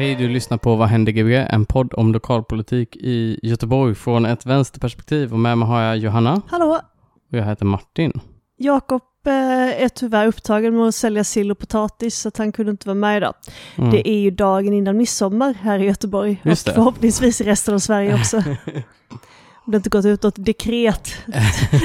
Hej, 0.00 0.14
du 0.14 0.28
lyssnar 0.28 0.58
på 0.58 0.76
Vad 0.76 0.88
händer 0.88 1.12
Gbg? 1.12 1.34
En 1.34 1.66
podd 1.66 1.94
om 1.94 2.12
lokalpolitik 2.12 2.96
i 2.96 3.40
Göteborg 3.42 3.94
från 3.94 4.26
ett 4.26 4.46
vänsterperspektiv. 4.46 5.32
Och 5.32 5.38
med 5.38 5.58
mig 5.58 5.68
har 5.68 5.82
jag 5.82 5.96
Johanna 5.96 6.42
Hallå! 6.46 6.80
och 7.30 7.38
jag 7.38 7.44
heter 7.44 7.64
Martin. 7.64 8.20
Jakob 8.56 9.02
eh, 9.26 9.82
är 9.82 9.88
tyvärr 9.88 10.26
upptagen 10.26 10.76
med 10.76 10.88
att 10.88 10.94
sälja 10.94 11.24
sill 11.24 11.50
och 11.50 11.58
potatis 11.58 12.18
så 12.18 12.28
att 12.28 12.36
han 12.36 12.52
kunde 12.52 12.70
inte 12.70 12.88
vara 12.88 12.94
med 12.94 13.16
idag. 13.16 13.34
Mm. 13.76 13.90
Det 13.90 14.08
är 14.08 14.18
ju 14.18 14.30
dagen 14.30 14.72
innan 14.72 14.96
midsommar 14.96 15.54
här 15.54 15.78
i 15.78 15.84
Göteborg 15.84 16.40
Just 16.44 16.66
och 16.66 16.70
det. 16.70 16.74
förhoppningsvis 16.74 17.40
i 17.40 17.44
resten 17.44 17.74
av 17.74 17.78
Sverige 17.78 18.14
också. 18.14 18.36
Om 19.66 19.72
det 19.72 19.76
inte 19.76 19.90
gått 19.90 20.04
ut 20.04 20.22
något 20.22 20.44
dekret 20.44 21.06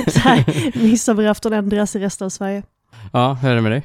så 0.07 0.19
här, 0.19 0.45
midsommarafton 0.77 1.53
ändras 1.53 1.95
i 1.95 1.99
resten 1.99 2.25
av 2.25 2.29
Sverige. 2.29 2.63
Ja, 3.13 3.33
hur 3.41 3.49
är 3.49 3.55
det 3.55 3.61
med 3.61 3.71
dig? 3.71 3.83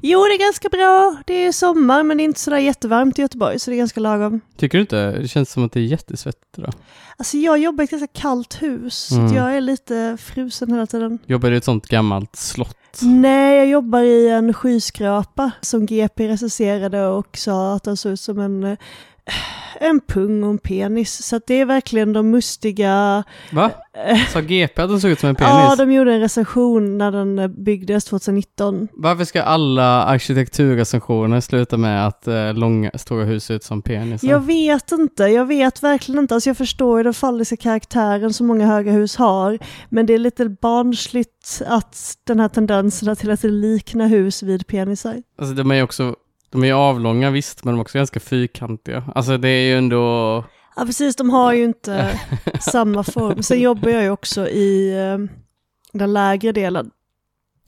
Jo, 0.00 0.18
det 0.24 0.34
är 0.34 0.38
ganska 0.38 0.68
bra. 0.68 1.16
Det 1.26 1.34
är 1.46 1.52
sommar 1.52 2.02
men 2.02 2.16
det 2.16 2.22
är 2.22 2.24
inte 2.24 2.40
sådär 2.40 2.58
jättevarmt 2.58 3.18
i 3.18 3.22
Göteborg 3.22 3.58
så 3.58 3.70
det 3.70 3.76
är 3.76 3.78
ganska 3.78 4.00
lagom. 4.00 4.40
Tycker 4.56 4.78
du 4.78 4.82
inte? 4.82 5.10
Det 5.12 5.28
känns 5.28 5.50
som 5.52 5.64
att 5.64 5.72
det 5.72 5.80
är 5.80 5.84
jättesvettigt 5.84 6.58
idag. 6.58 6.72
Alltså 7.16 7.36
jag 7.36 7.58
jobbar 7.58 7.82
i 7.82 7.84
ett 7.84 7.90
ganska 7.90 8.20
kallt 8.20 8.62
hus 8.62 8.94
så 8.94 9.14
Mm. 9.14 9.34
jag 9.34 9.56
är 9.56 9.60
lite 9.60 10.16
frusen 10.20 10.72
hela 10.72 10.86
tiden. 10.86 11.18
Jobbar 11.26 11.48
du 11.48 11.54
i 11.54 11.58
ett 11.58 11.64
sånt 11.64 11.86
gammalt 11.86 12.36
slott? 12.36 12.76
Nej, 13.02 13.56
jag 13.58 13.66
jobbar 13.68 14.00
i 14.02 14.28
en 14.30 14.54
skyskrapa 14.54 15.50
som 15.60 15.86
GP 15.86 16.28
recenserade 16.28 17.06
och 17.06 17.36
sa 17.38 17.74
att 17.74 17.84
den 17.84 17.96
såg 17.96 18.12
ut 18.12 18.20
som 18.20 18.38
en, 18.38 18.64
eh, 18.64 18.78
en 19.80 20.00
pung 20.00 20.44
och 20.44 20.50
en 20.50 20.58
penis. 20.58 21.26
Så 21.26 21.36
att 21.36 21.46
det 21.46 21.60
är 21.60 21.64
verkligen 21.64 22.12
de 22.12 22.30
mustiga... 22.30 23.24
Va? 23.52 23.70
Sa 24.32 24.40
GP 24.40 24.82
att 24.82 24.88
den 24.88 25.00
såg 25.00 25.10
ut 25.10 25.20
som 25.20 25.28
en 25.28 25.34
penis? 25.36 25.50
Ja, 25.52 25.76
de 25.76 25.92
gjorde 25.92 26.14
en 26.14 26.20
recension 26.20 26.98
när 26.98 27.12
den 27.12 27.38
eh, 27.38 27.48
byggdes 27.48 28.04
2019. 28.04 28.88
Varför 28.92 29.24
ska 29.24 29.42
alla 29.42 30.04
arkitekturrecensioner 30.04 31.40
sluta 31.40 31.76
med 31.76 32.06
att 32.06 32.28
eh, 32.28 32.54
långa, 32.54 32.90
stora 32.94 33.24
hus 33.24 33.44
ser 33.44 33.54
ut 33.54 33.64
som 33.64 33.82
penisar? 33.82 34.28
Jag 34.28 34.40
vet 34.40 34.92
inte, 34.92 35.22
jag 35.22 35.46
vet 35.46 35.82
verkligen 35.82 36.18
inte. 36.18 36.34
Alltså 36.34 36.50
jag 36.50 36.56
förstår 36.56 36.98
ju 36.98 37.04
den 37.04 37.14
falliska 37.14 37.56
karaktären 37.56 38.32
som 38.32 38.46
många 38.46 38.66
höga 38.66 38.92
hus 38.92 39.16
har. 39.16 39.58
Men 39.88 40.06
det 40.06 40.14
är 40.14 40.18
lite 40.18 40.48
barnsligt 40.48 41.62
att 41.66 42.16
den 42.24 42.40
här 42.40 42.48
tendensen 42.48 43.16
till 43.16 43.30
att 43.30 43.44
likna 43.44 44.06
hus 44.06 44.42
vid 44.42 44.66
penisar. 44.66 45.22
Alltså 45.38 45.54
de 45.54 45.70
är 45.70 45.74
ju 45.74 45.82
också, 45.82 46.14
de 46.50 46.64
är 46.64 46.72
avlånga 46.72 47.30
visst, 47.30 47.64
men 47.64 47.74
de 47.74 47.78
är 47.78 47.82
också 47.82 47.98
ganska 47.98 48.20
fyrkantiga. 48.20 49.04
Alltså 49.14 49.38
det 49.38 49.48
är 49.48 49.66
ju 49.68 49.78
ändå... 49.78 50.44
Ja 50.76 50.84
precis, 50.84 51.16
de 51.16 51.30
har 51.30 51.52
ju 51.52 51.64
inte 51.64 52.20
samma 52.60 53.02
form. 53.04 53.42
Sen 53.42 53.60
jobbar 53.60 53.90
jag 53.90 54.02
ju 54.02 54.10
också 54.10 54.48
i 54.48 54.98
eh, 54.98 55.18
den 55.92 56.12
lägre 56.12 56.52
delen, 56.52 56.90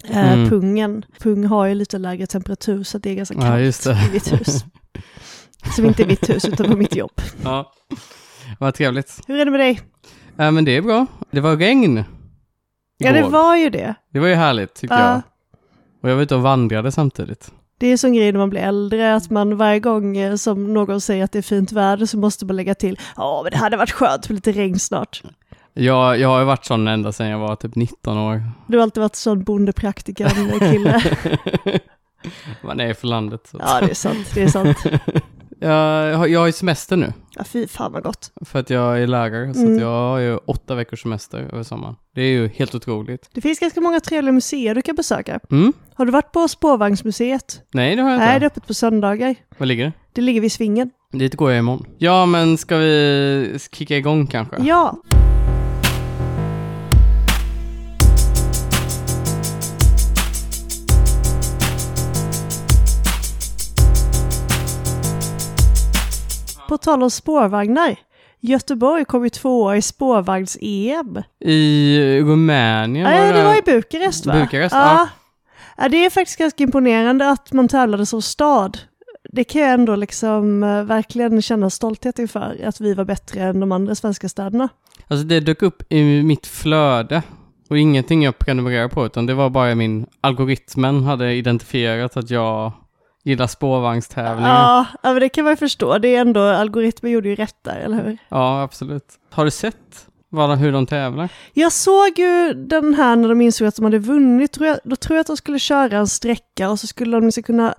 eh, 0.05 0.33
Mm. 0.33 0.50
pungen. 0.50 1.05
Pung 1.20 1.45
har 1.47 1.67
ju 1.67 1.75
lite 1.75 1.98
lägre 1.98 2.27
temperatur 2.27 2.83
så 2.83 2.98
det 2.98 3.11
är 3.11 3.14
ganska 3.14 3.34
Ja, 3.34 3.41
kallt 3.41 3.84
det. 3.84 4.06
i 4.09 4.12
mitt 4.12 4.33
hus. 4.33 4.64
Som 5.77 5.84
inte 5.87 6.03
är 6.03 6.06
mitt 6.06 6.31
hus 6.31 6.44
utan 6.44 6.70
på 6.70 6.77
mitt 6.77 6.97
jobb. 6.97 7.12
Ja, 7.44 7.72
vad 8.59 8.75
trevligt. 8.75 9.20
Hur 9.27 9.41
är 9.41 9.44
det 9.44 9.50
med 9.50 9.61
dig? 9.61 9.81
Ja, 10.37 10.50
men 10.50 10.65
det 10.65 10.77
är 10.77 10.83
bra. 10.83 11.06
Det 11.31 11.41
var 11.41 11.56
regn. 11.56 12.05
Ja 12.98 13.12
det 13.12 13.19
igår. 13.19 13.31
var 13.31 13.56
ju 13.56 13.70
det. 13.70 13.94
det 14.12 14.19
var 14.20 14.27
ju 14.28 14.34
härligt 14.34 14.75
tyckte 14.75 14.94
Ja. 14.97 15.09
jag. 15.11 15.20
Och 16.03 16.11
jag 16.11 16.17
var 16.17 16.22
ute 16.22 16.34
och 16.34 16.42
vandrade 16.42 16.93
samtidigt. 16.93 17.53
Det 17.81 17.87
är 17.87 17.97
sån 17.97 18.13
grej 18.13 18.33
när 18.33 18.39
man 18.39 18.51
blir 18.51 18.61
äldre 18.61 19.15
att 19.15 19.31
man 19.31 19.57
varje 19.57 19.81
gång 19.81 20.17
eh, 20.17 20.35
som 20.35 20.75
någon 20.75 21.01
säger 21.01 21.25
att 21.25 21.33
det 21.33 21.39
är 21.39 21.43
fint 21.43 21.73
väder 21.73 22.07
så 22.07 22.19
måste 22.19 22.47
man 22.47 22.57
lägga 22.57 22.75
till 22.75 22.99
ja 23.17 23.41
men 23.43 23.51
det 23.53 23.59
hade 23.59 23.77
varit 23.77 23.91
skönt 23.91 24.29
med 24.29 24.35
lite 24.35 24.53
regn 24.53 24.79
snart. 24.79 25.23
Jag, 25.75 26.19
jag 26.19 26.29
har 26.29 26.45
varit 26.45 26.65
sån 26.65 26.89
ända 26.89 27.13
sedan 27.13 27.27
jag 27.27 27.39
var 27.39 27.57
typ 27.57 27.75
19 27.75 28.19
år. 28.19 28.43
Du 28.67 28.77
har 28.77 28.83
alltid 28.83 29.01
varit 29.01 29.17
sån 29.17 29.45
bondepraktikern 29.45 30.59
kille. 30.59 31.03
Man 32.63 32.81
är 32.81 32.95
för 32.95 33.07
landet. 33.07 33.41
Så. 33.51 33.57
Ja 33.61 33.81
det 33.81 33.91
är 33.91 33.95
sant, 33.95 34.31
det 34.35 34.43
är 34.43 34.49
sant. 34.49 34.79
Jag, 35.60 36.16
har- 36.16 36.26
jag 36.26 36.41
har 36.41 36.47
ju 36.47 36.53
semester 36.53 36.97
nu. 36.97 37.12
Ja 37.37 37.44
fy 37.44 37.66
fan 37.66 37.93
vad 37.93 38.03
gott. 38.03 38.32
För 38.44 38.59
att 38.59 38.71
jag 38.71 39.03
är 39.03 39.06
lärare. 39.06 39.54
Så 39.54 39.60
Mm. 39.60 39.75
att 39.75 39.81
jag 39.81 39.88
har 40.10 40.19
ju 40.19 40.37
åtta 40.37 40.75
veckors 40.75 41.03
semester 41.03 41.38
över 41.53 41.62
sommaren. 41.62 41.94
Det 42.15 42.22
är 42.22 42.31
ju 42.31 42.48
helt 42.48 42.75
otroligt. 42.75 43.28
Det 43.34 43.41
finns 43.41 43.59
ganska 43.59 43.81
många 43.81 44.00
trevliga 44.00 44.32
museer 44.32 44.75
du 44.75 44.82
kan 44.82 44.94
besöka. 44.97 45.41
Mm? 45.50 45.72
Har 45.94 46.04
du 46.06 46.12
varit 46.12 46.32
på 46.32 46.49
spårvagnsmuseet? 46.49 47.60
Nej, 47.72 47.97
det 47.97 48.03
har 48.03 48.10
jag 48.10 48.16
inte. 48.16 48.26
Nej, 48.26 48.41
det 48.41 48.44
är 48.44 48.47
öppet 48.47 48.66
på 48.66 48.75
söndagar. 48.75 49.34
Var 49.59 49.66
ligger 49.66 49.84
det? 49.84 49.93
Det 50.12 50.20
ligger 50.20 50.41
vid 50.41 50.53
Svingen. 50.53 50.91
Dit 51.12 51.34
går 51.34 51.50
jag 51.50 51.59
imorgon. 51.59 51.87
Ja, 51.99 52.26
men 52.26 52.59
ska 52.59 52.76
vi 52.76 53.59
kicka 53.72 53.97
igång 53.97 54.26
kanske? 54.26 54.56
Ja, 54.62 54.97
på 66.70 66.78
tal 66.78 67.03
om 67.03 67.10
spårvagnar. 67.10 67.97
Göteborg 68.41 69.04
kom 69.04 69.25
ju 69.25 69.31
tvåa 69.31 69.76
i 69.76 69.82
spårvagns-EM. 69.82 71.22
I 71.41 71.98
Rumänien 72.20 73.04
Nej, 73.04 73.32
det 73.32 73.42
var 73.42 73.58
i 73.58 73.62
Bukarest 73.62 74.26
va? 74.26 74.32
Bukarest, 74.32 74.75
ja. 74.75 75.08
ja. 75.76 75.88
Det 75.88 76.04
är 76.04 76.10
faktiskt 76.10 76.38
ganska 76.38 76.62
imponerande 76.62 77.31
att 77.31 77.53
man 77.53 77.69
tävlade 77.69 78.06
som 78.06 78.22
stad. 78.22 78.78
Det 79.32 79.44
kan 79.44 79.62
jag 79.62 79.70
ändå 79.70 79.97
liksom 79.97 80.62
eh, 80.62 80.84
verkligen 80.84 81.42
känna 81.42 81.70
stolthet 81.70 82.19
inför, 82.19 82.64
att 82.64 82.81
vi 82.81 82.94
var 82.94 83.04
bättre 83.04 83.41
än 83.41 83.60
de 83.60 83.72
andra 83.72 83.94
svenska 83.94 84.28
städerna. 84.28 84.69
Alltså 85.08 85.26
det 85.26 85.41
dök 85.41 85.62
upp 85.62 85.92
i 85.92 86.22
mitt 86.22 86.47
flöde. 86.47 87.22
Och 87.70 87.78
ingenting 87.78 88.25
jag 88.25 88.38
prenumererar 88.38 88.88
på, 88.88 89.06
utan 89.06 89.26
det 89.26 89.34
var 89.34 89.50
bara 89.50 89.75
min 89.75 90.06
algoritmen 90.20 91.04
hade 91.04 91.32
identifierat 91.32 92.16
att 92.16 92.31
jag 92.31 92.72
gillar 93.22 93.47
spårvagnstävlingar. 93.47 94.50
Ja. 94.50 94.86
Ja, 94.92 94.98
ja, 95.03 95.12
men 95.12 95.20
det 95.20 95.28
kan 95.28 95.44
man 95.44 95.53
ju 95.53 95.56
förstå. 95.56 95.98
Det 95.98 96.16
är 96.16 96.20
ändå, 96.20 96.41
algoritmen 96.41 97.12
gjorde 97.12 97.28
ju 97.28 97.34
rätt 97.34 97.56
där, 97.62 97.76
eller 97.76 98.04
hur? 98.04 98.19
absolut. 98.62 99.04
Har 99.31 99.44
du 99.44 99.50
sett 99.50 100.06
vad, 100.32 100.58
hur 100.58 100.72
de 100.72 100.86
tävlar? 100.86 101.28
Jag 101.53 101.72
såg 101.72 102.19
ju 102.19 102.54
den 102.54 102.94
här 102.94 103.16
när 103.16 103.28
de 103.28 103.41
insåg 103.41 103.69
att 103.69 103.76
de 103.76 103.84
hade 103.84 103.98
vunnit, 103.98 104.53
tror 104.53 104.66
jag, 104.66 104.78
då 104.84 104.97
tror 104.97 105.16
jag 105.16 105.20
att 105.20 105.26
de 105.26 105.36
skulle 105.36 105.58
köra 105.58 105.98
en 105.98 106.06
sträcka 106.06 106.70
och 106.70 106.81
så 106.81 106.86
skulle 106.86 107.16
de 107.16 107.25
liksom 107.25 107.42
kunna 107.42 107.75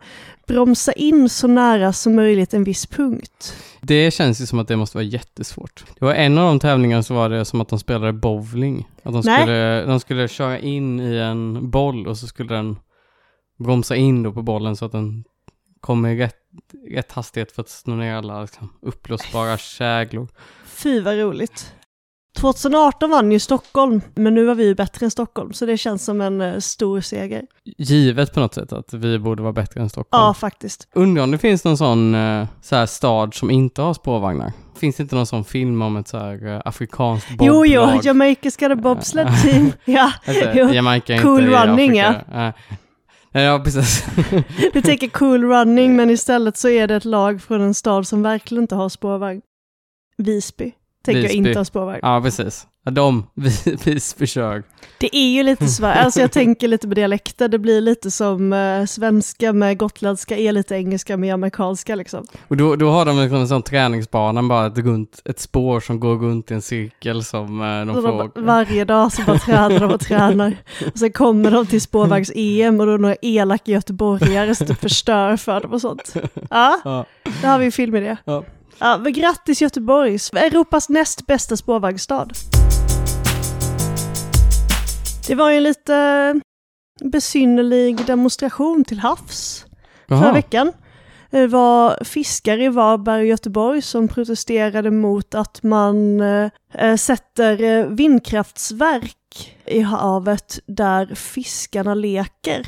bromsa 0.48 0.92
in 0.92 1.30
så 1.30 1.48
nära 1.48 1.94
som 1.94 2.16
möjligt 2.16 2.54
en 2.54 2.64
viss 2.64 2.88
punkt. 2.88 3.56
Det 3.82 4.12
känns 4.12 4.42
ju 4.42 4.46
som 4.46 4.60
att 4.60 4.68
det 4.68 4.76
måste 4.78 4.98
vara 4.98 5.06
jättesvårt. 5.06 5.86
Det 6.00 6.06
var 6.06 6.14
en 6.14 6.38
av 6.38 6.48
de 6.48 6.60
tävlingarna 6.60 7.04
så 7.04 7.14
var 7.14 7.30
det 7.30 7.46
som 7.46 7.62
att 7.62 7.70
de 7.70 7.80
spelade 7.80 8.14
bowling. 8.14 8.88
Att 9.04 9.14
de 9.14 9.22
Nej. 9.26 9.42
skulle, 9.42 9.86
de 9.86 10.00
skulle 10.00 10.28
köra 10.28 10.60
in 10.60 11.00
i 11.00 11.18
en 11.18 11.70
boll 11.70 12.08
och 12.08 12.18
så 12.18 12.28
skulle 12.28 12.56
den 12.56 12.76
bromsa 13.60 13.96
in 13.96 14.24
då 14.24 14.32
på 14.32 14.42
bollen 14.42 14.76
så 14.76 14.86
att 14.86 14.92
den 14.92 15.24
kommer 15.82 16.10
i 16.10 16.18
rätt, 16.20 16.36
rätt 16.90 17.12
hastighet 17.12 17.52
för 17.52 17.62
att 17.62 17.70
slå 17.70 17.96
ner 17.96 18.16
alla 18.16 18.42
liksom, 18.42 18.74
uppblåsbara 18.82 19.58
käglor. 19.58 20.28
Fy 20.66 21.02
vad 21.02 21.18
roligt. 21.18 21.74
2018 22.38 23.10
vann 23.10 23.32
ju 23.32 23.40
Stockholm, 23.40 24.02
men 24.16 24.34
nu 24.36 24.46
var 24.46 24.56
vi 24.56 24.66
ju 24.66 24.76
bättre 24.76 25.06
än 25.06 25.12
Stockholm, 25.12 25.54
så 25.54 25.66
det 25.66 25.78
känns 25.78 26.06
som 26.06 26.22
en 26.22 26.42
eh, 26.42 26.60
stor 26.60 27.02
seger. 27.02 27.46
Givet 27.78 28.34
på 28.34 28.40
något 28.40 28.54
sätt 28.54 28.74
att 28.74 28.94
vi 28.94 29.20
borde 29.20 29.44
vara 29.44 29.54
bättre 29.54 29.82
än 29.82 29.90
Stockholm. 29.90 30.24
Ja, 30.24 30.34
faktiskt. 30.34 30.88
Undrar 30.96 31.24
om 31.24 31.32
det 31.32 31.38
finns 31.38 31.64
någon 31.64 31.78
sån 31.78 32.16
eh, 32.16 32.48
så 32.62 32.76
här 32.76 32.86
stad 32.86 33.34
som 33.34 33.52
inte 33.52 33.82
har 33.82 33.94
spårvagnar? 33.94 34.52
Finns 34.80 34.96
det 34.96 35.04
inte 35.04 35.16
någon 35.16 35.26
sån 35.26 35.44
film 35.44 35.82
om 35.82 35.98
ett 35.98 36.08
så 36.08 36.18
här 36.18 36.48
eh, 36.48 36.62
afrikanskt 36.66 37.30
Jo, 37.30 37.38
boblag? 37.38 37.68
jo, 37.96 38.02
Jamaica 38.04 38.50
got 38.60 38.72
a 38.72 38.76
bobsled 38.76 39.28
team. 39.44 39.72
ja, 39.86 40.12
jo. 40.54 40.70
Jamaica 40.70 41.18
Cool 41.22 41.46
running, 41.46 42.00
Afrika. 42.00 42.26
Nej. 42.32 42.54
Ja, 43.32 43.62
precis. 43.64 44.06
Du 44.74 44.82
tänker 44.82 45.08
cool 45.08 45.44
running, 45.44 45.96
men 45.96 46.10
istället 46.10 46.58
så 46.58 46.70
är 46.70 46.88
det 46.88 46.96
ett 46.96 47.06
lag 47.06 47.42
från 47.42 47.62
en 47.62 47.74
stad 47.74 48.08
som 48.08 48.22
verkligen 48.22 48.64
inte 48.64 48.76
har 48.76 48.90
spårvagn. 48.90 49.42
Visby, 50.18 50.72
tänker 51.06 51.22
jag 51.22 51.30
Visby. 51.30 51.38
inte 51.38 51.60
har 51.60 51.64
spårvagn. 51.64 52.00
ja, 52.02 52.22
precis. 52.24 52.68
Ja, 52.84 52.92
De, 52.92 53.28
vi, 53.34 53.52
Visby 53.86 54.28
kör. 54.28 54.64
Det 54.98 55.16
är 55.16 55.30
ju 55.30 55.44
lite 55.44 55.68
svårt, 55.68 55.96
alltså 55.96 56.20
jag 56.20 56.32
tänker 56.32 56.68
lite 56.68 56.88
på 56.88 56.94
dialekter, 56.94 57.48
det 57.48 57.60
blir 57.60 57.82
lite 57.82 58.12
som 58.12 58.54
eh, 58.54 58.86
svenska 58.86 59.54
med 59.54 59.78
gotländska 59.78 60.38
är 60.38 60.52
lite 60.52 60.76
engelska 60.76 61.18
med 61.18 61.34
amerikanska 61.34 61.96
liksom. 61.96 62.26
Och 62.48 62.58
då, 62.58 62.76
då 62.76 62.90
har 62.90 63.06
de 63.06 63.20
liksom 63.20 63.38
en 63.38 63.48
sån 63.48 63.62
träningsbana, 63.62 64.44
bara 64.44 64.66
ett, 64.68 64.78
runt, 64.78 65.22
ett 65.26 65.40
spår 65.40 65.80
som 65.80 66.00
går 66.00 66.16
runt 66.16 66.52
i 66.52 66.54
en 66.54 66.62
cirkel 66.62 67.24
som 67.24 67.62
eh, 67.62 67.86
de 67.86 67.96
Så 67.96 68.02
får 68.02 68.32
de, 68.36 68.46
varje 68.46 68.86
dag 68.86 69.12
så 69.12 69.22
bara 69.22 69.38
tränar 69.40 69.80
de 69.80 69.92
och 69.92 70.00
tränar. 70.02 70.58
Och 70.94 71.00
sen 71.00 71.12
kommer 71.12 71.52
de 71.52 71.66
till 71.66 71.82
spårvagns-EM 71.82 72.80
och 72.80 72.86
då 72.86 72.94
är 72.94 72.98
några 72.98 73.16
elaka 73.22 73.72
göteborgare 73.72 74.56
som 74.56 74.68
typ 74.68 74.80
förstör 74.80 75.38
för 75.38 75.62
dem 75.62 75.72
och 75.74 75.82
sånt. 75.82 76.14
Ja, 76.50 76.82
Ja. 76.84 77.06
där 77.42 77.50
har 77.50 77.60
vi 77.60 77.66
en 77.66 77.72
filmidé. 77.72 78.16
Ja, 78.80 78.98
men 79.04 79.14
grattis 79.14 79.62
Göteborg, 79.62 80.18
Europas 80.36 80.90
näst 80.90 81.28
bästa 81.28 81.58
spårvagnsstad. 81.58 82.28
Det 85.28 85.36
var 85.36 85.50
ju 85.50 85.58
en 85.58 85.64
lite 85.64 86.36
besynnerlig 87.04 88.06
demonstration 88.06 88.84
till 88.84 89.00
havs 89.00 89.66
förra 90.08 90.20
Jaha. 90.20 90.34
veckan. 90.34 90.72
Det 91.30 91.48
var 91.48 92.04
fiskare 92.04 92.64
i 92.64 92.70
Varberg 92.70 93.22
och 93.22 93.28
Göteborg 93.28 93.82
som 93.82 94.08
protesterade 94.08 94.92
mot 94.92 95.36
att 95.36 95.64
man 95.64 96.22
eh, 96.22 96.96
sätter 96.98 97.64
eh, 97.64 97.86
vindkraftsverk 97.86 99.58
i 99.66 99.82
havet 99.82 100.60
där 100.66 101.16
fiskarna 101.16 101.94
leker. 101.94 102.68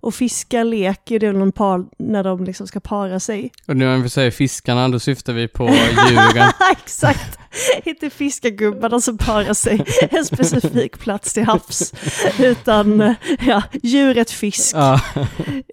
Och 0.00 0.14
fiskar 0.14 0.64
leker, 0.64 1.18
det 1.18 1.32
väl 1.32 1.42
en 1.42 1.52
par 1.52 1.84
när 1.98 2.24
de 2.24 2.44
liksom 2.44 2.66
ska 2.66 2.80
para 2.80 3.20
sig. 3.20 3.52
Och 3.66 3.76
nu 3.76 3.84
när 3.84 3.98
vi 3.98 4.08
säger 4.08 4.30
fiskarna, 4.30 4.88
då 4.88 4.98
syftar 4.98 5.32
vi 5.32 5.48
på 5.48 5.64
djuren. 6.10 6.50
Exakt! 6.72 7.38
Inte 7.84 8.10
fiskargubbarna 8.10 9.00
som 9.00 9.18
parar 9.18 9.54
sig 9.54 9.84
en 10.10 10.24
specifik 10.24 10.98
plats 10.98 11.34
till 11.34 11.44
havs, 11.44 11.92
utan 12.38 13.14
ja, 13.40 13.62
djuret 13.82 14.30
fisk. 14.30 14.76
ja, 14.76 15.00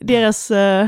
Deras 0.01 0.51
eh, 0.51 0.88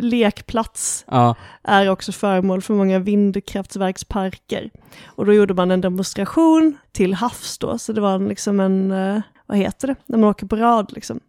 lekplats 0.00 1.04
ja, 1.06 1.34
är 1.62 1.88
också 1.88 2.12
föremål 2.12 2.62
för 2.62 2.74
många 2.74 2.98
vindkraftverksparker. 2.98 4.70
Och 5.06 5.26
då 5.26 5.32
gjorde 5.32 5.54
man 5.54 5.70
en 5.70 5.80
demonstration 5.80 6.78
till 6.92 7.14
havs 7.14 7.58
då, 7.58 7.78
så 7.78 7.92
det 7.92 8.00
var 8.00 8.14
en, 8.14 8.28
liksom 8.28 8.60
en, 8.60 8.90
eh, 8.90 9.20
vad 9.46 9.58
heter 9.58 9.88
det, 9.88 9.94
när 10.06 10.18
man 10.18 10.30
åker 10.30 10.46
på 10.46 10.56
rad 10.56 10.92
liksom. 10.92 11.20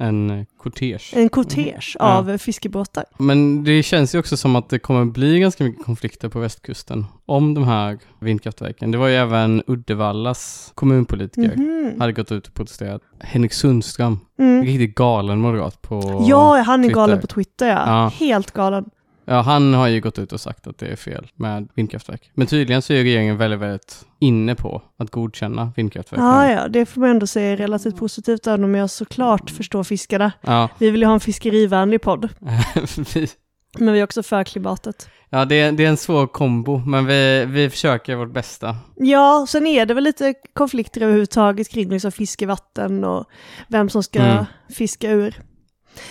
En 0.00 0.30
eh, 0.30 0.44
kortege. 0.58 1.00
En 1.12 1.28
kortege 1.28 1.80
Ja. 1.98 2.18
av 2.18 2.30
eh, 2.30 2.36
fiskebåtar. 2.38 3.04
Men 3.18 3.64
det 3.64 3.82
känns 3.82 4.14
ju 4.14 4.18
också 4.18 4.36
som 4.36 4.56
att 4.56 4.68
det 4.68 4.78
kommer 4.78 5.04
bli 5.04 5.38
ganska 5.40 5.64
mycket 5.64 5.84
konflikter 5.84 6.28
på 6.28 6.38
västkusten 6.38 7.06
om 7.26 7.54
de 7.54 7.64
här 7.64 7.98
vindkraftverken. 8.20 8.90
Det 8.90 8.98
var 8.98 9.08
ju 9.08 9.14
även 9.14 9.62
Uddevallas 9.66 10.72
kommunpolitiker 10.74 11.56
Mhm. 11.56 12.00
hade 12.00 12.12
gått 12.12 12.32
ut 12.32 12.46
och 12.46 12.54
protesterat. 12.54 13.02
Henrik 13.20 13.52
Sundström, 13.52 14.18
Mm. 14.38 14.64
riktigt 14.64 14.94
galen 14.94 15.40
moderat 15.40 15.82
på... 15.82 16.24
Ja, 16.28 16.56
han 16.62 16.80
är 16.80 16.84
Twitter. 16.84 16.94
galen 16.94 17.20
på 17.20 17.26
Twitter 17.26 17.68
ja. 17.68 17.82
Ja. 17.86 18.12
Helt 18.26 18.50
galen. 18.50 18.84
Ja, 19.28 19.40
han 19.40 19.74
har 19.74 19.88
ju 19.88 20.00
gått 20.00 20.18
ut 20.18 20.32
och 20.32 20.40
sagt 20.40 20.66
att 20.66 20.78
det 20.78 20.86
är 20.86 20.96
fel 20.96 21.26
med 21.36 21.68
vindkraftverk. 21.74 22.30
Men 22.34 22.46
tydligen 22.46 22.82
så 22.82 22.92
är 22.92 23.02
regeringen 23.02 23.36
väldigt, 23.36 23.60
väldigt 23.60 24.04
inne 24.20 24.54
på 24.54 24.82
att 24.98 25.10
godkänna 25.10 25.72
vindkraftverk. 25.76 26.20
Ja, 26.20 26.50
ja, 26.52 26.68
det 26.68 26.86
får 26.86 27.00
man 27.00 27.10
ändå 27.10 27.26
säga 27.26 27.52
är 27.52 27.56
relativt 27.56 27.96
positivt, 27.96 28.46
även 28.46 28.64
om 28.64 28.74
jag 28.74 28.90
såklart 28.90 29.50
förstår 29.50 29.84
fiskarna. 29.84 30.32
ja. 30.40 30.68
Vi 30.78 30.90
vill 30.90 31.00
ju 31.00 31.06
ha 31.06 31.14
en 31.14 31.20
fiskerivänlig 31.20 32.00
podd, 32.02 32.28
Vi- 33.14 33.28
men 33.78 33.94
vi 33.94 34.00
är 34.00 34.04
också 34.04 34.22
för 34.22 34.44
klimatet. 34.44 35.08
ja 35.30 35.44
det, 35.44 35.60
är, 35.60 35.72
det 35.72 35.84
är 35.84 35.88
en 35.88 35.96
svår 35.96 36.26
kombo, 36.26 36.78
men 36.86 37.06
vi, 37.06 37.44
vi 37.48 37.70
försöker 37.70 38.14
vårt 38.16 38.32
bästa. 38.32 38.76
Ja, 38.96 39.46
sen 39.48 39.66
är 39.66 39.86
det 39.86 39.94
väl 39.94 40.04
lite 40.04 40.34
konflikter 40.54 41.00
överhuvudtaget 41.00 41.68
kring 41.70 41.90
liksom 41.90 42.12
fiskevatten 42.12 43.04
och 43.04 43.24
vem 43.68 43.88
som 43.90 44.02
ska 44.02 44.18
Mm. 44.22 44.44
fiska 44.70 45.10
ur. 45.10 45.34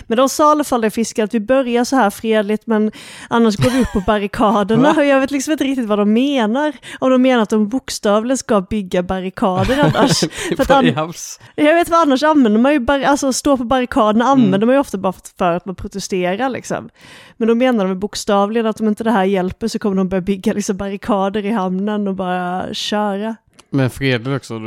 Men 0.07 0.18
de 0.18 0.30
sa 0.30 0.50
i 0.50 0.51
alla 0.51 0.63
fall 0.63 0.81
det 0.81 0.89
fiskare 0.89 1.24
att 1.24 1.34
vi 1.34 1.39
börjar 1.39 1.84
så 1.84 1.95
här 1.95 2.10
fredligt 2.10 2.68
men 2.68 2.92
annars 3.30 3.56
går 3.57 3.69
vi 3.69 3.81
upp 3.81 3.92
på 3.94 4.04
barrikaderna 4.07 4.92
och 4.98 5.06
jag 5.06 5.19
vet 5.19 5.31
liksom 5.31 5.51
inte 5.51 5.63
riktigt 5.63 5.86
vad 5.88 6.00
de 6.00 6.13
menar. 6.13 6.74
Om 7.00 7.10
de 7.12 7.22
menar 7.22 7.44
att 7.44 7.50
de 7.50 7.68
bokstavligen 7.69 8.38
ska 8.38 8.62
bygga 8.62 9.04
barrikader 9.04 9.80
annars. 9.84 10.19
För 10.57 10.62
att 10.62 10.72
an-. 10.72 11.13
Jag 11.56 11.75
vet 11.75 11.89
vad 11.89 12.00
annars 12.01 12.24
använder 12.24 12.60
man 12.62 12.74
ju, 12.74 12.80
bar- 12.80 13.04
alltså 13.04 13.34
stå 13.34 13.57
på 13.57 13.63
barrikaderna 13.63 14.25
Mm. 14.31 14.44
använder 14.45 14.66
man 14.68 14.75
ju 14.75 14.80
ofta 14.80 14.98
bara 14.98 15.13
för 15.38 15.51
att 15.51 15.66
man 15.66 15.75
protesterar 15.75 16.50
liksom. 16.50 16.90
Men 17.38 17.48
då 17.48 17.56
menar 17.56 17.88
de 17.88 18.00
bokstavligen 18.00 18.66
att 18.66 18.80
om 18.81 18.88
inte 18.88 19.04
det 19.04 19.12
här 19.12 19.24
hjälper 19.25 19.68
så 19.68 19.80
kommer 19.80 19.95
de 19.95 20.10
börja 20.10 20.22
bygga 20.22 20.54
liksom 20.54 20.78
barrikader 20.78 21.45
i 21.45 21.51
hamnen 21.51 22.07
och 22.07 22.16
bara 22.16 22.74
köra. 22.74 23.36
Men 23.69 23.90
fredligt 23.90 24.36
också, 24.38 24.60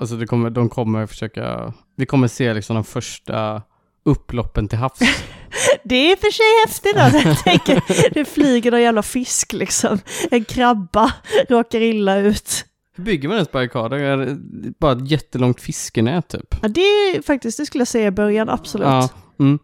alltså 0.00 0.16
det 0.16 0.26
kommer, 0.26 0.50
de 0.50 0.68
kommer 0.68 1.06
försöka, 1.06 1.72
vi 1.96 2.06
kommer 2.06 2.28
se 2.28 2.54
liksom 2.54 2.74
de 2.74 2.84
första 2.84 3.62
upploppen 4.06 4.68
till 4.68 4.78
havs. 4.78 4.98
Det 5.84 5.94
är 5.96 6.12
i 6.12 6.14
och 6.14 6.18
för 6.18 6.30
sig 6.30 6.46
häftigt 6.66 6.96
att 6.96 7.24
jag 7.24 7.38
tänker, 7.44 8.14
det 8.14 8.24
flyger 8.24 8.70
någon 8.70 8.82
jävla 8.82 9.02
fisk 9.02 9.52
liksom. 9.52 9.98
En 10.30 10.44
krabba 10.44 11.12
råkar 11.48 11.80
illa 11.80 12.16
ut. 12.16 12.64
Hur 12.96 13.04
bygger 13.04 13.28
man 13.28 13.36
ens 13.36 13.52
barrikader? 13.52 14.36
Bara 14.80 14.92
ett 14.92 15.10
jättelångt 15.10 15.60
fiskenät 15.60 16.28
typ? 16.28 16.54
Ja, 16.62 16.68
det 16.68 16.80
är 16.80 17.22
faktiskt, 17.22 17.58
det 17.58 17.66
skulle 17.66 17.80
jag 17.80 17.88
säga 17.88 18.06
i 18.06 18.10
början, 18.10 18.48
absolut. 18.48 18.86
Ja. 18.86 19.00
Ja, 19.36 19.44
Mm. 19.44 19.58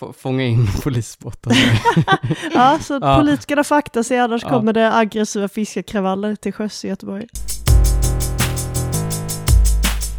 Få- 0.00 0.12
Fånga 0.12 0.44
in 0.44 0.66
polisbåtar. 0.82 1.52
så 2.82 2.98
Ja. 3.02 3.18
politikerna 3.18 3.64
får 3.64 3.74
akta 3.76 4.04
sig, 4.04 4.18
annars 4.18 4.42
Ja. 4.42 4.48
kommer 4.48 4.72
det 4.72 4.94
aggressiva 4.96 5.48
fiskarkravaller 5.48 6.36
till 6.36 6.52
sjöss 6.52 6.84
i 6.84 6.88
Göteborg. 6.88 7.26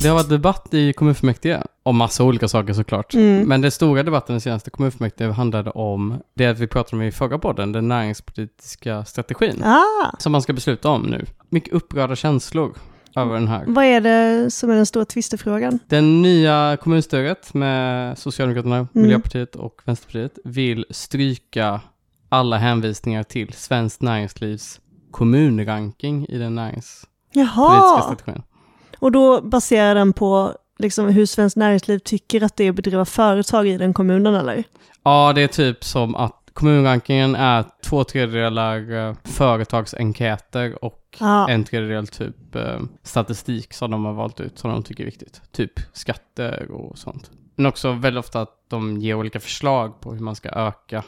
Det 0.02 0.08
har 0.08 0.16
varit 0.16 0.30
debatt 0.30 0.74
i 0.74 0.94
kommunfullmäktige 0.94 1.64
om 1.84 1.98
massa 1.98 2.24
olika 2.24 2.48
saker 2.48 2.74
såklart. 2.74 3.14
Mm. 3.14 3.48
Men 3.50 3.62
den 3.62 3.72
stora 3.72 4.04
debatten 4.04 4.36
i 4.36 4.40
senaste 4.42 4.70
kommunfullmäktige 4.70 5.32
handlade 5.32 5.70
om 5.70 6.18
det 6.34 6.54
vi 6.54 6.68
pratade 6.68 6.96
om 6.96 7.02
i 7.02 7.12
förra 7.12 7.38
podden, 7.40 7.72
den 7.72 7.88
näringspolitiska 7.88 9.06
strategin. 9.06 9.64
Ah, 9.64 10.16
Som 10.20 10.32
man 10.32 10.42
ska 10.42 10.54
besluta 10.54 10.90
om 10.90 11.02
nu. 11.02 11.26
Mycket 11.50 11.74
upprörda 11.74 12.16
känslor 12.16 12.74
över 13.16 13.34
den 13.34 13.48
här. 13.48 13.64
vad 13.68 13.86
är 13.86 14.02
det 14.02 14.52
som 14.52 14.70
är 14.70 14.76
den 14.76 14.86
stora 14.86 15.06
tvistefrågan? 15.06 15.80
Den 15.88 16.22
nya 16.22 16.78
kommunstyret 16.82 17.54
med 17.54 18.18
Socialdemokraterna, 18.18 18.76
Mm. 18.76 18.88
Miljöpartiet 18.94 19.56
och 19.56 19.82
Vänsterpartiet 19.86 20.38
vill 20.44 20.86
stryka 20.90 21.82
alla 22.30 22.58
hänvisningar 22.58 23.24
till 23.24 23.54
Svenskt 23.54 24.02
Näringslivs 24.02 24.80
kommunranking 25.12 26.26
i 26.30 26.38
den 26.38 26.56
näringspolitiska 26.56 27.10
Jaha, 27.56 28.02
strategin. 28.02 28.44
Och 29.02 29.12
då 29.12 29.42
baserar 29.42 29.96
den 29.96 30.14
på 30.14 30.54
liksom 30.80 31.08
hur 31.10 31.26
Svenskt 31.26 31.58
Näringsliv 31.58 32.00
tycker 32.00 32.44
att 32.44 32.56
det 32.58 32.64
är 32.64 32.70
att 32.70 32.76
bedriva 32.76 33.06
företag 33.06 33.68
i 33.68 33.78
den 33.78 33.94
kommunen 33.94 34.36
eller? 34.36 34.64
Ja, 35.04 35.32
det 35.36 35.42
är 35.42 35.48
typ 35.48 35.84
som 35.84 36.16
att 36.16 36.38
kommunrankingen 36.54 37.36
är 37.36 37.66
två 37.84 38.04
tredjedelar 38.04 38.92
eh, 38.92 39.16
företagsenkäter 39.24 40.84
och 40.84 40.98
Ja. 41.20 41.50
en 41.50 41.64
tredjedel 41.64 42.08
typ 42.08 42.56
eh, 42.56 42.80
statistik 43.04 43.74
som 43.74 43.92
de 43.92 44.06
har 44.06 44.14
valt 44.14 44.40
ut 44.40 44.60
som 44.60 44.72
de 44.72 44.84
tycker 44.84 45.04
är 45.04 45.06
viktigt. 45.06 45.42
Typ 45.52 45.72
skatter 45.94 46.72
och 46.72 46.98
sånt. 46.98 47.32
Men 47.56 47.66
också 47.66 47.92
väldigt 47.92 48.20
ofta 48.26 48.42
att 48.42 48.56
de 48.70 48.98
ger 48.98 49.16
olika 49.16 49.40
förslag 49.40 50.02
på 50.02 50.14
hur 50.14 50.20
man 50.20 50.36
ska 50.36 50.50
öka 50.50 51.04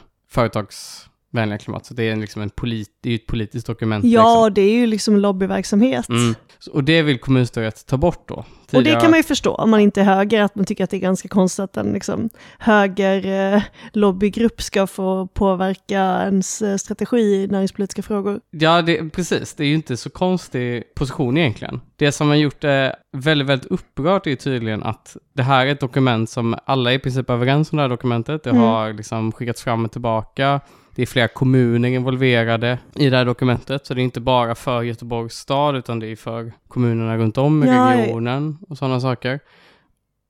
företagsvänliga 1.34 1.58
klimat. 1.58 1.86
Så 1.86 1.94
det 1.94 2.02
är 2.10 2.16
liksom 2.16 2.42
en 2.42 2.50
polit, 2.50 2.88
det 3.02 3.08
är 3.08 3.10
ju 3.10 3.16
ett 3.16 3.26
politiskt 3.26 3.66
dokument. 3.66 4.04
Ja, 4.04 4.50
det 4.50 4.62
är 4.62 4.72
ju 4.72 4.86
liksom 4.86 5.16
lobbyverksamhet. 5.16 5.98
liksom. 6.08 6.16
mm. 6.16 6.34
Och 6.72 6.84
det 6.84 7.02
vill 7.02 7.18
kommunstyret 7.18 7.86
ta 7.86 7.96
bort 7.96 8.28
då. 8.28 8.34
Och 8.34 8.44
det 8.70 8.78
Tidigare- 8.78 9.00
kan 9.00 9.10
man 9.10 9.18
ju 9.18 9.22
förstå 9.22 9.54
om 9.54 9.70
man 9.70 9.80
inte 9.80 10.00
är 10.00 10.04
höger, 10.04 10.42
att 10.42 10.54
man 10.54 10.64
tycker 10.64 10.84
att 10.84 10.90
det 10.90 10.96
är 10.96 11.00
ganska 11.00 11.28
konstigt 11.28 11.62
att 11.64 11.76
en 11.76 11.92
liksom, 11.92 12.28
höger 12.58 13.54
eh, 13.54 13.62
lobbygrupp 13.92 14.62
ska 14.62 14.86
få 14.86 15.26
påverka 15.26 16.22
ens 16.24 16.62
eh, 16.62 16.76
strategi 16.76 17.18
i 17.42 17.46
näringspolitiska 17.46 18.02
frågor. 18.02 18.40
Ja, 18.50 18.82
det, 18.82 19.10
precis. 19.12 19.54
Det 19.54 19.64
är 19.64 19.68
ju 19.68 19.74
inte 19.74 19.96
så 19.96 20.10
konstig 20.10 20.94
position 20.94 21.36
egentligen. 21.38 21.80
Det 21.96 22.12
som 22.12 22.28
har 22.28 22.34
gjort 22.34 22.60
det 22.60 22.96
väldigt, 23.16 23.48
väldigt 23.48 23.70
upprört 23.70 24.26
är 24.26 24.34
tydligen 24.36 24.82
att 24.82 25.16
det 25.34 25.42
här 25.42 25.66
är 25.66 25.70
ett 25.72 25.80
dokument 25.80 26.30
som 26.30 26.56
alla 26.66 26.90
är 26.92 26.94
i 26.94 26.98
princip 26.98 27.30
överens 27.30 27.72
om 27.72 27.76
det 27.76 27.82
här 27.82 27.88
dokumentet. 27.88 28.42
Det 28.42 28.50
Mm. 28.50 28.62
har 28.62 28.92
liksom 28.92 29.32
skickats 29.32 29.62
fram 29.62 29.84
och 29.84 29.92
tillbaka. 29.92 30.60
Det 30.94 31.02
är 31.02 31.06
flera 31.06 31.28
kommuner 31.28 31.88
involverade 31.88 32.78
i 32.96 33.10
det 33.10 33.16
här 33.16 33.24
dokumentet, 33.24 33.86
så 33.86 33.94
det 33.94 34.00
är 34.00 34.04
inte 34.04 34.20
bara 34.20 34.54
för 34.54 34.82
Göteborgs 34.82 35.34
stad, 35.34 35.76
utan 35.76 35.98
det 35.98 36.06
är 36.06 36.16
för 36.16 36.52
kommunerna 36.68 37.16
runt 37.16 37.38
om 37.38 37.64
i 37.64 37.66
Ja, 37.66 37.96
regionen 37.96 38.58
och 38.68 38.78
sådana 38.78 39.00
saker. 39.00 39.40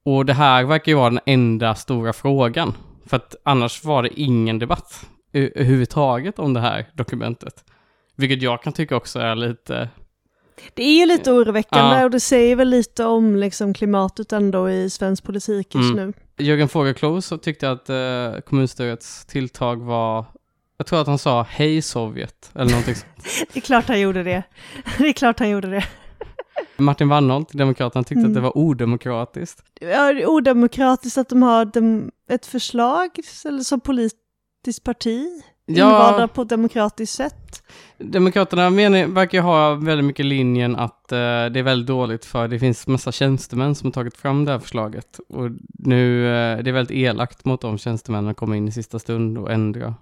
Och 0.05 0.27
det 0.27 0.33
här 0.33 0.65
verkar 0.65 0.93
ju 0.93 0.97
vara 0.99 1.11
den 1.11 1.21
enda 1.27 1.75
stora 1.75 2.13
frågan, 2.13 2.75
för 3.07 3.17
att 3.17 3.37
annars 3.43 3.85
var 3.85 4.03
det 4.03 4.21
ingen 4.21 4.59
debatt 4.59 5.07
överhuvudtaget 5.33 6.39
om 6.39 6.55
det 6.55 6.61
här 6.61 6.87
dokumentet. 6.95 7.65
Vilket 8.17 8.43
jag 8.43 8.63
kan 8.63 8.73
tycka 8.73 8.97
också 8.97 9.19
är 9.19 9.35
lite... 9.35 9.89
Det 10.75 10.83
är 10.83 11.01
ju 11.01 11.07
lite 11.07 11.33
oroväckande 11.33 11.97
Ja. 11.97 12.05
och 12.05 12.11
det 12.11 12.21
säger 12.21 12.57
väl 12.57 12.69
lite 12.69 13.05
om 13.05 13.37
liksom, 13.37 13.75
klimatet 13.75 14.33
ändå 14.33 14.71
i 14.71 14.91
svensk 14.91 15.25
politik 15.25 15.75
just 15.75 15.93
Mm. 15.93 16.07
nu. 16.37 16.45
Jörgen 16.45 16.69
Fogelklou 16.69 17.21
så 17.21 17.39
tyckte 17.39 17.71
att 17.71 17.91
eh, 17.91 18.41
kommunstyrets 18.47 19.27
tilltag 19.27 19.83
var... 19.83 20.25
Jag 20.77 20.87
tror 20.87 21.01
att 21.01 21.07
han 21.07 21.19
sa 21.19 21.43
hej 21.43 21.83
Sovjet, 21.83 22.51
eller 22.55 22.71
någonting 22.71 22.95
sånt. 22.95 23.13
Det 23.53 23.59
är 23.59 23.61
klart 23.61 23.89
han 23.89 24.01
gjorde 24.01 24.23
det. 24.23 24.43
Det 24.99 25.09
är 25.09 25.13
klart 25.13 25.39
han 25.39 25.51
gjorde 25.51 25.71
det. 25.71 25.85
Martin 26.77 27.09
Wannholt, 27.09 27.53
Demokraterna, 27.53 28.05
tyckte 28.05 28.19
Mm. 28.21 28.31
att 28.31 28.35
det 28.35 28.41
var 28.41 28.59
odemokratiskt. 28.59 29.63
Ja, 29.81 30.13
det 30.13 30.23
är 30.23 30.27
odemokratiskt 30.29 31.19
att 31.19 31.29
de 31.29 31.43
har 31.43 31.73
ett 32.31 32.47
förslag 32.47 33.11
eller 33.45 33.61
som 33.63 33.81
politiskt 33.81 34.85
parti 34.85 35.27
invalda 35.67 36.29
på 36.29 36.43
ett 36.43 36.49
demokratiskt 36.49 37.17
sätt. 37.17 37.63
Demokraterna 37.99 38.71
menar, 38.71 39.07
verkar 39.07 39.41
ha 39.41 39.75
väldigt 39.75 40.05
mycket 40.05 40.27
linjen 40.27 40.77
att 40.77 41.13
eh, 41.13 41.17
det 41.17 41.59
är 41.59 41.63
väldigt 41.63 41.87
dåligt 41.87 42.25
för 42.25 42.49
det 42.49 42.59
finns 42.59 42.87
massa 42.87 43.13
tjänstemän 43.13 43.75
som 43.75 43.87
har 43.87 43.93
tagit 43.93 44.17
fram 44.17 44.45
det 44.45 44.53
här 44.53 44.59
förslaget. 44.59 45.21
Och 45.29 45.51
nu, 45.79 46.27
eh, 46.27 46.59
det 46.63 46.71
är 46.71 46.73
väldigt 46.73 46.97
elakt 46.97 47.45
mot 47.45 47.61
de 47.61 47.79
tjänstemännen 47.79 48.31
att 48.31 48.37
komma 48.37 48.57
in 48.57 48.69
i 48.69 48.73
sista 48.73 48.99
stund 48.99 49.39
och 49.39 49.53
ändra. 49.53 49.95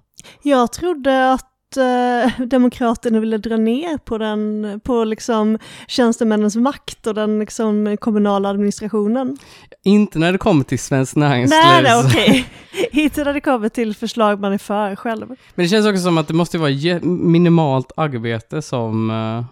Jag 0.43 0.73
trodde 0.73 1.33
att 1.33 1.52
eh, 1.77 2.47
Demokraterna 2.47 3.21
ville 3.21 3.39
dra 3.39 3.57
ner 3.57 3.99
på, 3.99 4.19
den, 4.19 4.81
på 4.85 5.05
liksom 5.05 5.59
tjänstemännens 5.89 6.57
makt 6.57 7.07
och 7.07 7.15
den 7.15 7.39
liksom, 7.39 7.97
kommunala 8.01 8.49
administrationen. 8.49 9.39
Inte 9.85 10.19
när 10.19 10.33
det 10.33 10.39
kommer 10.39 10.65
till 10.65 10.79
Svenskt 10.79 11.17
Näringsliv. 11.17 11.61
Nej, 11.65 11.83
nej 11.83 12.05
okej. 12.05 12.47
Inte 13.05 13.25
när 13.25 13.33
det 13.33 13.41
kommer 13.41 13.69
till 13.69 13.95
förslag 13.95 14.41
man 14.41 14.53
är 14.53 14.59
för 14.59 14.97
själv. 14.97 15.29
Men 15.29 15.65
det 15.65 15.69
känns 15.69 15.87
också 15.87 16.03
som 16.03 16.19
att 16.19 16.29
det 16.29 16.35
måste 16.35 16.59
vara 16.59 17.01
minimalt 17.03 17.93
arbete 17.97 18.63
som 18.63 19.11
eh, 19.11 19.45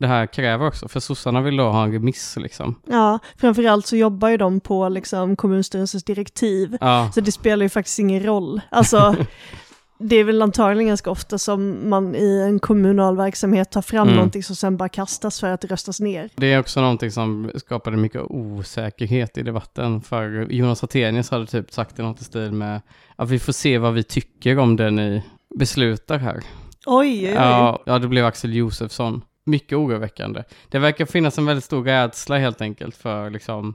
det 0.00 0.06
här 0.06 0.26
kräver 0.26 0.66
också. 0.66 0.88
För 0.88 1.00
sossarna 1.00 1.40
vill 1.40 1.56
då 1.56 1.64
ha 1.64 1.84
en 1.84 1.92
remiss 1.92 2.36
liksom. 2.36 2.74
Ja, 2.86 3.18
framförallt 3.36 3.86
så 3.86 3.96
jobbar 3.96 4.28
ju 4.28 4.36
de 4.36 4.60
på 4.60 4.88
liksom 4.88 5.36
kommunstyrelsens 5.36 6.04
direktiv. 6.04 6.76
Ja, 6.80 7.10
Så 7.14 7.20
det 7.20 7.32
spelar 7.32 7.62
ju 7.62 7.68
faktiskt 7.68 7.98
ingen 7.98 8.22
roll. 8.22 8.60
Alltså, 8.70 9.16
det 9.98 10.16
är 10.16 10.24
väl 10.24 10.42
antagligen 10.42 10.88
ganska 10.88 11.10
ofta 11.10 11.38
som 11.38 11.90
man 11.90 12.14
i 12.14 12.40
en 12.48 12.58
kommunal 12.58 13.16
verksamhet 13.16 13.70
tar 13.70 13.82
fram 13.82 14.02
Mm. 14.08 14.14
någonting 14.16 14.42
som 14.42 14.56
sen 14.56 14.76
bara 14.76 14.88
kastas 14.88 15.40
för 15.40 15.46
att 15.50 15.64
röstas 15.64 16.00
ner. 16.00 16.30
det 16.36 16.52
är 16.52 16.58
också 16.60 16.80
någonting 16.80 17.10
som 17.10 17.50
skapade 17.54 17.96
mycket 17.96 18.22
osäkerhet 18.22 19.38
i 19.38 19.42
debatten. 19.42 20.00
För 20.00 20.46
Jonas 20.50 20.84
Attenius 20.84 21.30
hade 21.30 21.46
typ 21.46 21.72
sagt 21.72 21.98
i 21.98 22.02
något 22.02 22.20
i 22.20 22.24
stil 22.24 22.52
med 22.52 22.80
att 23.16 23.30
vi 23.30 23.38
får 23.38 23.52
se 23.52 23.78
vad 23.78 23.94
vi 23.94 24.02
tycker 24.02 24.58
om 24.58 24.76
det 24.76 24.90
ni 24.90 25.22
beslutar 25.58 26.18
här. 26.18 26.40
Oj, 26.86 27.08
oj, 27.08 27.28
oj. 27.28 27.78
Ja, 27.86 27.98
det 27.98 28.08
blev 28.08 28.24
Axel 28.26 28.54
Josefsson. 28.54 29.22
Mycket 29.44 29.78
oroväckande. 29.78 30.42
Det 30.68 30.78
verkar 30.78 31.06
finnas 31.06 31.38
en 31.38 31.46
väldigt 31.46 31.64
stor 31.64 31.84
rädsla 31.84 32.38
helt 32.38 32.60
enkelt 32.60 32.96
för 32.96 33.30
liksom 33.30 33.74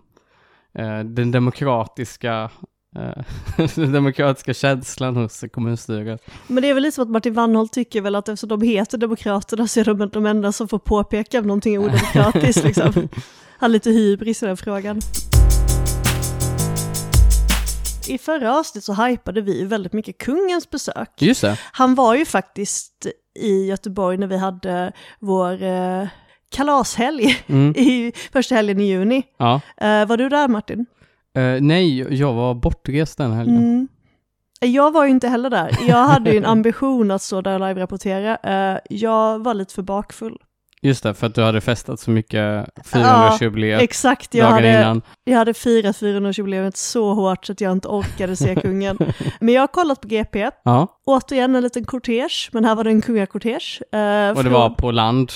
eh, 0.74 1.00
den 1.00 1.32
demokratiska 1.32 2.50
den 3.76 3.92
demokratiska 3.92 4.54
känslan 4.54 5.16
hos 5.16 5.44
kommunstyret. 5.54 6.24
Men 6.48 6.62
det 6.64 6.70
är 6.70 6.74
väl 6.74 6.84
lite 6.84 6.96
som 6.96 7.04
att 7.04 7.10
Martin 7.10 7.34
Wannholt 7.34 7.74
tycker 7.74 8.02
väl 8.02 8.16
att 8.16 8.30
eftersom 8.30 8.50
de 8.50 8.62
heter 8.62 8.98
Demokraterna 8.98 9.68
så 9.68 9.80
är 9.80 9.84
de 9.84 10.10
de 10.10 10.26
enda 10.26 10.52
som 10.52 10.68
får 10.68 10.80
påpeka 10.80 11.40
om 11.40 11.48
någonting 11.48 11.76
är 11.76 11.80
odemokratiskt 11.80 12.64
liksom. 12.64 12.94
Han 13.58 13.70
har 13.70 13.70
lite 13.70 13.90
hybris 13.90 14.44
i 14.44 14.46
den 14.46 14.58
frågan. 14.58 15.02
I 18.08 18.18
förra 18.18 18.60
avsnittet 18.60 18.84
så 18.84 18.94
hypade 18.94 19.42
vi 19.42 19.64
väldigt 19.64 19.94
mycket 19.94 20.18
kungens 20.18 20.70
besök. 20.70 21.10
Just 21.22 21.42
det. 21.42 21.60
Han 21.72 21.96
var 21.96 22.16
ju 22.16 22.26
faktiskt 22.26 23.08
i 23.40 23.66
Göteborg 23.66 24.18
när 24.18 24.28
vi 24.28 24.38
hade 24.38 24.92
vår 25.20 25.64
eh, 25.64 26.08
kalashelg 26.52 27.44
Mm. 27.48 27.72
i 27.78 28.12
första 28.34 28.56
helgen 28.56 28.80
i 28.80 28.84
juni. 28.84 29.24
Ja. 29.38 29.62
Eh, 29.78 30.06
var 30.06 30.18
du 30.18 30.30
där 30.30 30.48
Martin? 30.48 30.86
Eh, 31.36 31.62
nej, 31.62 32.16
jag 32.20 32.34
var 32.34 32.54
bortrest 32.54 33.18
den 33.18 33.32
helgen. 33.34 33.58
Mm. 33.58 33.88
Jag 34.60 34.92
var 34.94 35.06
ju 35.06 35.12
inte 35.12 35.28
heller 35.28 35.50
där. 35.50 35.78
Jag 35.88 35.98
hade 36.06 36.32
ju 36.32 36.38
en 36.38 36.46
ambition 36.46 37.12
att 37.12 37.22
stå 37.22 37.42
där 37.42 37.54
och 37.54 37.60
live-rapportera. 37.68 38.38
Eh, 38.44 38.80
jag 38.90 39.44
var 39.44 39.54
lite 39.54 39.74
för 39.74 39.82
bakfull. 39.82 40.38
Just 40.82 41.04
det, 41.04 41.13
för 41.13 41.28
att 41.28 41.36
du 41.36 41.42
hade 41.44 41.62
festat 41.62 42.00
så 42.00 42.12
mycket 42.12 42.66
400-jubileet 42.86 43.82
Exakt, 43.82 44.34
jag 44.34 44.46
hade, 44.46 44.70
innan. 44.80 45.02
jag 45.24 45.38
hade 45.38 45.54
firat 45.54 45.96
400-jubileet 45.96 46.75
så 46.78 47.13
hårt 47.13 47.46
så 47.46 47.52
att 47.52 47.62
jag 47.62 47.72
inte 47.72 47.88
orkade 47.88 48.36
se 48.36 48.56
kungen. 48.56 48.98
Men 49.40 49.54
jag 49.54 49.62
har 49.62 49.68
kollat 49.68 50.02
på 50.02 50.08
GP, 50.08 50.50
Ja, 50.63 51.00
återigen 51.06 51.56
en 51.56 51.63
liten 51.63 51.86
kortege, 51.86 52.50
men 52.52 52.66
här 52.66 52.75
var 52.75 52.84
det 52.84 52.90
en 52.90 53.02
kungakortege. 53.02 53.80
eh, 53.92 54.30
och 54.30 54.36
det 54.36 54.42
från- 54.44 54.52
var 54.54 54.70
på 54.70 54.92
land. 54.92 55.32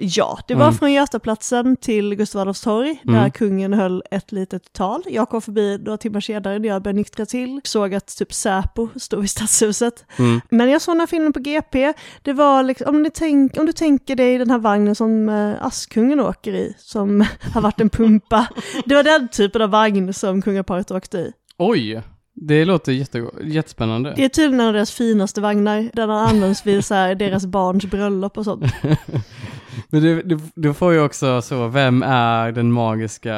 Ja, 0.00 0.38
det 0.48 0.54
var 0.54 0.62
Mm. 0.66 0.74
från 0.74 0.92
Götaplatsen 0.92 1.76
till 1.76 2.14
Gustav 2.14 2.40
Adolfs 2.42 2.60
torg, 2.60 3.00
där 3.04 3.12
Mm. 3.18 3.30
kungen 3.30 3.72
höll 3.72 4.02
ett 4.10 4.32
litet 4.32 4.72
tal. 4.72 5.02
Jag 5.06 5.28
kom 5.28 5.42
förbi 5.42 5.78
några 5.78 5.96
timmar 5.98 6.20
senare 6.20 6.58
när 6.58 6.68
jag 6.68 6.82
började 6.82 6.96
nyktra 6.98 7.26
till, 7.26 7.60
såg 7.64 7.94
att 7.94 8.16
typ 8.18 8.32
Säpo 8.32 8.88
stod 8.96 9.24
i 9.24 9.28
stadshuset. 9.28 10.04
Mm. 10.18 10.40
Men 10.50 10.70
jag 10.70 10.82
såg 10.82 10.94
den 10.94 11.00
här 11.00 11.06
filmen 11.06 11.32
på 11.32 11.40
GP, 11.40 11.92
det 12.22 12.32
var 12.32 12.62
liksom, 12.62 12.88
om, 12.96 13.10
tänk, 13.14 13.56
om 13.58 13.66
du 13.66 13.72
tänker 13.72 14.16
dig 14.16 14.38
den 14.38 14.50
här 14.50 14.58
vagnen 14.58 14.94
som 14.94 15.28
eh, 15.28 15.66
Askungen 15.66 16.20
åker 16.20 16.52
i, 16.52 16.74
som 16.78 17.20
har 17.54 17.60
varit 17.60 17.80
en 17.80 17.90
pumpa. 17.90 18.46
Det 18.86 18.94
var 18.94 19.02
den 19.02 19.28
typen 19.28 19.62
av 19.62 19.70
vagn 19.70 20.14
som 20.14 20.42
kungaparet 20.42 20.90
åkte 20.90 21.18
i. 21.18 21.32
Oj, 21.58 22.02
det 22.34 22.64
låter 22.64 22.92
jätte, 22.92 23.26
jättespännande. 23.44 24.12
Det 24.16 24.24
är 24.24 24.28
tydligen 24.28 24.60
en 24.60 24.66
av 24.66 24.72
deras 24.72 24.90
finaste 24.90 25.40
vagnar, 25.40 25.90
den 25.92 26.08
har 26.10 26.18
använts 26.18 26.66
vid 26.66 26.84
så 26.84 26.94
här, 26.94 27.14
deras 27.14 27.46
barns 27.46 27.84
bröllop 27.84 28.38
och 28.38 28.44
sånt. 28.44 28.64
Men 29.90 30.02
du, 30.02 30.22
du, 30.22 30.38
du 30.54 30.74
får 30.74 30.92
ju 30.92 31.00
också 31.00 31.42
så, 31.42 31.68
vem 31.68 32.02
är 32.02 32.52
den 32.52 32.72
magiska 32.72 33.34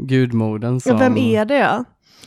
gudmodern 0.00 0.80
som... 0.80 0.92
Ja, 0.92 0.98
vem 0.98 1.16
är 1.16 1.44
det? 1.44 1.84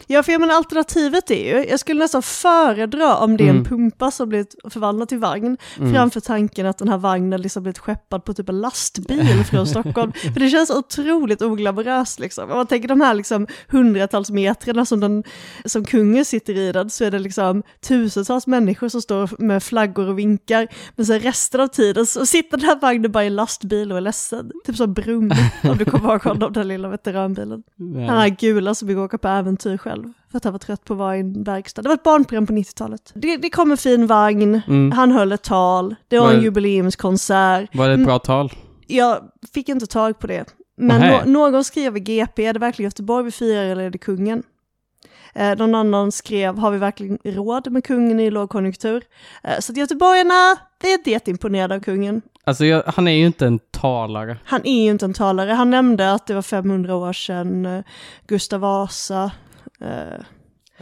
Ja, 0.07 0.23
för 0.23 0.31
jag 0.31 0.41
menar 0.41 0.55
alternativet 0.55 1.31
är 1.31 1.55
ju, 1.57 1.65
jag 1.69 1.79
skulle 1.79 1.99
nästan 1.99 2.21
föredra 2.21 3.17
om 3.17 3.37
det 3.37 3.43
är 3.43 3.49
en 3.49 3.55
Mm. 3.55 3.65
pumpa 3.65 4.11
som 4.11 4.29
blivit 4.29 4.55
förvandlad 4.69 5.09
till 5.09 5.17
vagn, 5.19 5.57
Mm. 5.79 5.93
framför 5.93 6.19
tanken 6.19 6.65
att 6.65 6.77
den 6.77 6.89
här 6.89 6.97
vagnen 6.97 7.41
liksom 7.41 7.63
blivit 7.63 7.77
skeppad 7.79 8.23
på 8.25 8.33
typ 8.33 8.49
en 8.49 8.61
lastbil 8.61 9.43
från 9.43 9.67
Stockholm. 9.67 10.11
För 10.33 10.39
det 10.39 10.49
känns 10.49 10.69
otroligt 10.69 11.41
oglamoröst 11.41 12.19
liksom. 12.19 12.49
Om 12.51 12.57
man 12.57 12.67
tänker 12.67 12.87
de 12.87 13.01
här 13.01 13.13
liksom 13.13 13.47
hundratals 13.67 14.29
metrarna 14.31 14.85
som, 14.85 14.99
den, 14.99 15.23
som 15.65 15.85
kungen 15.85 16.25
sitter 16.25 16.57
i 16.57 16.71
den, 16.71 16.89
så 16.89 17.03
är 17.05 17.11
det 17.11 17.19
liksom 17.19 17.63
tusentals 17.87 18.47
människor 18.47 18.89
som 18.89 19.01
står 19.01 19.29
med 19.41 19.63
flaggor 19.63 20.07
och 20.09 20.19
vinkar. 20.19 20.67
Men 20.95 21.05
sen 21.05 21.19
resten 21.19 21.61
av 21.61 21.67
tiden 21.67 22.05
så 22.05 22.25
sitter 22.25 22.57
den 22.57 22.65
här 22.69 22.79
vagnen 22.81 23.11
bara 23.11 23.23
i 23.23 23.27
en 23.27 23.35
lastbil 23.35 23.91
och 23.91 23.97
är 23.97 24.01
ledsen. 24.01 24.51
Typ 24.65 24.75
som 24.77 24.93
Brum, 24.93 25.31
om 25.63 25.77
du 25.77 25.85
kommer 25.85 26.09
ihåg 26.09 26.23
honom, 26.23 26.53
den 26.53 26.67
lilla 26.67 26.89
veteranbilen. 26.89 27.63
Nej. 27.75 28.07
Han 28.07 28.17
här 28.17 28.29
gula 28.29 28.75
som 28.75 28.87
vill 28.87 28.97
åka 28.97 29.17
på 29.17 29.27
äventyr 29.27 29.72
själv. 29.77 30.03
För 30.31 30.37
att 30.37 30.43
han 30.43 30.53
var 30.53 30.59
trött 30.59 30.83
på 30.85 30.93
att 30.93 30.99
vara 30.99 31.17
i 31.17 31.19
en 31.19 31.43
verkstad. 31.43 31.81
Det 31.81 31.89
var 31.89 31.95
ett 31.95 32.03
barnprogram 32.03 32.47
på 32.47 32.53
90-talet. 32.53 33.11
Det, 33.15 33.37
det 33.37 33.49
kom 33.49 33.71
en 33.71 33.77
fin 33.77 34.07
vagn, 34.07 34.61
Mm. 34.67 34.91
han 34.91 35.11
höll 35.11 35.31
ett 35.31 35.43
tal, 35.43 35.95
det 36.07 36.17
var 36.19 36.25
Var 36.25 36.33
en 36.33 36.39
det- 36.39 36.45
jubileumskonsert. 36.45 37.75
Var 37.75 37.87
det 37.87 37.93
ett 37.93 38.05
bra 38.05 38.19
tal? 38.19 38.51
Jag 38.87 39.19
fick 39.53 39.69
inte 39.69 39.87
tag 39.87 40.19
på 40.19 40.27
det. 40.27 40.45
Men 40.77 41.01
nå- 41.01 41.49
någon 41.49 41.63
skrev 41.63 41.97
i 41.97 41.99
GP, 41.99 42.45
är 42.45 42.53
det 42.53 42.59
verkligen 42.59 42.87
Göteborg 42.87 43.25
vi 43.25 43.31
firar 43.31 43.63
eller 43.65 43.83
är 43.83 43.89
det 43.89 43.97
kungen? 43.97 44.43
Eh, 45.35 45.57
någon 45.57 45.75
annan 45.75 46.11
skrev, 46.11 46.57
har 46.57 46.71
vi 46.71 46.77
verkligen 46.77 47.17
råd 47.23 47.71
med 47.71 47.83
kungen 47.83 48.19
i 48.19 48.31
lågkonjunktur? 48.31 49.03
Eh, 49.43 49.59
så 49.59 49.71
att 49.71 49.77
göteborgarna, 49.77 50.55
vi 50.83 50.93
är 50.93 51.09
jätteimponerade 51.09 51.75
av 51.75 51.79
kungen. 51.79 52.21
Alltså 52.43 52.65
jag, 52.65 52.83
han 52.85 53.07
är 53.07 53.11
ju 53.11 53.25
inte 53.25 53.45
en 53.45 53.59
talare. 53.71 54.37
Han 54.45 54.61
är 54.65 54.83
ju 54.83 54.89
inte 54.91 55.05
en 55.05 55.13
talare. 55.13 55.51
Han 55.51 55.69
nämnde 55.69 56.11
att 56.13 56.27
det 56.27 56.33
var 56.33 56.41
500 56.41 56.95
år 56.95 57.13
sedan 57.13 57.65
eh, 57.65 57.83
Gustav 58.27 58.59
Vasa 58.59 59.31
eh, 59.83 60.19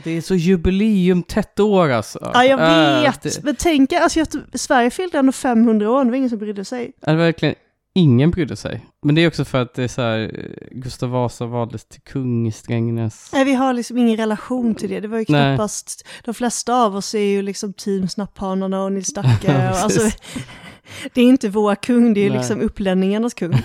Det 0.04 0.12
är 0.18 0.22
så 0.22 0.36
jubileum 0.36 1.24
tätt 1.24 1.60
år 1.60 1.90
alltså. 1.90 2.32
Ja, 2.34 2.44
jag 2.46 2.60
Äh, 2.60 3.02
vet. 3.04 3.22
det, 3.22 3.44
Men 3.44 3.56
tänk, 3.60 3.94
alltså, 3.94 4.20
Göte- 4.20 4.58
Sverige 4.58 4.90
fyllde 4.90 5.18
ändå 5.18 5.32
500 5.32 5.92
år, 5.92 6.04
det 6.06 6.10
var 6.12 6.18
ingen 6.18 6.30
som 6.30 6.40
brydde 6.40 6.66
sig. 6.66 6.92
är 7.02 7.12
det 7.12 7.18
verkligen 7.18 7.56
ingen 7.94 8.32
brydde 8.32 8.56
sig. 8.56 8.86
Men 9.06 9.16
det 9.16 9.22
är 9.22 9.28
också 9.28 9.46
för 9.46 9.62
att 9.62 9.74
det 9.74 9.84
är 9.84 9.88
så 9.88 10.02
här, 10.02 10.20
eh, 10.20 10.68
Gustav 10.80 11.10
Vasa 11.10 11.46
valdes 11.46 11.86
till 11.86 12.02
kung 12.02 12.48
i 12.48 12.52
Strängnäs. 12.52 13.30
Nej, 13.34 13.46
vi 13.46 13.54
har 13.54 13.74
liksom 13.74 13.98
ingen 13.98 14.18
relation 14.18 14.76
till 14.76 14.90
det. 14.90 15.00
Det 15.00 15.08
var 15.08 15.18
ju 15.18 15.26
Nej. 15.30 15.56
knappast, 15.56 16.08
de 16.26 16.34
flesta 16.34 16.76
av 16.76 16.96
oss 16.96 17.16
är 17.16 17.20
ju 17.20 17.42
liksom 17.42 17.74
team 17.74 18.08
Snapphanarna 18.08 18.84
och 18.84 18.92
Nils 18.92 19.14
Dacke. 19.14 19.52
Ja, 19.52 19.70
alltså, 19.84 20.10
det 21.14 21.22
är 21.22 21.26
inte 21.26 21.50
vår 21.50 21.76
kung, 21.76 22.14
det 22.14 22.20
är 22.20 22.24
ju 22.24 22.30
Nej. 22.30 22.38
liksom 22.40 22.62
upplänningarnas 22.62 23.34
kung. 23.34 23.54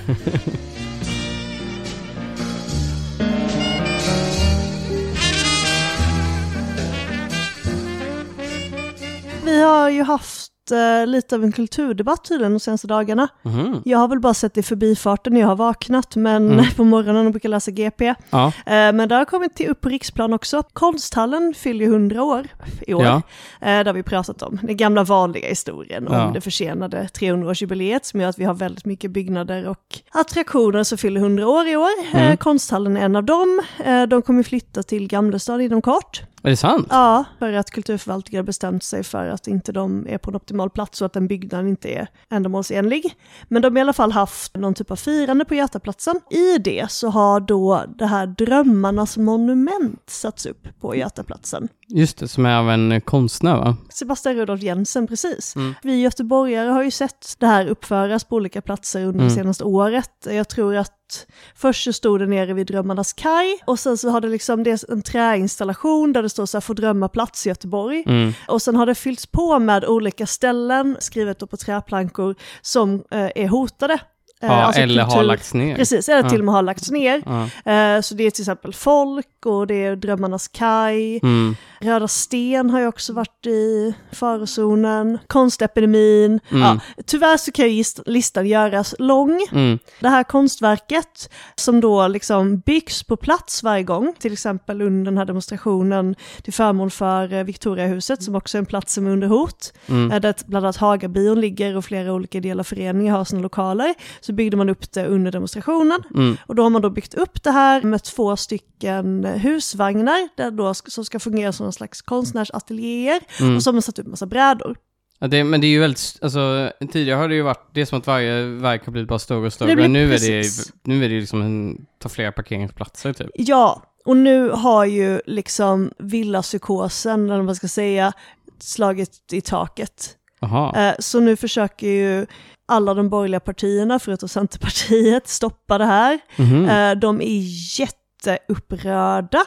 Vi 9.47 9.63
har 9.63 9.91
ju 9.91 10.03
haft 10.03 10.53
eh, 10.71 11.07
lite 11.07 11.35
av 11.35 11.45
en 11.45 11.53
kulturdebatt 11.53 12.25
tydligen 12.25 12.53
de 12.53 12.61
senaste 12.61 12.87
dagarna. 12.87 13.29
Mhm. 13.43 13.83
Jag 13.85 13.99
har 13.99 14.09
väl 14.09 14.21
bara 14.21 14.35
sett 14.35 14.55
det 14.55 14.61
i 14.61 14.63
förbifarten 14.63 15.33
när 15.33 15.41
jag 15.41 15.49
har 15.49 15.57
vaknat, 15.57 16.17
men 16.17 16.51
Mm. 16.53 16.65
på 16.77 16.85
morgonen 16.85 17.27
och 17.27 17.33
brukar 17.33 17.49
läsa 17.49 17.71
GP. 17.71 18.15
Ja, 18.31 18.47
Eh, 18.67 18.93
Men 18.93 19.09
det 19.09 19.15
har 19.15 19.25
kommit 19.25 19.55
till 19.55 19.69
upp 19.69 19.81
på 19.81 19.89
riksplan 19.89 20.33
också. 20.33 20.63
Konsthallen 20.73 21.55
fyller 21.57 21.85
ju 21.87 21.93
100 21.93 22.23
år 22.23 22.47
i 22.87 22.95
år. 22.95 23.05
ja. 23.05 23.23
Eh, 23.61 23.87
har 23.87 23.93
vi 23.93 24.03
pratat 24.03 24.43
om. 24.43 24.59
Den 24.63 24.77
gamla 24.77 25.05
vanliga 25.05 25.49
historien 25.49 26.09
Ja. 26.11 26.27
om 26.27 26.33
det 26.33 26.41
försenade 26.41 27.09
300-årsjubileet 27.15 28.01
som 28.05 28.21
gör 28.21 28.29
att 28.29 28.39
vi 28.39 28.45
har 28.45 28.55
väldigt 28.55 28.85
mycket 28.85 29.11
byggnader 29.11 29.67
och 29.69 29.79
attraktioner 30.13 30.85
som 30.85 30.99
fyller 30.99 31.21
100 31.21 31.49
år 31.49 31.67
i 31.69 31.77
år. 31.77 31.89
Eh, 32.15 32.23
Mm. 32.27 32.37
Konsthallen 32.37 32.97
är 32.97 33.01
en 33.05 33.17
av 33.17 33.25
dem. 33.25 33.63
Eh, 33.85 34.03
De 34.03 34.23
kommer 34.23 34.43
flytta 34.43 34.83
till 34.83 35.09
Gamlestad 35.09 35.61
inom 35.63 35.83
kort. 35.83 36.23
Är 36.47 36.51
det 36.51 36.57
sant? 36.57 36.87
Ja, 36.91 37.25
för 37.39 37.53
att 37.53 37.71
kulturförvaltningen 37.71 38.39
har 38.39 38.47
bestämt 38.47 38.83
sig 38.85 39.03
för 39.03 39.27
att 39.29 39.47
inte 39.47 39.73
de 39.73 40.07
är 40.09 40.19
på 40.19 40.31
en 40.31 40.37
optimal 40.37 40.71
plats 40.71 41.01
och 41.01 41.07
att 41.07 41.13
den 41.13 41.27
byggnaden 41.29 41.69
inte 41.69 41.89
är 41.89 42.09
ändamålsenlig. 42.31 43.15
Men 43.49 43.63
de 43.63 43.69
har 43.73 43.79
i 43.79 43.81
alla 43.81 43.93
fall 43.93 44.13
haft 44.13 44.57
någon 44.57 44.75
typ 44.75 44.91
av 44.91 44.97
firande 44.97 45.45
på 45.45 45.55
Götaplatsen. 45.55 46.21
I 46.31 46.59
det 46.59 46.91
så 46.91 47.09
har 47.09 47.41
då 47.41 47.85
det 47.99 48.07
här 48.07 48.27
Drömmarnas 48.27 49.17
monument 49.17 50.03
satts 50.11 50.47
upp 50.47 50.69
på 50.81 50.97
Götaplatsen. 50.97 51.69
Just 51.89 52.19
det, 52.19 52.29
som 52.29 52.47
är 52.47 52.57
av 52.57 52.71
en 52.71 53.01
konstnär 53.01 53.57
va? 53.57 53.77
Sebastian 53.89 54.35
Rudolf 54.37 54.63
Jensen, 54.63 55.07
precis. 55.07 55.57
Mm. 55.57 55.75
Vi 55.83 56.01
göteborgare 56.01 56.69
har 56.71 56.83
ju 56.83 56.91
sett 56.91 57.35
det 57.39 57.47
här 57.47 57.67
uppföras 57.67 58.25
på 58.25 58.37
olika 58.37 58.63
platser 58.63 59.01
under 59.01 59.21
Mm. 59.21 59.29
det 59.29 59.35
senaste 59.35 59.65
året. 59.65 60.11
Jag 60.31 60.49
tror 60.49 60.77
att 60.77 60.93
att 61.07 61.27
först 61.55 61.85
så 61.85 61.93
stod 61.93 62.21
det 62.21 62.27
nere 62.27 62.55
vid 62.55 62.67
Drömmarnas 62.67 63.13
kaj 63.13 63.59
och 63.65 63.79
sen 63.79 63.99
så 63.99 64.11
har 64.11 64.21
det 64.21 64.29
liksom 64.29 64.63
det 64.63 64.71
är 64.71 64.93
en 64.93 65.03
träinstallation 65.03 66.13
där 66.13 66.23
det 66.23 66.29
står 66.29 66.47
så 66.47 66.57
här 66.57 66.61
Få 66.61 66.73
drömma 66.73 67.09
plats 67.09 67.47
i 67.47 67.49
Göteborg. 67.49 68.05
Mm. 68.07 68.33
Och 68.49 68.63
sen 68.63 68.77
har 68.77 68.87
det 68.87 68.95
fyllts 68.95 69.27
på 69.27 69.59
med 69.59 69.85
olika 69.85 70.27
ställen, 70.27 70.97
skrivet 71.01 71.51
på 71.51 71.57
träplankor, 71.57 72.35
som 72.63 72.95
eh, 73.11 73.31
är 73.35 73.49
hotade. 73.49 73.99
Eh, 74.43 74.49
Ja, 74.49 74.55
alltså 74.55 74.81
eller 74.81 75.03
har 75.03 75.11
kultur- 75.11 75.23
lagts 75.27 75.55
ner. 75.55 75.77
Precis, 75.77 76.09
eller 76.09 76.23
Ja. 76.23 76.29
till 76.31 76.39
och 76.39 76.45
med 76.45 76.55
har 76.55 76.63
lagts 76.63 76.91
ner. 76.91 77.23
Ja. 77.27 77.73
Eh, 77.73 78.01
så 78.01 78.15
det 78.15 78.25
är 78.27 78.31
till 78.31 78.43
exempel 78.43 78.73
Folk 78.75 79.47
och 79.47 79.67
det 79.67 79.85
är 79.85 79.97
Drömmarnas 79.97 80.49
kaj. 80.49 81.21
Mm. 81.23 81.57
Röda 81.81 82.09
Sten 82.09 82.71
har 82.71 82.81
ju 82.81 82.87
också 82.87 83.13
varit 83.13 83.47
i 83.47 83.95
farozonen. 84.13 85.19
Konstepidemin. 85.27 86.41
Mm. 86.51 86.63
Ja, 86.63 86.79
tyvärr 87.07 87.37
så 87.37 87.53
kan 87.53 87.71
ju 87.71 87.85
listan 88.07 88.47
göras 88.47 88.95
lång. 88.99 89.47
Mm. 89.53 89.79
Det 90.01 90.09
här 90.09 90.23
konstverket 90.25 91.31
som 91.55 91.81
då 91.81 92.09
liksom 92.09 92.59
byggs 92.59 93.03
på 93.03 93.17
plats 93.17 93.63
varje 93.63 93.83
gång, 93.83 94.15
till 94.19 94.33
exempel 94.33 94.83
under 94.83 95.05
den 95.11 95.19
här 95.19 95.25
demonstrationen 95.25 96.15
till 96.43 96.53
förmån 96.53 96.91
för 96.91 97.33
eh, 97.33 97.43
Victoriahuset 97.45 98.23
som 98.23 98.35
också 98.35 98.59
är 98.59 98.61
en 98.61 98.67
plats 98.67 98.95
som 98.95 99.07
är 99.07 99.11
under 99.11 99.27
hot, 99.29 99.73
Mm. 99.89 100.13
eh, 100.13 100.21
där 100.21 100.35
bland 100.47 100.67
annat 100.67 100.77
Hagabion 100.77 101.41
ligger 101.41 101.77
och 101.77 101.85
flera 101.85 102.13
olika 102.13 102.39
ideella 102.39 102.65
föreningar 102.65 103.17
har 103.17 103.25
sina 103.25 103.43
lokaler, 103.43 103.95
så 104.21 104.33
byggde 104.37 104.57
man 104.57 104.69
upp 104.69 104.93
det 104.93 105.07
under 105.07 105.33
demonstrationen. 105.33 106.03
Mm. 106.15 106.37
Och 106.47 106.55
då 106.55 106.63
har 106.63 106.71
man 106.71 106.83
då 106.83 106.91
byggt 106.91 107.15
upp 107.15 107.43
det 107.43 107.51
här 107.51 107.83
med 107.83 108.03
två 108.03 108.37
stycken 108.37 109.25
husvagnar 109.25 110.29
där 110.37 110.51
då, 110.51 110.75
som 110.75 111.05
ska 111.05 111.19
fungera 111.19 111.53
som 111.53 111.67
en 111.67 111.73
slags 111.73 112.03
konstnärsateljéer 112.03 113.21
Mm. 113.41 113.57
och 113.57 113.63
så 113.63 113.71
har 113.71 113.73
man 113.73 113.83
satt 113.83 113.99
upp 113.99 114.07
massa 114.07 114.27
brädor. 114.27 114.77
Ja, 115.19 115.27
det, 115.27 115.45
men 115.45 115.61
det 115.61 115.67
är 115.67 115.69
ju 115.69 115.81
väldigt, 115.81 116.19
alltså 116.23 116.73
tidigare 116.93 117.19
har 117.19 117.29
det 117.29 117.35
ju 117.35 117.43
varit, 117.43 117.71
det 117.75 117.81
är 117.81 117.85
som 117.85 117.99
att 117.99 118.07
varje 118.07 118.43
verk 118.43 118.85
har 118.85 118.93
blivit 118.93 119.09
bara 119.09 119.19
större 119.19 119.47
och 119.47 119.53
större. 119.53 119.77
Men 119.77 119.93
nu 119.93 120.15
är 120.15 120.19
det, 120.19 120.49
nu 120.83 121.05
är 121.05 121.09
det 121.09 121.21
liksom 121.21 121.43
en, 121.43 121.87
ta 121.99 122.09
flera 122.09 122.33
parkeringsplatser 122.33 123.13
typ. 123.13 123.31
Ja, 123.35 123.83
och 124.05 124.17
nu 124.17 124.49
har 124.49 124.85
ju 124.85 125.21
liksom 125.27 125.91
villapsykosen, 125.99 127.25
eller 127.25 127.37
vad 127.37 127.45
man 127.45 127.57
ska 127.57 127.69
säga, 127.69 128.13
slagit 128.59 129.33
i 129.33 129.41
taket. 129.41 130.17
Jaha. 130.41 130.89
Eh, 130.89 130.95
Så 130.99 131.21
nu 131.21 131.37
försöker 131.37 131.87
ju 131.87 132.27
alla 132.69 132.95
de 132.95 133.09
borgerliga 133.09 133.41
partierna, 133.41 133.99
förutom 133.99 134.29
Centerpartiet, 134.29 135.29
stoppa 135.29 135.79
det 135.79 135.85
här. 135.85 136.19
Eh, 136.39 136.99
De 136.99 137.21
är 137.21 137.43
jätteupprörda 137.81 139.43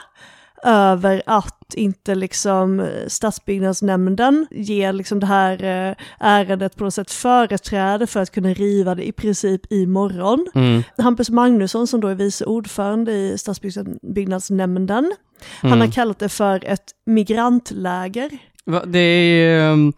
över 0.64 1.22
att 1.26 1.74
inte 1.74 2.16
liksom 2.16 2.88
stadsbyggnadsnämnden 3.08 4.48
ger 4.52 4.94
liksom 4.94 5.20
det 5.20 5.26
här 5.26 5.64
eh, 5.64 5.96
ärendet 6.20 6.76
på 6.76 6.84
något 6.84 6.94
sätt 6.94 7.12
företräde 7.12 8.08
för 8.08 8.20
att 8.20 8.32
kunna 8.32 8.54
riva 8.54 8.96
det 8.96 9.08
i 9.08 9.12
princip 9.12 9.72
imorgon. 9.72 10.48
Mm. 10.56 10.84
Hampus 10.98 11.30
Magnusson 11.30 11.88
som 11.88 12.02
då 12.02 12.08
är 12.08 12.16
vice 12.16 12.46
ordförande 12.46 13.12
i 13.12 13.38
stadsbyggnadsnämnden, 13.38 15.14
han 15.62 15.72
Mm. 15.72 15.82
har 15.82 15.92
kallat 15.92 16.20
det 16.20 16.30
för 16.30 16.66
ett 16.66 16.92
migrantläger. 17.06 18.30
Va, 18.66 18.86
det 18.86 19.00
är, 19.00 19.72
um, 19.72 19.94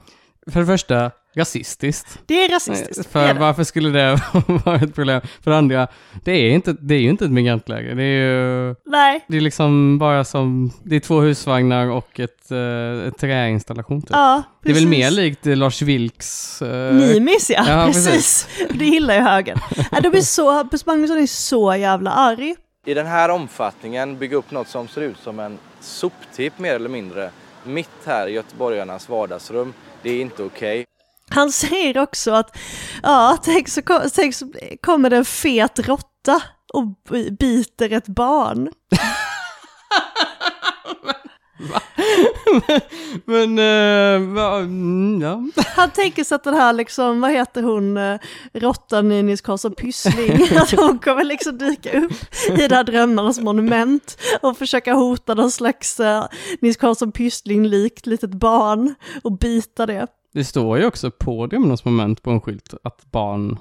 för 0.51 0.59
det 0.59 0.65
första, 0.65 1.11
rasistiskt. 1.35 2.19
Det 2.25 2.45
är 2.45 2.49
rasistiskt. 2.49 3.11
För 3.11 3.33
det 3.33 3.39
varför 3.39 3.63
skulle 3.63 3.89
det 3.89 4.19
vara 4.65 4.75
ett 4.75 4.95
problem? 4.95 5.21
För 5.43 5.51
det 5.51 5.57
andra, 5.57 5.87
det 6.23 6.31
är, 6.31 6.49
inte, 6.49 6.75
det 6.79 6.95
är 6.95 6.99
ju 6.99 7.09
inte 7.09 7.25
ett 7.25 7.31
migrantläger. 7.31 7.95
Det 7.95 8.03
är 8.03 8.67
ju, 8.67 8.75
Nej, 8.85 9.25
det 9.27 9.37
är 9.37 9.41
liksom 9.41 9.97
bara 9.99 10.23
som, 10.23 10.71
det 10.83 10.95
är 10.95 10.99
två 10.99 11.19
husvagnar 11.19 11.87
och 11.87 12.19
ett, 12.19 12.51
uh, 12.51 13.07
ett 13.07 13.17
träinstallation 13.17 14.01
typ. 14.01 14.09
ja, 14.11 14.43
det 14.63 14.69
är 14.69 14.73
precis. 14.73 14.83
väl 14.83 14.89
mer 14.89 15.11
likt 15.11 15.45
Lars 15.45 15.81
Vilks... 15.81 16.61
eh, 16.61 16.93
Nimis 16.93 17.49
ja, 17.49 17.63
Ja, 17.67 17.85
precis. 17.85 18.47
Det 18.69 18.85
gillar 18.85 19.13
ju 19.15 19.21
högern. 19.21 19.59
Ja, 19.91 19.99
de 20.01 20.17
är 20.17 20.21
så, 20.21 20.51
Hampus 20.51 20.85
Magnusson 20.85 21.17
är 21.17 21.27
så 21.27 21.75
jävla 21.75 22.11
arg. 22.11 22.55
i 22.85 22.93
den 22.93 23.07
här 23.07 23.29
omfattningen 23.29 24.17
bygga 24.17 24.37
upp 24.37 24.51
något 24.51 24.67
som 24.67 24.87
ser 24.87 25.01
ut 25.01 25.17
som 25.23 25.39
en 25.39 25.57
soptipp 25.79 26.59
mer 26.59 26.75
eller 26.75 26.89
mindre 26.89 27.29
mitt 27.63 27.89
här 28.05 28.27
i 28.27 28.31
göteborgarnas 28.31 29.09
vardagsrum. 29.09 29.73
Det 30.03 30.09
är 30.11 30.21
inte 30.21 30.43
okej. 30.43 30.85
Han 31.29 31.51
säger 31.51 31.97
också 31.97 32.31
att, 32.31 32.57
ja, 33.03 33.37
tänk 33.43 33.69
så, 33.69 33.81
tänk 34.15 34.35
så 34.35 34.53
kommer 34.81 35.09
det 35.09 35.17
en 35.17 35.25
fet 35.25 35.79
råtta 35.79 36.41
och 36.73 36.83
bi- 37.09 37.31
biter 37.31 37.93
ett 37.93 38.07
barn. 38.07 38.69
Men, 43.25 43.59
uh, 43.59 44.33
va, 44.33 44.57
mm, 44.57 45.21
ja. 45.21 45.63
Han 45.75 45.89
tänker 45.89 46.23
sig 46.23 46.35
att 46.35 46.43
den 46.43 46.53
här 46.53 46.73
liksom, 46.73 47.21
vad 47.21 47.31
heter 47.31 47.63
hon, 47.63 47.97
eh, 47.97 48.19
råttan 48.53 49.11
i 49.11 49.23
Nils 49.23 49.41
Karlsson 49.41 49.73
Pyssling, 49.73 50.57
att 50.57 50.71
hon 50.71 50.99
kommer 50.99 51.23
liksom 51.23 51.57
dyka 51.57 51.99
upp 52.01 52.13
i 52.49 52.67
det 52.67 52.75
här 52.75 52.83
drömmarnas 52.83 53.39
monument 53.39 54.17
och 54.41 54.57
försöka 54.57 54.93
hota 54.93 55.33
någon 55.33 55.51
slags 55.51 55.99
uh, 55.99 56.23
Nils 56.61 56.77
Karlsson 56.77 57.11
Pyssling-likt 57.11 58.05
litet 58.05 58.33
barn 58.33 58.95
och 59.23 59.37
bita 59.37 59.85
det. 59.85 60.07
Det 60.33 60.43
står 60.43 60.79
ju 60.79 60.85
också 60.85 61.11
på 61.11 61.47
Drömmarnas 61.47 61.85
moment 61.85 62.21
på 62.21 62.31
en 62.31 62.41
skylt 62.41 62.73
att 62.83 63.11
barn 63.11 63.57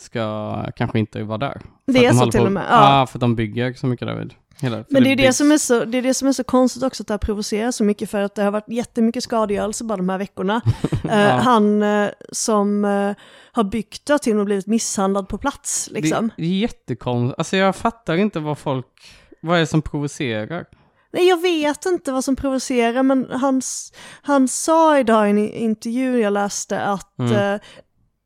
ska 0.00 0.64
kanske 0.76 0.98
inte 0.98 1.22
vara 1.22 1.38
där. 1.38 1.60
Det 1.86 2.04
är 2.06 2.12
de 2.12 2.18
så 2.18 2.30
till 2.30 2.40
på- 2.40 2.46
och 2.46 2.52
med, 2.52 2.64
ja. 2.70 2.98
Ja, 3.00 3.06
för 3.06 3.18
de 3.18 3.34
bygger 3.36 3.72
så 3.74 3.86
mycket 3.86 4.08
David. 4.08 4.34
Hela, 4.62 4.84
Men 4.88 5.02
det 5.04 5.12
är 5.12 5.16
det, 5.16 5.32
som 5.32 5.52
är 5.52 5.58
så, 5.58 5.84
det 5.84 5.98
är 5.98 6.02
det 6.02 6.14
som 6.14 6.28
är 6.28 6.32
så 6.32 6.44
konstigt 6.44 6.82
också 6.82 7.02
att 7.02 7.06
det 7.06 7.12
här 7.14 7.18
provocerar 7.18 7.70
så 7.70 7.84
mycket 7.84 8.10
för 8.10 8.20
att 8.20 8.34
det 8.34 8.42
har 8.42 8.50
varit 8.50 8.68
jättemycket 8.68 9.22
skadegörelse 9.24 9.84
bara 9.84 9.96
de 9.96 10.08
här 10.08 10.18
veckorna. 10.18 10.60
Eh, 11.10 11.20
Ja. 11.20 11.30
Han 11.30 11.82
eh, 11.82 12.08
som 12.32 12.84
eh, 12.84 13.12
har 13.52 13.64
byggt 13.64 14.06
det 14.06 14.12
har 14.12 14.18
till 14.18 14.32
och 14.32 14.36
med 14.36 14.44
blivit 14.46 14.66
misshandlad 14.66 15.28
på 15.28 15.38
plats 15.38 15.88
liksom. 15.92 16.28
Det, 16.36 16.42
det 16.42 16.48
är 16.48 16.58
jättekonstigt. 16.58 17.38
Alltså 17.38 17.56
jag 17.56 17.76
fattar 17.76 18.16
inte 18.16 18.40
vad 18.40 18.58
folk, 18.58 18.86
vad 19.42 19.56
är 19.56 19.60
det 19.60 19.66
som 19.66 19.82
provocerar? 19.82 20.64
Nej, 21.12 21.28
jag 21.28 21.42
vet 21.42 21.86
inte 21.86 22.12
vad 22.12 22.24
som 22.24 22.36
provocerar, 22.36 23.02
men 23.02 23.26
han, 23.30 23.62
han 24.22 24.48
sa 24.48 24.98
idag 24.98 25.26
i 25.26 25.30
en 25.30 25.38
intervju 25.38 26.20
jag 26.20 26.32
läste 26.32 26.80
att 26.80 27.18
Mm. 27.18 27.32
eh, 27.54 27.60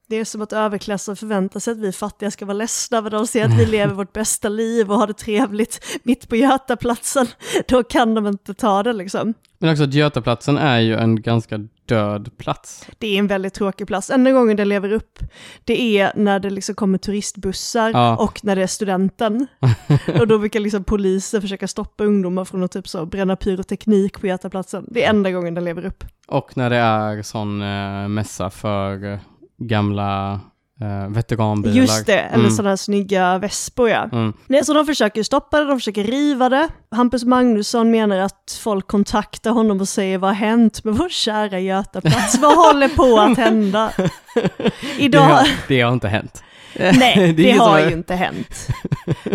det 0.07 0.17
är 0.17 0.25
som 0.25 0.43
att 0.43 0.53
överklassen 0.53 1.17
förväntar 1.17 1.61
sig 1.61 1.73
att 1.73 1.79
vi 1.79 1.93
fattiga 1.93 2.31
ska 2.31 2.47
vara 2.47 2.57
ledsna, 2.57 3.01
men 3.01 3.13
de 3.13 3.27
ser 3.27 3.45
att 3.45 3.59
vi 3.59 3.67
lever 3.67 3.95
vårt 3.95 4.13
bästa 4.13 4.49
liv 4.49 4.91
och 4.91 4.99
har 4.99 5.07
det 5.07 5.13
trevligt 5.15 5.85
mitt 6.03 6.29
på 6.29 6.37
Götaplatsen. 6.37 7.27
Då 7.69 7.83
kan 7.83 8.15
de 8.15 8.27
inte 8.27 8.55
ta 8.55 8.83
det 8.83 8.93
liksom. 8.93 9.35
Men 9.59 9.71
också 9.71 9.85
att 9.85 9.95
Götaplatsen 9.95 10.59
är 10.59 10.81
ju 10.81 10.97
en 10.97 11.23
ganska 11.23 11.59
död 11.87 12.31
plats. 12.39 12.87
Det 12.99 13.07
är 13.07 13.19
en 13.19 13.27
väldigt 13.27 13.55
tråkig 13.55 13.87
plats. 13.87 14.11
Enda 14.11 14.33
gången 14.33 14.57
det 14.57 14.65
lever 14.65 14.93
upp, 14.93 15.19
det 15.65 15.99
är 15.99 16.13
när 16.17 16.41
det 16.41 16.51
liksom 16.51 16.75
kommer 16.75 16.99
turistbussar 16.99 17.91
Ja. 17.91 18.17
och 18.17 18.45
när 18.45 18.57
det 18.57 18.63
är 18.63 18.67
studenten. 18.67 19.47
och 20.21 20.27
då 20.27 20.39
brukar 20.39 20.61
liksom 20.61 20.85
polisen 20.85 21.41
försöka 21.41 21.69
stoppa 21.69 22.05
ungdomar 22.05 22.45
från 22.45 22.63
att 22.63 22.73
typ 22.73 22.89
så 22.89 23.07
bränna 23.07 23.37
pyroteknik 23.37 24.21
på 24.21 24.27
Götaplatsen. 24.27 24.87
Det 24.89 25.05
är 25.05 25.11
enda 25.11 25.31
gången 25.31 25.55
den 25.55 25.65
lever 25.65 25.85
upp. 25.85 26.05
Och 26.27 26.57
när 26.57 26.71
det 26.71 26.77
är 26.77 27.23
sån 27.23 27.63
eh, 27.63 28.09
mässa 28.09 28.51
för 28.51 29.13
eh, 29.13 29.19
gamla 29.69 30.41
eh, 30.81 31.09
veteranbilar. 31.09 31.77
Just 31.77 32.07
det, 32.07 32.19
eller 32.21 32.39
Mm. 32.45 32.51
sådana 32.51 32.69
här 32.71 32.77
snygga 32.77 33.39
vespor 33.39 33.89
ja. 33.91 34.09
Mm. 34.13 34.33
Nej, 34.47 34.65
så 34.65 34.75
de 34.75 34.87
försöker 34.87 35.23
stoppa 35.23 35.61
det, 35.61 35.65
de 35.67 35.79
försöker 35.79 36.05
riva 36.05 36.49
det. 36.49 36.69
Hampus 36.91 37.25
Magnusson 37.25 37.91
menar 37.91 38.19
att 38.19 38.59
folk 38.63 38.87
kontaktar 38.87 39.51
honom 39.51 39.81
och 39.81 39.89
säger 39.89 40.19
vad 40.19 40.31
har 40.31 40.35
hänt 40.35 40.85
med 40.85 40.95
vår 40.95 41.09
kära 41.09 41.61
Götaplats? 41.61 42.39
vad 42.39 42.57
håller 42.57 42.89
på 42.89 43.21
att 43.21 43.39
hända? 43.39 43.91
Det, 44.35 44.73
Idag... 44.99 45.21
har, 45.21 45.49
det 45.69 45.81
har 45.81 45.93
inte 45.93 46.09
hänt. 46.09 46.43
Nej, 46.99 47.33
det, 47.33 47.43
ingen 47.43 47.59
har 47.59 47.81
ju 47.81 47.93
inte 47.93 48.15
hänt. 48.15 48.69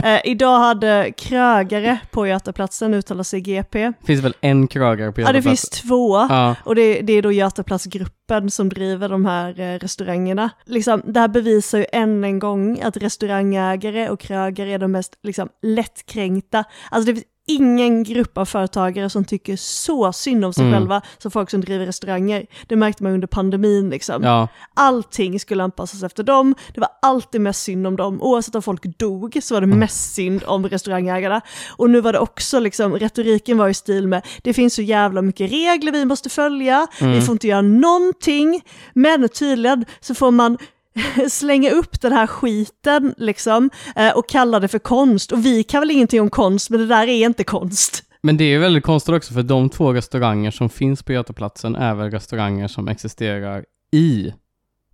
Eh, 0.04 0.20
idag 0.24 0.60
hade 0.60 1.12
krögare 1.18 1.98
på 2.12 2.28
Götaplatsen 2.28 2.94
uttalat 2.94 3.28
sig 3.28 3.42
GP. 3.42 3.94
finns 4.08 4.24
väl 4.24 4.34
en 4.42 4.68
krögare 4.68 5.12
på 5.12 5.22
Ja, 5.22 5.26
det 5.26 5.38
Götaplatsen? 5.38 5.52
finns 5.52 5.70
två. 5.70 6.18
Ja. 6.18 6.56
Och 6.64 6.76
det, 6.76 7.02
det 7.02 7.14
är 7.14 7.22
då 7.22 7.32
Götaplatsgruppen 7.32 8.52
som 8.52 8.70
driver 8.70 9.10
de 9.10 9.26
här 9.26 9.60
eh, 9.60 9.80
restaurangerna. 9.80 10.50
Liksom, 10.66 11.02
det 11.06 11.20
här 11.20 11.28
bevisar 11.28 11.78
ju 11.78 11.86
än 11.94 12.24
en 12.24 12.40
gång 12.40 12.82
att 12.82 12.98
restaurangägare 12.98 14.10
och 14.10 14.20
krögare 14.20 14.74
är 14.74 14.78
de 14.80 14.92
mest 14.92 15.14
liksom, 15.24 15.50
lättkränkta. 15.62 16.64
Alltså 16.92 17.08
det 17.12 17.14
finns 17.16 17.26
ingen 17.50 18.04
grupp 18.04 18.38
av 18.38 18.46
företagare 18.46 19.10
som 19.10 19.26
tycker 19.26 19.56
så 19.56 20.14
synd 20.14 20.46
om 20.46 20.54
sig 20.54 20.64
Mm. 20.66 20.74
själva 20.80 21.02
som 21.18 21.32
folk 21.32 21.50
som 21.50 21.62
driver 21.62 21.86
restauranger. 21.86 22.46
Det 22.68 22.76
märkte 22.76 23.04
man 23.04 23.12
under 23.14 23.28
pandemin 23.28 23.90
liksom. 23.90 24.24
ja. 24.24 24.48
Allting 24.74 25.40
skulle 25.40 25.64
anpassas 25.64 26.04
efter 26.04 26.24
dem, 26.24 26.56
det 26.74 26.80
var 26.82 26.90
alltid 27.02 27.42
mest 27.42 27.64
synd 27.64 27.88
om 27.88 27.96
dem. 27.96 28.22
Oavsett 28.22 28.56
om 28.56 28.62
folk 28.62 28.84
dog 29.00 29.38
så 29.42 29.54
var 29.54 29.62
det 29.62 29.66
Mm. 29.66 29.80
mest 29.80 30.14
synd 30.16 30.44
om 30.46 30.68
restaurangägarna. 30.68 31.42
Och 31.78 31.90
nu 31.90 32.02
var 32.02 32.14
det 32.14 32.20
också 32.20 32.60
liksom, 32.60 32.94
retoriken 32.94 33.58
var 33.58 33.70
i 33.70 33.74
stil 33.74 34.08
med, 34.08 34.26
det 34.44 34.54
finns 34.54 34.74
så 34.74 34.82
jävla 34.82 35.22
mycket 35.22 35.52
regler 35.52 35.92
vi 35.92 36.06
måste 36.06 36.30
följa, 36.30 36.88
Mm. 37.02 37.14
vi 37.14 37.22
får 37.22 37.34
inte 37.34 37.48
göra 37.48 37.62
någonting, 37.62 38.62
men 38.94 39.30
tydligen 39.30 39.86
så 40.00 40.16
får 40.16 40.32
man 40.32 40.58
slänga 41.30 41.72
upp 41.72 42.02
den 42.02 42.12
här 42.12 42.28
skiten 42.28 43.14
liksom 43.18 43.70
eh, 43.96 44.12
och 44.18 44.30
kalla 44.30 44.60
det 44.60 44.68
för 44.68 44.80
konst. 44.80 45.32
Och 45.32 45.46
vi 45.46 45.64
kan 45.64 45.82
väl 45.82 45.92
ingenting 45.92 46.22
om 46.22 46.30
konst, 46.30 46.70
men 46.70 46.80
det 46.80 46.88
där 46.88 47.08
är 47.08 47.26
inte 47.26 47.44
konst. 47.44 48.04
Men 48.22 48.38
det 48.38 48.44
är 48.44 48.60
väldigt 48.60 48.84
konstigt 48.84 49.16
också 49.16 49.34
för 49.34 49.44
de 49.44 49.70
två 49.70 49.94
restauranger 49.94 50.52
som 50.52 50.70
finns 50.70 51.04
på 51.04 51.14
Götaplatsen 51.14 51.76
är 51.76 51.96
väl 51.96 52.12
restauranger 52.12 52.68
som 52.68 52.88
existerar 52.88 53.66
i 53.92 54.34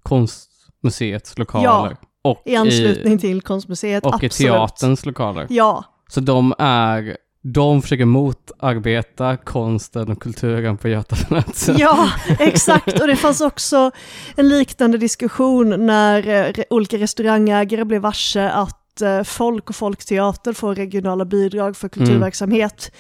konstmuseets 0.04 1.38
lokaler. 1.38 1.98
Och 2.22 2.42
I 2.46 2.56
anslutning 2.56 3.18
till 3.18 3.42
konstmuseet, 3.42 4.06
och 4.06 4.24
i 4.24 4.26
absolut. 4.26 4.52
teaterns 4.52 5.06
lokaler. 5.06 5.48
Ja, 5.50 5.84
Så 6.10 6.20
de 6.20 6.54
är, 6.60 7.18
de 7.48 7.82
försöker 7.82 8.06
motarbeta 8.06 9.38
konsten 9.38 10.12
och 10.12 10.22
kulturen 10.22 10.78
på 10.78 10.88
Götaplatsen. 10.88 11.76
Ja, 11.78 12.10
exakt. 12.40 13.00
Och 13.00 13.08
det 13.08 13.16
fanns 13.16 13.42
också 13.42 13.92
en 14.36 14.50
liknande 14.50 14.98
diskussion 14.98 15.86
när 15.86 16.28
eh, 16.28 16.64
olika 16.70 16.98
restaurangägare 16.98 17.86
blev 17.86 18.02
varse 18.02 18.50
att 18.50 18.85
eh, 19.02 19.24
folk 19.24 19.70
och 19.70 19.76
folkteater 19.76 20.54
får 20.54 20.76
regionala 20.76 21.26
bidrag 21.26 21.78
för 21.78 21.90
kulturverksamhet. 21.90 22.92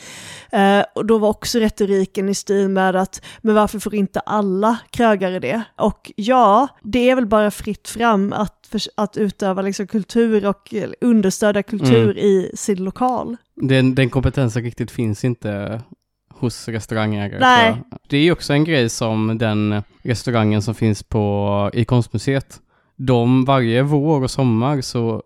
Eh, 0.52 0.84
och 0.96 1.06
då 1.06 1.18
var 1.18 1.30
också 1.30 1.60
retoriken 1.60 2.30
i 2.30 2.36
stil 2.36 2.70
med 2.70 2.96
att, 2.96 3.22
men 3.42 3.56
varför 3.56 3.80
får 3.80 3.96
inte 3.96 4.20
alla 4.20 4.78
krögare 4.90 5.40
det? 5.40 5.64
Och 5.76 6.12
ja, 6.16 6.68
det 6.84 7.10
är 7.10 7.16
väl 7.16 7.26
bara 7.28 7.52
fritt 7.52 7.88
fram 7.88 8.34
att, 8.34 8.68
förs- 8.72 8.90
att 8.98 9.18
utöva 9.18 9.62
liksom 9.62 9.88
kultur 9.88 10.46
och 10.46 10.74
eh, 10.74 10.90
understödja 11.02 11.64
kultur 11.64 12.18
i 12.18 12.52
sin 12.54 12.84
lokal. 12.84 13.38
Den, 13.56 13.96
den 13.96 14.10
kompetensen 14.10 14.64
riktigt 14.64 14.92
finns 14.92 15.24
inte 15.24 15.82
hos 16.30 16.68
restaurangägare. 16.68 17.40
Nej. 17.40 17.82
Det 18.08 18.18
är 18.18 18.32
också 18.32 18.54
en 18.54 18.64
grej 18.64 18.90
som 18.90 19.38
den 19.38 19.84
restaurangen 20.04 20.62
som 20.62 20.76
finns 20.76 21.04
på, 21.04 21.70
i 21.74 21.86
konstmuseet. 21.86 22.60
De, 22.96 23.46
varje 23.46 23.82
vår 23.84 24.24
och 24.24 24.32
sommar 24.32 24.82
så 24.82 25.24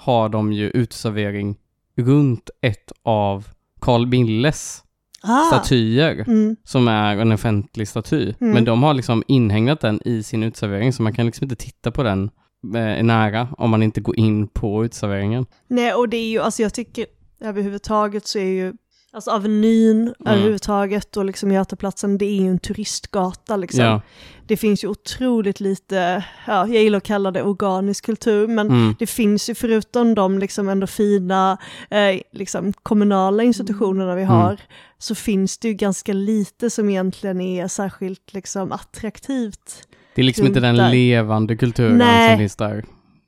har 0.00 0.28
de 0.28 0.52
ju 0.52 0.70
uteservering 0.70 1.56
runt 1.96 2.50
ett 2.60 2.92
av 3.02 3.48
Carl 3.80 4.06
Billes 4.06 4.84
Ah. 5.22 5.44
statyer. 5.44 6.24
Mm. 6.28 6.56
som 6.64 6.88
är 6.88 7.16
en 7.16 7.32
offentlig 7.32 7.88
staty. 7.88 8.34
Mm. 8.40 8.54
Men 8.54 8.64
de 8.64 8.82
har 8.82 8.94
liksom 8.94 9.22
inhägnat 9.26 9.80
den 9.80 10.00
i 10.04 10.22
sin 10.22 10.42
uteservering 10.42 10.92
så 10.92 11.02
man 11.02 11.12
kan 11.14 11.26
liksom 11.26 11.44
inte 11.44 11.56
titta 11.56 11.90
på 11.90 12.02
den 12.02 12.30
eh, 12.74 13.04
nära 13.04 13.48
om 13.58 13.70
man 13.70 13.82
inte 13.82 14.00
går 14.00 14.18
in 14.18 14.48
på 14.48 14.84
uteserveringen. 14.84 15.46
Nej, 15.68 15.94
och 15.94 16.08
det 16.08 16.16
är 16.16 16.30
ju, 16.30 16.40
alltså 16.40 16.62
jag 16.62 16.74
tycker 16.74 17.06
överhuvudtaget 17.40 18.26
så 18.26 18.38
är 18.38 18.44
ju, 18.44 18.72
alltså 19.12 19.30
Avenyn 19.30 20.00
Mm. 20.00 20.14
överhuvudtaget 20.26 21.16
och 21.16 21.24
liksom 21.24 21.52
Götaplatsen, 21.52 22.18
det 22.18 22.24
är 22.24 22.40
ju 22.42 22.48
en 22.48 22.58
turistgata 22.58 23.56
liksom. 23.56 23.80
Ja. 23.84 24.00
Det 24.46 24.56
finns 24.56 24.84
ju 24.84 24.88
otroligt 24.88 25.60
lite, 25.60 26.24
ja, 26.46 26.66
jag 26.68 26.82
gillar 26.82 26.96
att 26.96 27.04
kalla 27.04 27.30
det 27.30 27.42
organisk 27.42 28.04
kultur, 28.06 28.46
men 28.46 28.66
Mm. 28.66 28.94
det 28.98 29.06
finns 29.06 29.50
ju 29.50 29.54
förutom 29.54 30.14
de 30.14 30.38
liksom 30.38 30.68
ändå 30.68 30.86
fina 30.86 31.58
eh, 31.90 32.20
liksom 32.32 32.72
kommunala 32.72 33.42
institutionerna 33.42 34.14
vi 34.14 34.24
har, 34.24 34.56
så 34.98 35.14
finns 35.14 35.58
det 35.58 35.68
ju 35.68 35.74
ganska 35.74 36.12
lite 36.12 36.70
som 36.70 36.88
egentligen 36.88 37.40
är 37.40 37.68
särskilt 37.68 38.32
liksom 38.34 38.72
attraktivt. 38.72 39.88
Det 40.14 40.22
är 40.22 40.24
liksom 40.24 40.46
inte 40.46 40.60
den 40.60 40.74
Där. 40.76 40.90
levande 40.90 41.56
kulturen 41.56 41.98
Nej. 41.98 42.30
som 42.30 42.38
finns 42.38 42.56
där. 42.56 42.84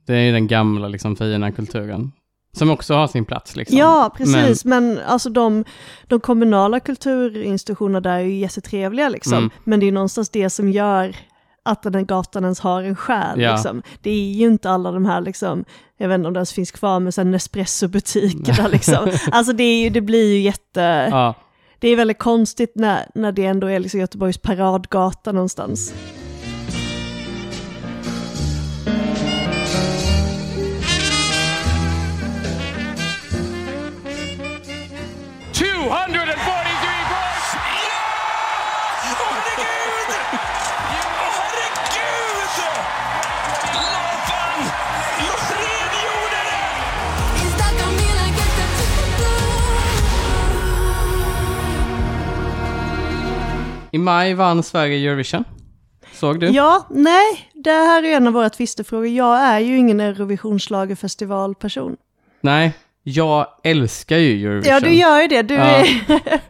Det 0.06 0.14
är 0.16 0.32
den 0.32 0.46
gamla 0.46 0.88
liksom 0.88 1.16
fina 1.16 1.52
kulturen. 1.52 2.12
Som 2.52 2.70
också 2.70 2.94
har 2.94 3.06
sin 3.06 3.24
plats 3.24 3.56
liksom. 3.56 3.78
Ja, 3.78 4.14
precis. 4.16 4.64
Men, 4.64 4.98
alltså 5.06 5.30
de, 5.30 5.64
de 6.06 6.20
kommunala 6.20 6.80
kulturinstitutionerna 6.80 8.00
där 8.00 8.10
är 8.10 8.20
ju 8.20 8.36
jättetrevliga 8.36 9.08
liksom. 9.08 9.38
Mm. 9.38 9.50
Men 9.64 9.80
det 9.80 9.88
är 9.88 9.92
någonstans 9.92 10.30
det 10.30 10.50
som 10.50 10.70
gör 10.70 11.16
att 11.62 11.82
den 11.82 11.94
här 11.94 12.02
gatan 12.02 12.44
ens 12.44 12.60
har 12.60 12.82
en 12.82 12.96
själ. 12.96 13.40
Ja. 13.40 13.52
Liksom. 13.52 13.82
Det 14.02 14.10
är 14.10 14.32
ju 14.32 14.46
inte 14.46 14.70
alla 14.70 14.92
de 14.92 15.06
här, 15.06 15.20
liksom, 15.20 15.64
jag 15.96 16.08
vet 16.08 16.14
inte 16.14 16.28
om 16.28 16.34
det 16.34 16.38
ens 16.38 16.52
finns 16.52 16.70
kvar, 16.70 17.00
med 17.00 17.26
Nespresso-butikerna. 17.26 18.68
Liksom. 18.72 19.12
Alltså 19.32 19.52
det, 19.52 19.64
är 19.64 19.84
ju, 19.84 19.90
det 19.90 20.00
blir 20.00 20.32
ju 20.32 20.40
jätte... 20.40 21.08
Ja. 21.10 21.34
Det 21.78 21.88
är 21.88 21.96
väldigt 21.96 22.18
konstigt 22.18 22.72
när, 22.74 23.06
när 23.14 23.32
det 23.32 23.46
ändå 23.46 23.66
är 23.66 23.78
liksom 23.78 24.00
Göteborgs 24.00 24.38
paradgata 24.38 25.32
någonstans. 25.32 25.94
I 53.92 53.98
maj 53.98 54.34
vann 54.34 54.62
Sverige 54.62 55.08
Eurovision. 55.10 55.44
Såg 56.12 56.40
du? 56.40 56.46
Ja, 56.48 56.86
nej, 56.90 57.50
det 57.54 57.70
här 57.70 58.02
är 58.04 58.16
en 58.16 58.26
av 58.26 58.32
våra 58.32 58.50
tvistefrågor. 58.50 59.06
Jag 59.06 59.40
är 59.40 59.58
ju 59.58 59.76
ingen 59.76 60.00
Eurovisionsschlagerfestivalperson. 60.00 61.96
Nej, 62.40 62.72
jag 63.02 63.46
älskar 63.64 64.16
ju 64.16 64.46
Eurovision. 64.46 64.72
Ja, 64.74 64.80
du 64.80 64.92
gör 64.92 65.20
ju 65.22 65.28
det. 65.28 65.42
Du 65.42 65.54
Ja. 65.54 65.60
är... 65.60 66.40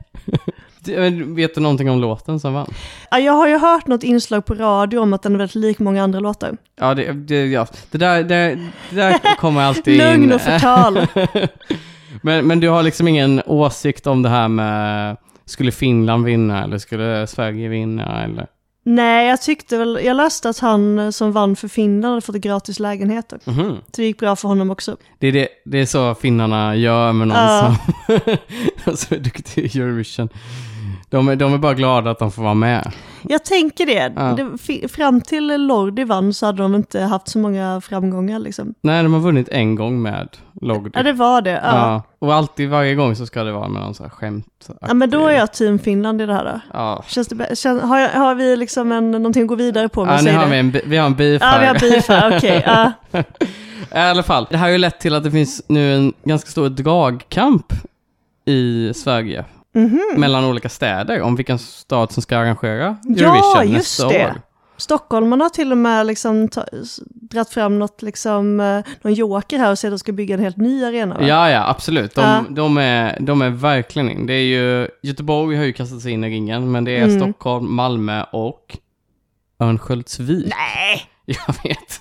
Vet 1.34 1.54
du 1.54 1.60
någonting 1.60 1.90
om 1.90 2.00
låten 2.00 2.40
som 2.40 2.54
vann? 2.54 2.66
Ja, 3.10 3.18
jag 3.18 3.32
har 3.32 3.48
ju 3.48 3.58
hört 3.58 3.86
något 3.86 4.02
inslag 4.02 4.44
på 4.44 4.54
radio 4.54 4.98
om 4.98 5.12
att 5.12 5.22
den 5.22 5.34
är 5.34 5.38
väldigt 5.38 5.54
lik 5.54 5.78
många 5.78 6.02
andra 6.02 6.20
låtar. 6.20 6.56
Ja, 6.80 6.94
det, 6.94 7.12
det, 7.12 7.46
ja. 7.46 7.66
det, 7.90 7.98
där, 7.98 8.22
det, 8.24 8.58
det 8.90 8.96
där 8.96 9.36
kommer 9.36 9.60
alltid 9.62 9.94
in. 10.00 10.00
Lugn 10.00 10.32
och 10.32 10.40
förtal. 10.40 11.06
men, 12.22 12.46
men 12.46 12.60
du 12.60 12.68
har 12.68 12.82
liksom 12.82 13.08
ingen 13.08 13.42
åsikt 13.46 14.06
om 14.06 14.22
det 14.22 14.28
här 14.28 14.48
med, 14.48 15.16
skulle 15.50 15.72
Finland 15.72 16.24
vinna 16.24 16.64
eller 16.64 16.78
skulle 16.78 17.26
Sverige 17.26 17.68
vinna 17.68 18.24
eller? 18.24 18.46
Nej, 18.84 19.28
jag 19.28 19.42
tyckte 19.42 19.78
väl, 19.78 19.98
jag 20.04 20.16
läste 20.16 20.48
att 20.48 20.58
han 20.58 21.12
som 21.12 21.32
vann 21.32 21.56
för 21.56 21.68
Finland 21.68 22.12
hade 22.12 22.20
fått 22.20 22.36
gratis 22.36 22.78
lägenheter. 22.78 23.40
Mhm. 23.44 23.76
Så 23.76 23.96
det 23.96 24.04
gick 24.04 24.18
bra 24.18 24.36
för 24.36 24.48
honom 24.48 24.70
också. 24.70 24.96
Det, 25.18 25.26
är 25.26 25.32
det, 25.32 25.48
det 25.64 25.78
är 25.78 25.86
så 25.86 26.14
finnarna 26.14 26.76
gör 26.76 27.12
med 27.12 27.28
någon 27.28 27.36
Ja. 27.36 27.76
som, 28.86 28.96
som 28.96 29.16
är 29.16 29.20
duktig 29.20 29.76
i 29.76 29.80
Eurovision. 29.80 30.28
De 31.10 31.28
är, 31.28 31.36
de 31.36 31.54
är 31.54 31.58
bara 31.58 31.74
glada 31.74 32.10
att 32.10 32.18
de 32.18 32.32
får 32.32 32.42
vara 32.42 32.54
med. 32.54 32.92
Jag 33.22 33.44
tänker 33.44 33.86
det. 33.86 34.12
Ja. 34.16 34.36
det 34.60 34.88
fram 34.88 35.20
till 35.20 35.66
Lordi 35.66 36.04
vann 36.04 36.34
så 36.34 36.46
hade 36.46 36.62
de 36.62 36.74
inte 36.74 37.00
haft 37.00 37.28
så 37.28 37.38
många 37.38 37.80
framgångar 37.80 38.38
liksom. 38.38 38.74
Nej, 38.80 39.02
de 39.02 39.12
har 39.12 39.20
vunnit 39.20 39.48
en 39.48 39.74
gång 39.74 40.02
med 40.02 40.28
Logdi. 40.60 40.90
Ja, 40.94 41.02
det 41.02 41.12
var 41.12 41.42
det. 41.42 41.50
Ja. 41.50 41.58
Ja, 41.62 42.02
och 42.18 42.34
alltid 42.34 42.68
varje 42.70 42.94
gång 42.94 43.16
så 43.16 43.26
ska 43.26 43.44
det 43.44 43.52
vara 43.52 43.68
med 43.68 43.82
någon 43.82 43.94
sån 43.94 44.04
här 44.06 44.10
skämt. 44.10 44.68
ja, 44.80 44.94
men 44.94 45.10
då 45.10 45.26
är 45.26 45.32
jag 45.36 45.52
team 45.52 45.78
Finland 45.78 46.22
i 46.22 46.26
det 46.26 46.34
här 46.34 46.44
då. 46.44 46.60
Ja, 46.72 47.04
Känns 47.06 47.28
det 47.28 47.34
bä- 47.34 47.50
kän- 47.54 47.80
har, 47.80 47.98
jag, 47.98 48.08
har 48.10 48.34
vi 48.34 48.56
liksom 48.56 48.92
en, 48.92 49.10
någonting 49.10 49.42
att 49.42 49.48
gå 49.48 49.54
vidare 49.54 49.88
på? 49.88 50.06
ja 50.06 50.20
nu 50.22 50.32
har 50.32 50.44
det? 50.44 50.50
vi 50.50 50.58
en, 50.58 50.74
vi 50.90 50.96
har 50.96 51.06
en 51.06 51.14
beef 51.14 51.42
Ja, 51.42 51.56
vi 51.60 51.66
här. 51.66 51.74
har 51.74 51.80
beef 51.90 52.08
här, 52.08 52.36
okej. 52.36 52.62
ja. 52.66 52.92
I 53.94 53.98
alla 54.10 54.22
fall, 54.22 54.46
det 54.50 54.56
här 54.56 54.64
har 54.66 54.72
ju 54.72 54.78
lett 54.78 55.00
till 55.00 55.14
att 55.14 55.24
det 55.24 55.30
finns 55.30 55.62
nu 55.68 55.94
en 55.94 56.12
ganska 56.24 56.50
stor 56.50 56.68
dragkamp 56.68 57.72
i 58.44 58.92
Sverige 58.94 59.44
Mhm. 59.74 60.00
mellan 60.16 60.44
olika 60.44 60.68
städer 60.68 61.22
om 61.22 61.36
vilken 61.36 61.58
stad 61.58 62.12
som 62.12 62.22
ska 62.22 62.38
arrangera 62.38 62.96
Ja, 63.04 63.24
Eurovision 63.26 63.72
just 63.74 64.00
nästa 64.00 64.08
det. 64.08 64.24
år. 64.26 64.40
Stockholmarna 64.76 65.44
har 65.44 65.48
till 65.50 65.72
och 65.72 65.78
med 65.78 66.06
liksom 66.06 66.48
dratt 67.30 67.50
fram 67.50 67.78
något, 67.78 68.02
liksom, 68.02 68.60
eh, 68.60 68.80
någon 69.02 69.14
joker 69.14 69.58
här 69.58 69.70
och 69.70 69.78
säger 69.78 69.92
att 69.92 69.98
de 69.98 69.98
ska 69.98 70.12
bygga 70.12 70.34
en 70.34 70.40
helt 70.40 70.56
ny 70.56 70.84
arena. 70.84 71.14
Va? 71.14 71.26
Ja, 71.26 71.50
ja, 71.50 71.68
absolut. 71.68 72.14
De, 72.14 72.20
Ja. 72.20 72.44
de, 72.50 72.78
är, 72.78 73.18
de 73.20 73.42
är 73.42 73.50
verkligen 73.50 74.10
in. 74.10 74.26
Det 74.26 74.32
är 74.34 74.42
ju, 74.44 74.88
Göteborg 75.02 75.56
har 75.56 75.64
ju 75.64 75.72
kastat 75.72 76.00
sig 76.00 76.12
in 76.12 76.24
i 76.24 76.28
ringen, 76.30 76.72
men 76.72 76.84
det 76.84 76.96
är 76.96 77.02
Mm. 77.04 77.20
Stockholm, 77.20 77.74
Malmö 77.74 78.22
och 78.32 78.78
Örnsköldsvik. 79.62 80.46
Nej! 80.56 81.02
Jag 81.24 81.54
vet. 81.64 82.00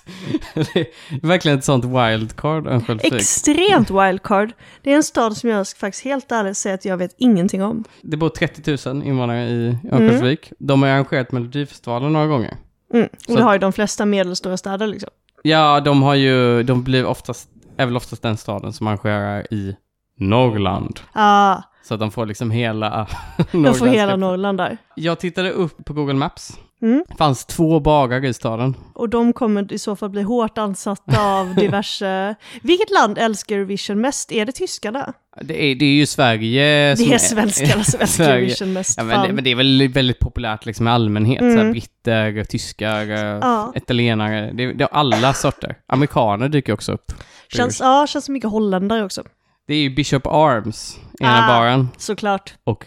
Det 0.74 0.80
är 0.80 1.28
verkligen 1.28 1.58
ett 1.58 1.66
sånt 1.66 1.86
wildcard, 1.86 2.68
Örnsköldsvik. 2.68 3.14
Extremt 3.14 3.90
wildcard. 3.90 4.52
Det 4.82 4.92
är 4.92 4.96
en 4.96 5.04
stad 5.04 5.38
som 5.38 5.50
jag 5.50 5.68
faktiskt 5.68 6.04
helt 6.04 6.32
ärligt 6.32 6.58
säger 6.58 6.74
att 6.74 6.86
jag 6.86 6.98
vet 6.98 7.16
ingenting 7.18 7.64
om. 7.64 7.84
Det 8.02 8.18
bor 8.18 8.30
30 8.30 8.90
000 8.94 9.04
invånare 9.04 9.48
i 9.50 9.78
Örnsköldsvik. 9.92 10.52
De 10.60 10.82
har 10.82 10.90
arrangerat 10.90 11.32
Melodifestivalen 11.32 12.14
några 12.14 12.28
gånger. 12.28 12.58
Mm. 12.94 13.10
Och 13.28 13.36
det 13.36 13.44
har 13.44 13.54
ju 13.54 13.60
de 13.60 13.74
flesta 13.74 14.06
medelstora 14.06 14.58
städer 14.58 14.88
liksom. 14.88 15.10
Ja, 15.44 15.80
de 15.80 16.04
har 16.04 16.16
ju, 16.16 16.64
de 16.64 16.84
blir 16.84 17.06
oftast, 17.06 17.50
är 17.78 17.86
väl 17.86 17.98
oftast 17.98 18.22
den 18.22 18.38
staden 18.38 18.74
som 18.74 18.88
arrangerar 18.88 19.54
i 19.54 19.76
Norrland. 20.18 21.00
Ah, 21.14 21.62
Så 21.84 21.94
att 21.94 22.00
de 22.00 22.12
får 22.12 22.26
liksom 22.26 22.52
hela 22.52 23.08
de 23.52 23.74
får 23.74 23.88
hela 23.88 24.16
Norrland 24.16 24.58
där. 24.58 24.78
Jag 24.96 25.20
tittade 25.20 25.52
upp 25.52 25.86
på 25.86 25.94
Google 25.94 26.14
Maps. 26.14 26.60
Mm. 26.82 27.04
Det 27.08 27.16
fanns 27.16 27.46
två 27.46 27.80
bagar 27.80 28.26
i 28.26 28.34
staden. 28.34 28.76
Och 28.94 29.10
de 29.10 29.34
kommer 29.34 29.74
i 29.74 29.80
så 29.80 29.96
fall 29.96 30.10
bli 30.10 30.22
hårt 30.22 30.58
ansatta 30.58 31.22
av 31.40 31.56
diverse... 31.56 32.36
Vilket 32.62 32.90
land 32.90 33.18
älskar 33.18 33.56
Eurovision 33.56 34.02
mest? 34.02 34.32
Är 34.32 34.46
det 34.46 34.52
tyskarna? 34.52 35.14
Det 35.42 35.64
är, 35.72 35.76
det 35.76 35.86
är 35.86 35.94
ju 35.94 36.06
Sverige 36.06 36.96
som 36.98 37.06
Det 37.08 37.14
är 37.14 37.18
svenskarna 37.18 37.84
som 37.84 38.00
älskar. 38.02 38.30
Eurovision 38.30 38.74
mest. 38.74 38.98
Ja, 38.98 39.04
men, 39.04 39.28
det, 39.28 39.34
men 39.34 39.44
det 39.44 39.50
är 39.50 39.56
väl 39.56 39.88
väldigt 39.88 40.20
populärt 40.20 40.66
liksom 40.66 40.88
i 40.88 40.92
allmänhet. 40.92 41.42
Mm. 41.42 41.58
Så 41.58 41.64
här, 41.64 41.72
britter, 41.72 42.44
tyskar, 42.44 43.06
Ja. 43.06 43.74
italienare. 43.76 44.52
Det, 44.54 44.64
är- 44.64 44.74
det 44.74 44.84
är 44.84 44.90
alla 44.92 45.34
sorter. 45.34 45.76
Amerikaner 45.88 46.50
dyker 46.50 46.74
också 46.74 46.92
upp. 46.92 47.12
Känns, 47.54 47.80
ja, 47.80 48.08
känns 48.08 48.26
som 48.26 48.34
mycket 48.34 48.50
holländare 48.50 49.04
också. 49.06 49.24
Det 49.68 49.74
är 49.74 49.78
ju 49.82 49.90
Bishop 49.90 50.28
Arms, 50.28 50.98
ena 51.20 51.44
Ah. 51.44 51.48
baren. 51.48 51.88
Såklart. 51.98 52.54
Och 52.64 52.86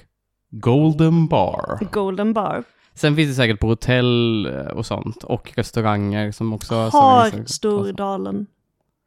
Golden 0.51 1.27
Bar. 1.29 1.79
Golden 1.93 2.33
Bar. 2.33 2.65
Sen 2.95 3.17
finns 3.17 3.29
det 3.31 3.35
säkert 3.35 3.61
på 3.61 3.67
hotell 3.67 4.47
eh, 4.47 4.61
och 4.67 4.87
sånt. 4.87 5.25
Och 5.25 5.53
restauranger 5.55 6.33
som 6.33 6.53
också 6.53 6.75
Har 6.75 7.47
Stordalen 7.47 8.47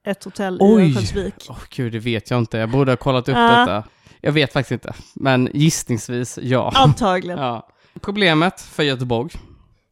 ett 0.08 0.24
hotell 0.24 0.58
Oj. 0.62 0.82
i 0.82 0.86
Örnsköldsvik. 0.86 1.34
Åh 1.50 1.58
gud, 1.70 1.92
det 1.92 2.00
vet 2.00 2.30
jag 2.32 2.40
inte. 2.40 2.58
Jag 2.58 2.70
borde 2.72 2.92
ha 2.92 2.98
kollat 2.98 3.30
upp 3.30 3.36
Ja. 3.36 3.60
detta. 3.60 3.84
Jag 4.22 4.32
vet 4.32 4.54
faktiskt 4.54 4.72
inte, 4.72 4.94
men 5.16 5.50
gissningsvis 5.54 6.40
ja. 6.42 6.72
Antagligen. 6.76 7.40
ja. 7.44 7.68
Problemet 8.02 8.62
för 8.62 8.84
Göteborg, 8.84 9.32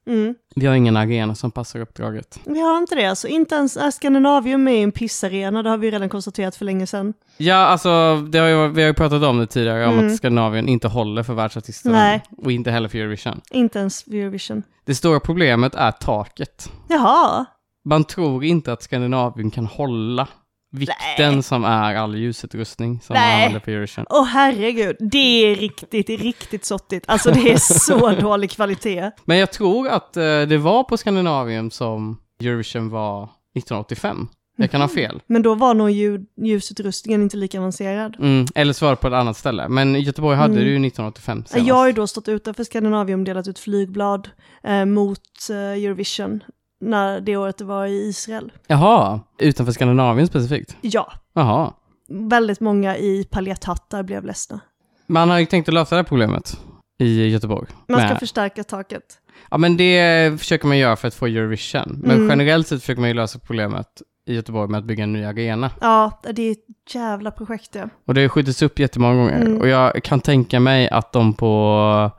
Mm. 0.07 0.35
vi 0.55 0.65
har 0.65 0.75
ingen 0.75 0.97
arena 0.97 1.35
som 1.35 1.51
passar 1.51 1.79
uppdraget. 1.79 2.39
Vi 2.45 2.61
har 2.61 2.77
inte 2.77 2.95
det 2.95 3.05
alltså. 3.05 3.27
Inte 3.27 3.55
ens 3.55 3.77
är 3.77 3.91
Skandinavium 3.91 4.63
med 4.63 4.75
i 4.75 4.81
en 4.81 4.91
pissarena, 4.91 5.63
det 5.63 5.69
har 5.69 5.77
vi 5.77 5.91
redan 5.91 6.09
konstaterat 6.09 6.55
för 6.55 6.65
länge 6.65 6.87
sedan. 6.87 7.13
Ja, 7.37 7.55
alltså, 7.55 8.15
det 8.29 8.37
har 8.39 8.47
ju, 8.47 8.67
vi 8.67 8.81
har 8.81 8.87
ju 8.87 8.93
pratat 8.93 9.23
om 9.23 9.37
det 9.39 9.47
tidigare, 9.47 9.87
om 9.87 9.93
Mm. 9.93 10.07
att 10.07 10.15
Skandinavien 10.17 10.67
inte 10.67 10.87
håller 10.87 11.23
för 11.23 11.33
världsartisterna. 11.33 11.95
Nej. 11.97 12.23
Och 12.37 12.51
inte 12.51 12.71
heller 12.71 12.89
för 12.89 12.97
Eurovision. 12.97 13.41
Inte 13.51 13.79
ens 13.79 14.07
Eurovision. 14.07 14.63
Det 14.85 14.95
stora 14.95 15.19
problemet 15.19 15.75
är 15.75 15.91
taket. 15.91 16.71
Jaha, 16.89 17.45
Man 17.85 18.03
tror 18.03 18.43
inte 18.43 18.73
att 18.73 18.83
Skandinavien 18.83 19.51
kan 19.51 19.65
hålla 19.65 20.27
vikten 20.73 21.43
som 21.43 21.63
är 21.65 21.95
all 21.95 22.15
ljusutrustning 22.15 23.01
som 23.01 23.13
man 23.13 23.21
Nej. 23.23 23.35
använder 23.45 23.59
på 23.59 23.71
Eurovision. 23.71 24.05
åh 24.09 24.23
herregud. 24.25 24.95
Det 24.99 25.17
är 25.51 25.55
riktigt, 25.55 26.09
riktigt 26.09 26.65
sottigt. 26.65 27.05
Alltså 27.09 27.31
det 27.31 27.51
är 27.51 27.57
så 27.57 28.11
dålig 28.21 28.51
kvalitet. 28.51 29.11
Men 29.25 29.37
jag 29.37 29.51
tror 29.51 29.87
att 29.87 30.17
eh, 30.17 30.23
det 30.23 30.57
var 30.57 30.83
på 30.83 30.97
Skandinavien 30.97 31.71
som 31.71 32.17
Eurovision 32.43 32.89
var 32.89 33.23
1985. 33.23 34.27
Jag 34.57 34.71
kan 34.71 34.81
ha 34.81 34.87
Mhm. 34.87 34.95
fel. 34.95 35.21
Men 35.27 35.41
då 35.41 35.55
var 35.55 35.73
nog 35.73 35.89
ljud, 35.91 36.25
ljusutrustningen 36.41 37.21
inte 37.21 37.37
lika 37.37 37.59
avancerad. 37.59 38.15
Mm, 38.19 38.45
eller 38.55 38.73
så 38.73 38.85
var 38.85 38.91
det 38.91 38.95
på 38.95 39.07
ett 39.07 39.13
annat 39.13 39.37
ställe. 39.37 39.67
Men 39.69 40.01
Göteborg 40.01 40.37
hade 40.37 40.53
Mm. 40.53 40.63
det 40.65 40.69
ju 40.69 40.75
1985 40.79 41.43
senast. 41.47 41.67
Jag 41.67 41.75
har 41.75 41.87
ju 41.87 41.93
då 41.93 42.07
stått 42.07 42.27
utanför 42.27 42.63
Skandinavium 42.63 43.23
delat 43.23 43.47
ut 43.47 43.59
flygblad 43.59 44.29
eh, 44.63 44.85
mot 44.85 45.19
eh, 45.49 45.55
Eurovision 45.57 46.43
när 46.83 47.21
det 47.21 47.37
året 47.37 47.57
det 47.57 47.65
var 47.65 47.85
i 47.85 48.07
Israel. 48.07 48.51
Jaha, 48.67 49.19
utanför 49.39 49.73
Skandinavien 49.73 50.27
specifikt? 50.27 50.77
Ja, 50.81 51.11
Jaha. 51.33 51.73
väldigt 52.09 52.59
många 52.59 52.97
i 52.97 53.23
paljetthattar 53.31 54.03
blev 54.03 54.25
ledsna. 54.25 54.59
Man 55.07 55.29
har 55.29 55.39
ju 55.39 55.45
tänkt 55.45 55.67
att 55.67 55.73
lösa 55.73 55.95
det 55.95 55.99
här 56.01 56.03
problemet 56.07 56.59
i 56.99 57.27
Göteborg. 57.27 57.67
Man 57.87 57.99
ska 57.99 58.07
med- 58.09 58.19
förstärka 58.19 58.63
taket. 58.63 59.03
Ja, 59.51 59.57
men 59.57 59.77
det 59.77 60.39
försöker 60.39 60.67
man 60.67 60.77
göra 60.77 60.95
för 60.95 61.07
att 61.07 61.13
få 61.13 61.25
Eurovision. 61.25 61.99
Men 62.03 62.11
Mm. 62.17 62.29
generellt 62.29 62.67
sett 62.67 62.81
försöker 62.81 63.01
man 63.01 63.09
ju 63.09 63.13
lösa 63.15 63.39
problemet 63.39 63.87
i 64.25 64.33
Göteborg 64.35 64.69
med 64.71 64.77
att 64.77 64.85
bygga 64.85 65.03
en 65.03 65.13
ny 65.13 65.23
arena. 65.23 65.71
Ja, 65.81 66.21
det 66.33 66.41
är 66.41 66.51
ett 66.51 66.93
jävla 66.95 67.31
projekt 67.31 67.71
det. 67.71 67.89
Och 68.07 68.13
det 68.13 68.21
har 68.21 68.27
skjutits 68.29 68.61
upp 68.61 68.79
jättemånga 68.79 69.15
gånger. 69.15 69.41
Mm. 69.41 69.61
Och 69.61 69.67
jag 69.67 70.03
kan 70.03 70.19
tänka 70.19 70.59
mig 70.59 70.89
att 70.89 71.11
de 71.11 71.33
på 71.33 72.11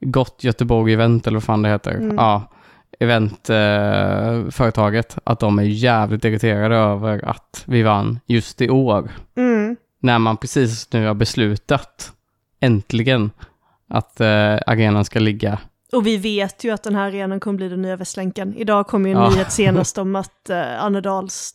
Gott 0.00 0.44
Göteborg 0.44 0.92
Event, 0.92 1.26
eller 1.26 1.36
vad 1.36 1.44
fan 1.44 1.62
det 1.62 1.68
heter, 1.68 1.94
Mm. 1.94 2.16
ja, 2.16 2.42
eventföretaget, 3.00 4.46
eh, 4.46 4.50
företaget, 4.50 5.18
att 5.24 5.40
de 5.40 5.58
är 5.58 5.62
jävligt 5.62 6.24
irriterade 6.24 6.76
över 6.76 7.28
att 7.28 7.64
vi 7.66 7.82
vann 7.82 8.20
just 8.26 8.60
i 8.60 8.70
år. 8.70 9.10
Mm. 9.36 9.76
När 10.00 10.18
man 10.18 10.36
precis 10.36 10.92
nu 10.92 11.06
har 11.06 11.14
beslutat, 11.14 12.12
äntligen, 12.60 13.30
att 13.88 14.20
eh, 14.20 14.58
arenan 14.66 15.04
ska 15.04 15.18
ligga. 15.18 15.58
Och 15.92 16.06
vi 16.06 16.16
vet 16.16 16.64
ju 16.64 16.70
att 16.70 16.82
den 16.82 16.94
här 16.94 17.06
arenan 17.06 17.40
kommer 17.40 17.56
bli 17.56 17.68
den 17.68 17.82
nya 17.82 17.96
Västlänken. 17.96 18.54
Idag 18.56 18.86
kom 18.86 19.06
ju 19.06 19.12
en 19.12 19.18
Ja. 19.18 19.30
nyhet 19.30 19.52
senast 19.52 19.98
om 20.04 20.16
att 20.16 20.50
uh, 20.50 20.84
Annedals, 20.84 21.54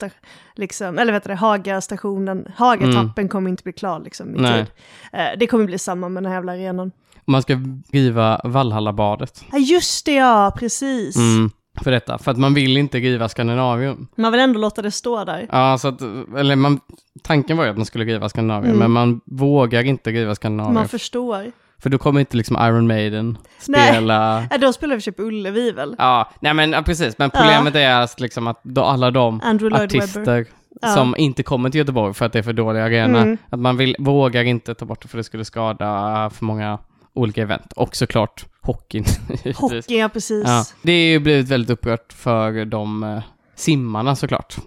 liksom, 0.55 0.99
eller 0.99 1.13
vet 1.13 1.23
du 1.23 1.27
det, 1.27 1.35
Haga-stationen, 1.35 2.47
Hagatappen 2.55 3.27
kommer 3.29 3.49
inte 3.49 3.63
bli 3.63 3.73
klar 3.73 3.99
liksom 3.99 4.35
i 4.35 4.41
Nej. 4.41 4.53
tid. 4.53 4.65
Eh, 5.13 5.27
det 5.39 5.47
kommer 5.47 5.65
bli 5.65 5.77
samma 5.77 6.09
med 6.09 6.23
den 6.23 6.31
här 6.31 6.37
jävla 6.37 6.51
arenan. 6.51 6.91
Man 7.29 7.41
ska 7.41 7.57
riva 7.91 8.41
Valhallabadet. 8.43 9.43
Ja 9.51 9.57
just 9.57 10.05
det 10.05 10.13
ja, 10.13 10.51
precis. 10.57 11.15
Mm, 11.15 11.51
för 11.83 11.91
detta, 11.91 12.17
för 12.17 12.31
att 12.31 12.37
man 12.37 12.53
vill 12.53 12.77
inte 12.77 12.97
riva 12.97 13.29
Skandinavium. 13.29 14.07
Man 14.15 14.31
vill 14.31 14.41
ändå 14.41 14.59
låta 14.59 14.81
det 14.81 14.91
stå 14.91 15.23
där. 15.25 15.47
Ja, 15.51 15.77
så 15.77 15.87
att, 15.87 16.01
eller 16.37 16.55
man, 16.55 16.79
tanken 17.23 17.57
var 17.57 17.63
ju 17.63 17.69
att 17.71 17.77
man 17.77 17.85
skulle 17.85 18.05
riva 18.05 18.29
Skandinavium, 18.29 18.65
Mm. 18.75 18.79
men 18.79 18.91
man 18.91 19.21
vågar 19.25 19.83
inte 19.83 20.11
riva 20.11 20.35
Skandinavium. 20.35 20.73
Man 20.73 20.87
förstår. 20.87 21.51
För 21.81 21.89
då 21.89 21.97
kommer 21.97 22.19
inte 22.19 22.37
liksom 22.37 22.57
Iron 22.61 22.87
Maiden 22.87 23.37
Nej. 23.67 23.87
spela... 23.91 24.39
Äh, 24.51 24.59
då 24.59 24.73
spelar 24.73 24.95
vi 24.95 25.01
för 25.01 25.03
sig 25.03 25.13
på 25.13 25.21
Ullevi 25.21 25.71
väl? 25.71 25.95
Ja, 25.97 26.29
nej 26.39 26.53
men 26.53 26.71
ja, 26.71 26.81
precis. 26.81 27.17
Men 27.17 27.29
problemet 27.29 27.75
är 27.75 28.01
att, 28.01 28.19
liksom 28.19 28.47
att 28.47 28.59
då 28.63 28.83
alla 28.83 29.11
de 29.11 29.41
artister 29.73 30.45
Ja. 30.81 30.87
som 30.87 31.15
inte 31.17 31.43
kommer 31.43 31.69
till 31.69 31.79
Göteborg 31.79 32.13
för 32.13 32.25
att 32.25 32.33
det 32.33 32.39
är 32.39 32.43
för 32.43 32.53
dålig 32.53 32.79
arena, 32.79 33.19
Mm. 33.21 33.37
att 33.49 33.59
man 33.59 33.77
vill, 33.77 33.95
vågar 33.99 34.43
inte 34.43 34.75
ta 34.75 34.85
bort 34.85 35.01
det 35.01 35.07
för 35.07 35.17
det 35.17 35.23
skulle 35.23 35.45
skada 35.45 36.29
för 36.33 36.45
många 36.45 36.77
olika 37.13 37.41
event. 37.41 37.73
Och 37.75 37.95
såklart 37.95 38.45
hockeyn. 38.61 39.05
Hockey, 39.55 39.97
ja 39.97 40.09
precis. 40.09 40.43
Ja, 40.47 40.65
det 40.81 40.91
är 40.91 41.11
ju 41.11 41.19
blivit 41.19 41.47
väldigt 41.49 41.69
upprört 41.69 42.13
för 42.13 42.65
de 42.65 43.03
eh, 43.03 43.23
simmarna 43.55 44.15
såklart. 44.15 44.57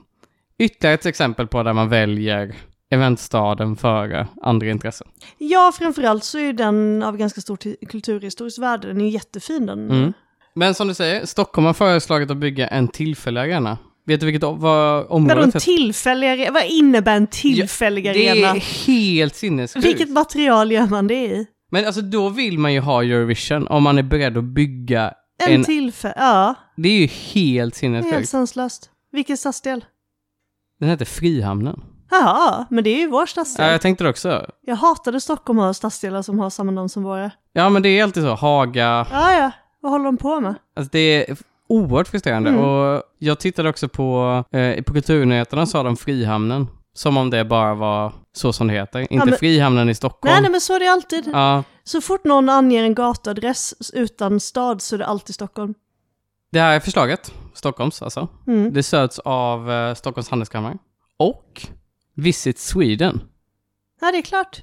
Ytterligare 0.59 0.95
ett 0.95 1.07
exempel 1.07 1.47
på 1.47 1.63
där 1.63 1.73
man 1.73 1.89
väljer 1.89 2.55
eventstaden 2.91 3.77
före 3.77 4.27
andra 4.43 4.67
intressen. 4.71 5.07
Ja, 5.39 5.73
framförallt 5.79 6.25
så 6.25 6.39
är 6.39 6.53
den 6.53 7.03
av 7.03 7.17
ganska 7.17 7.41
stort 7.41 7.65
kulturhistoriskt 7.89 8.59
värde. 8.59 8.89
Den 8.89 9.01
är 9.01 9.09
jättefin 9.09 9.67
den. 9.67 9.91
Mm. 9.91 10.13
Men 10.55 10.75
som 10.75 10.89
du 10.89 10.95
säger, 10.95 11.27
Stockholm 11.27 11.67
har 11.67 11.73
föreslagit 11.75 12.31
att 12.31 12.37
bygga 12.37 12.69
en 12.69 12.89
tillfällig 12.89 13.41
arena. 13.41 13.79
Vet 14.07 14.21
du 14.21 14.27
vilket 14.27 14.43
vad 14.43 14.59
Vadå 14.61 15.07
området 15.09 15.39
en 15.39 15.45
heter? 15.49 15.61
tillfällig 15.61 16.29
arena? 16.29 16.51
Vad 16.53 16.65
innebär 16.65 17.17
en 17.17 17.27
tillfällig 17.27 18.05
Det 18.05 18.11
arena? 18.11 18.49
är 18.49 18.87
helt 18.87 19.35
sinnessjukt. 19.35 19.87
Vilket 19.87 20.11
material 20.11 20.73
gör 20.73 20.87
man 20.87 21.07
det 21.07 21.15
i? 21.27 21.47
Men 21.73 21.87
alltså 21.87 22.01
då 22.01 22.29
vill 22.29 22.59
man 22.59 22.73
ju 22.73 22.81
ha 22.81 23.03
Eurovision 23.03 23.67
om 23.69 23.83
man 23.83 23.99
är 23.99 24.03
beredd 24.03 24.37
att 24.39 24.45
bygga 24.45 25.15
En, 25.47 25.53
en... 25.55 25.65
tillfällig, 25.65 26.15
ja. 26.19 26.55
Det 26.77 26.89
är 26.89 27.01
ju 27.01 27.07
helt 27.07 27.37
är 27.37 27.59
helt 27.61 27.75
sinnessjukt. 27.75 28.29
sanslöst. 28.29 28.91
Vilken 29.13 29.37
stadsdel? 29.37 29.85
Den 30.81 30.89
heter 30.89 31.05
Frihamnen. 31.05 31.83
Jaha, 32.11 32.67
men 32.71 32.85
det 32.85 32.91
är 32.91 32.99
ju 32.99 33.09
vår 33.09 33.27
stadsdel. 33.27 33.67
Ja, 33.67 33.73
jag 33.73 33.81
tänkte 33.81 34.05
det 34.05 34.11
också. 34.11 34.47
Jag 34.61 34.77
hatade 34.77 35.21
Stockholm 35.21 35.59
har 35.59 35.73
stadsdelar 35.73 36.23
som 36.23 36.39
har 36.39 36.51
samma 36.51 36.73
namn 36.73 36.89
som 36.89 37.03
våra. 37.03 37.31
Ja, 37.53 37.69
men 37.69 37.83
det 37.83 37.89
är 37.89 38.03
alltid 38.05 38.23
så. 38.23 38.35
Haga, 38.35 39.07
Ja, 39.13 39.33
ja. 39.35 39.51
Vad 39.81 39.93
håller 39.93 40.05
de 40.05 40.17
på 40.17 40.41
med? 40.41 40.55
Alltså 40.77 40.91
det 40.93 41.31
är 41.31 41.37
oerhört 41.69 42.09
frustrerande 42.09 42.51
Mm. 42.51 42.65
och 42.65 43.03
jag 43.19 43.39
tittade 43.41 43.69
också 43.69 43.89
på, 43.89 44.45
eh, 44.53 44.83
på 44.83 44.93
Kulturnyheterna 44.93 45.67
sa 45.67 45.83
de 45.83 45.97
Frihamnen. 45.97 46.67
Som 46.95 47.17
om 47.17 47.31
det 47.31 47.45
bara 47.45 47.75
var 47.75 48.13
så 48.33 48.53
som 48.53 48.67
det 48.69 48.75
heter. 48.75 49.13
Inte 49.13 49.27
men- 49.27 49.39
Frihamnen 49.39 49.89
i 49.89 49.95
Stockholm. 49.95 50.33
Nej, 50.33 50.43
nej, 50.43 50.51
men 50.51 50.61
så 50.61 50.75
är 50.75 50.81
det 50.81 50.87
alltid. 50.93 51.29
Ja, 51.33 51.65
Så 51.85 52.01
fort 52.01 52.25
någon 52.25 52.49
anger 52.49 52.85
en 52.85 52.95
gatuadress 52.95 53.75
utan 53.93 54.41
stad 54.41 54.83
så 54.83 54.95
är 54.95 54.99
det 54.99 55.07
alltid 55.07 55.35
Stockholm. 55.35 55.75
det 56.53 56.61
här 56.61 56.77
är 56.77 56.81
förslaget, 56.81 57.33
Stockholms 57.55 58.03
alltså. 58.03 58.29
Mm. 58.47 58.73
Det 58.73 58.83
stöds 58.83 59.19
av 59.19 59.71
eh, 59.71 59.95
Stockholms 59.95 60.29
handelskammare 60.29 60.79
och 61.17 61.67
Visit 62.15 62.59
Sweden. 62.59 63.21
Ja, 64.01 64.13
det 64.13 64.19
är 64.19 64.23
klart. 64.23 64.63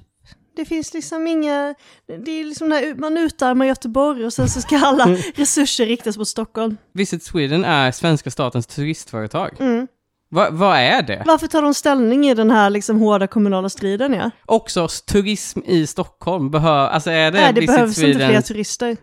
Det 0.56 0.64
finns 0.64 0.94
liksom 0.94 1.26
inga... 1.26 1.74
Det 2.06 2.30
är 2.30 2.44
liksom 2.44 2.68
när 2.68 2.94
man 2.94 3.16
utarmar 3.18 3.66
Göteborg 3.66 4.24
och 4.24 4.32
sen 4.32 4.48
så 4.48 4.60
ska 4.60 4.78
alla 4.78 5.06
resurser 5.34 5.86
riktas 5.86 6.16
mot 6.16 6.28
Stockholm. 6.28 6.76
Visit 6.92 7.22
Sweden 7.22 7.64
är 7.64 7.92
svenska 7.92 8.30
statens 8.30 8.66
turistföretag. 8.66 9.56
Mm. 9.60 9.88
Va, 10.32 10.48
vad 10.50 10.76
är 10.76 11.02
det? 11.02 11.22
Varför 11.26 11.46
tar 11.46 11.62
de 11.62 11.74
ställning 11.74 12.26
i 12.26 12.34
den 12.34 12.50
här 12.50 12.70
liksom 12.70 13.00
hårda 13.00 13.26
kommunala 13.26 13.68
striden? 13.68 14.12
Ja? 14.12 14.30
Också 14.46 14.88
turism 14.88 15.60
i 15.66 15.86
Stockholm 15.86 16.50
behöver, 16.50 16.88
alltså 16.88 17.10
är 17.10 17.30
det 17.30 17.40
Nej, 17.40 17.52
det 17.52 17.66
behövs 17.66 17.98
inte 17.98 18.12
Sweden? 18.12 18.30
fler 18.30 18.40
turister. 18.40 18.96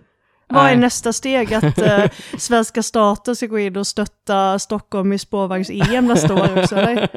Vad 0.50 0.72
är 0.72 0.76
nästa 0.76 1.14
steg? 1.14 1.54
Att 1.54 1.78
eh, 1.78 2.06
svenska 2.38 2.84
staten 2.84 3.36
ska 3.36 3.46
gå 3.48 3.60
in 3.60 3.78
och 3.78 3.88
stötta 3.88 4.60
Stockholm 4.60 5.14
i 5.14 5.20
spårvagns-EM 5.20 6.06
nästa 6.06 6.34
år 6.34 6.60
också? 6.62 6.76
Eller? 6.76 7.10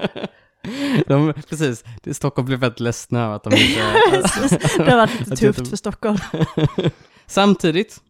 De, 1.07 1.33
precis, 1.49 1.85
Stockholm 2.13 2.47
blev 2.47 2.59
väldigt 2.59 2.81
ledsna 2.81 3.25
över 3.25 3.37
att 3.37 3.45
de 3.45 3.55
inte... 3.55 3.81
det 4.85 4.91
har 4.91 4.97
varit 4.97 5.21
lite 5.21 5.37
tufft 5.37 5.69
för 5.69 5.77
Stockholm. 5.77 6.19
Samtidigt, 7.27 8.01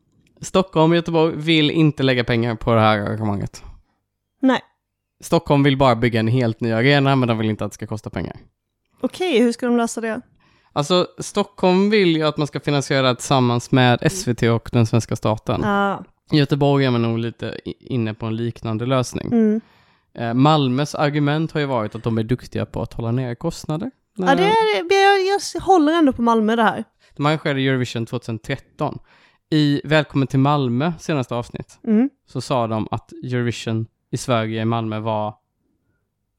Stockholm 0.41 0.91
och 0.91 0.97
Göteborg 0.97 1.37
vill 1.37 1.71
inte 1.71 2.03
lägga 2.03 2.25
pengar 2.25 2.55
på 2.55 2.75
det 2.75 2.81
här 2.81 2.99
arrangemanget. 2.99 3.63
Nej. 4.43 4.61
Stockholm 5.21 5.63
vill 5.63 5.77
bara 5.77 5.97
bygga 5.97 6.21
en 6.21 6.29
helt 6.29 6.61
ny 6.61 6.73
arena, 6.73 7.17
men 7.17 7.29
de 7.29 7.39
vill 7.39 7.51
inte 7.51 7.65
att 7.65 7.71
det 7.71 7.75
ska 7.75 7.87
kosta 7.87 8.11
pengar. 8.11 8.37
Okej, 9.01 9.41
hur 9.43 9.53
ska 9.53 9.67
de 9.67 9.77
lösa 9.77 10.01
det? 10.01 10.21
Alltså, 10.73 11.07
Stockholm 11.19 11.91
vill 11.91 12.17
ju 12.17 12.23
att 12.23 12.37
man 12.37 12.47
ska 12.47 12.61
finansiera 12.61 13.09
det 13.09 13.15
tillsammans 13.15 13.71
med 13.73 14.13
SVT 14.13 14.43
och 14.43 14.69
den 14.73 14.87
svenska 14.87 15.17
staten. 15.17 15.61
Ja. 15.65 16.05
Göteborg 16.33 16.85
är 16.85 16.91
man 16.91 17.03
nog 17.03 17.19
lite 17.19 17.61
inne 17.81 18.15
på 18.15 18.27
en 18.27 18.37
liknande 18.37 18.87
lösning. 18.87 19.27
Mm. 19.33 19.61
Eh, 20.15 20.35
Malmös 20.35 20.95
argument 20.95 21.53
har 21.53 21.61
ju 21.61 21.67
varit 21.67 21.95
att 21.95 22.03
de 22.05 22.19
är 22.19 22.23
duktiga 22.23 22.67
på 22.67 22.83
att 22.83 22.93
hålla 22.93 23.13
ner 23.13 23.35
kostnader. 23.35 23.91
Ja, 24.17 24.25
det 24.35 24.43
är, 24.45 24.89
det- 24.89 24.95
jag, 25.29 25.41
jag 25.55 25.61
håller 25.61 25.93
ändå 25.93 26.13
på 26.13 26.23
Malmö 26.23 26.57
det 26.57 26.63
här. 26.63 26.85
De 27.17 27.27
arrangerade 27.27 27.61
Eurovision 27.61 28.07
2013. 28.07 28.99
I 29.51 29.81
Välkommen 29.85 30.27
till 30.29 30.39
Malmö, 30.39 30.93
senaste 30.99 31.35
avsnitt, 31.35 31.79
Mm. 31.87 32.11
så 32.27 32.41
sa 32.41 32.67
de 32.67 32.89
att 32.91 33.13
Eurovision 33.13 33.87
i 34.11 34.17
Sverige, 34.17 34.63
i 34.63 34.65
Malmö, 34.65 35.01
var 35.01 35.35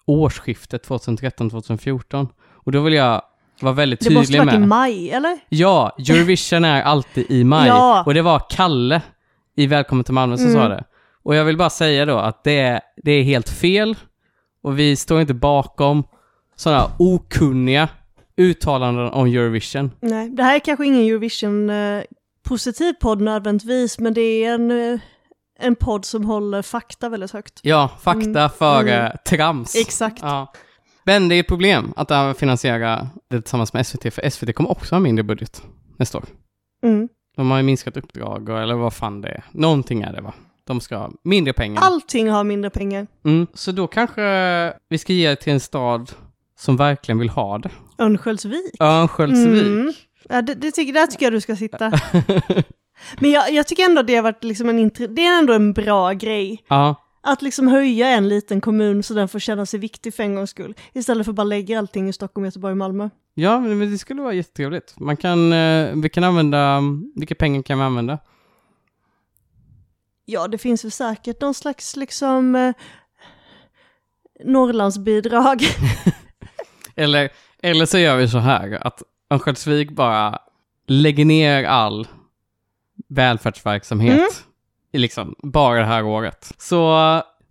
årsskiftet 0.05 0.87
2013-2014. 0.87 2.27
Och 2.53 2.71
då 2.71 2.81
vill 2.81 2.93
jag 2.93 3.21
vara 3.61 3.73
väldigt 3.73 3.99
Det 3.99 4.09
måste 4.13 4.27
tydlig 4.33 4.39
varit 4.45 4.53
i 4.55 4.59
med. 4.59 4.67
maj, 4.67 5.09
eller? 5.11 5.39
Ja, 5.49 5.95
Eurovision 5.99 6.65
är 6.65 6.81
alltid 6.81 7.25
i 7.31 7.43
maj. 7.43 7.67
Ja. 7.67 8.03
Och 8.05 8.13
det 8.13 8.21
var 8.21 8.41
Kalle 8.49 9.01
i 9.55 9.67
Välkommen 9.67 10.03
till 10.03 10.13
Malmö 10.13 10.37
som 10.37 10.47
Mm. 10.47 10.61
sa 10.61 10.67
det. 10.69 10.83
Och 11.23 11.35
jag 11.35 11.45
vill 11.45 11.57
bara 11.57 11.69
säga 11.69 12.05
då 12.05 12.17
att 12.17 12.43
det 12.43 12.59
är, 12.59 12.81
det 13.03 13.11
är 13.11 13.23
helt 13.23 13.49
fel. 13.49 13.95
Och 14.63 14.79
vi 14.79 14.95
står 14.95 15.21
inte 15.21 15.33
bakom 15.33 16.03
sådana 16.55 16.91
okunniga 16.99 17.89
uttalanden 18.37 19.07
om 19.09 19.25
Eurovision. 19.27 19.91
Nej, 19.99 20.29
det 20.29 20.43
här 20.43 20.55
är 20.55 20.59
kanske 20.59 20.85
ingen 20.85 21.01
Eurovision 21.01 21.69
eh, 21.69 22.03
positiv 22.43 22.93
podd 22.93 23.21
nödvändigtvis, 23.21 23.99
men 23.99 24.13
det 24.13 24.21
är 24.21 24.53
en, 24.53 24.71
eh, 24.93 24.99
en 25.61 25.75
podd 25.75 26.05
som 26.05 26.25
håller 26.25 26.61
fakta 26.61 27.09
väldigt 27.09 27.31
högt. 27.31 27.59
Ja, 27.63 27.89
fakta 28.01 28.39
Mm, 28.39 28.49
före 28.49 28.99
mm. 28.99 29.17
trams. 29.29 29.75
Exakt. 29.75 30.19
Ja. 30.21 30.53
Men 31.03 31.29
det 31.29 31.35
är 31.35 31.39
ett 31.39 31.47
problem 31.47 31.93
att 31.95 32.37
finansiera 32.37 33.09
det 33.29 33.41
tillsammans 33.41 33.73
med 33.73 33.87
SVT, 33.87 34.13
för 34.13 34.29
SVT 34.29 34.53
kommer 34.55 34.71
också 34.71 34.95
ha 34.95 34.99
mindre 34.99 35.23
budget 35.23 35.63
nästa 35.97 36.17
år. 36.17 36.25
Mm. 36.83 37.09
De 37.35 37.51
har 37.51 37.57
ju 37.57 37.63
minskat 37.63 37.97
uppdrag, 37.97 38.49
och- 38.49 38.59
eller 38.61 38.75
vad 38.75 38.93
fan 38.93 39.21
det 39.21 39.29
är. 39.29 39.43
Någonting 39.51 40.01
är 40.01 40.13
det 40.13 40.21
va? 40.21 40.33
De 40.63 40.79
ska 40.81 40.97
ha 40.97 41.11
mindre 41.23 41.53
pengar. 41.53 41.81
Allting 41.81 42.29
har 42.29 42.43
mindre 42.43 42.69
pengar. 42.69 43.07
Mm. 43.25 43.47
Så 43.53 43.71
då 43.71 43.87
kanske 43.87 44.21
vi 44.89 44.97
ska 44.97 45.13
ge 45.13 45.29
det 45.29 45.35
till 45.35 45.53
en 45.53 45.59
stad 45.59 46.11
som 46.59 46.77
verkligen 46.77 47.19
vill 47.19 47.29
ha 47.29 47.57
det. 47.57 47.69
Örnsköldsvik. 47.97 48.75
Örnsköldsvik. 48.79 49.61
Mm. 49.63 49.93
Ja, 50.29 50.41
det, 50.41 50.53
det 50.55 50.71
tycker, 50.71 50.93
där 50.93 51.07
tycker 51.07 51.25
jag 51.25 51.33
du 51.33 51.41
ska 51.41 51.55
sitta. 51.55 51.91
Men 53.19 53.31
jag, 53.31 53.53
jag 53.53 53.67
tycker 53.67 53.83
ändå 53.83 54.01
det 54.01 54.15
har 54.15 54.23
varit 54.23 54.43
liksom 54.43 54.69
en, 54.69 54.89
det 55.09 55.25
är 55.25 55.39
ändå 55.39 55.53
en 55.53 55.73
bra 55.73 56.11
grej. 56.13 56.63
ja, 56.67 56.95
Att 57.21 57.41
liksom 57.41 57.67
höja 57.67 58.07
en 58.07 58.29
liten 58.29 58.61
kommun 58.61 59.03
så 59.03 59.13
den 59.13 59.27
får 59.27 59.39
känna 59.39 59.65
sig 59.65 59.79
viktig 59.79 60.13
för 60.13 60.23
en 60.23 60.35
gångs 60.35 60.49
skull. 60.49 60.73
Istället 60.93 61.25
för 61.25 61.31
att 61.31 61.35
bara 61.35 61.43
lägga 61.43 61.79
allting 61.79 62.09
i 62.09 62.13
Stockholm, 62.13 62.45
Göteborg, 62.45 62.75
Malmö. 62.75 63.09
ja, 63.33 63.59
men 63.59 63.77
men 63.77 63.91
det 63.91 63.97
skulle 63.97 64.21
vara 64.21 64.33
jättetrevligt. 64.33 64.99
Man 64.99 65.17
kan, 65.17 65.53
eh, 65.53 65.95
vi 65.95 66.09
kan 66.09 66.23
använda, 66.23 66.81
vilka 67.15 67.35
pengar 67.35 67.61
kan 67.61 67.77
vi 67.77 67.83
använda? 67.83 68.19
Ja, 70.25 70.47
det 70.47 70.57
finns 70.57 70.83
väl 70.85 70.91
säkert 70.91 71.41
någon 71.41 71.53
slags 71.53 71.95
liksom 71.95 72.55
eh, 72.55 72.73
Norrlandsbidrag. 74.45 75.61
Eller, 76.95 77.29
eller 77.63 77.85
så 77.85 77.97
gör 77.97 78.17
vi 78.17 78.27
så 78.27 78.37
här, 78.37 78.87
att 78.87 79.03
Örnsköldsvik 79.33 79.91
bara 79.91 80.39
lägger 80.87 81.25
ner 81.25 81.63
all 81.63 82.07
välfärdsverksamhet 83.11 84.13
Mm. 84.13 84.27
i 84.93 84.97
liksom 84.97 85.35
bara 85.43 85.79
det 85.79 85.85
här 85.85 86.03
året. 86.05 86.51
Så 86.57 86.95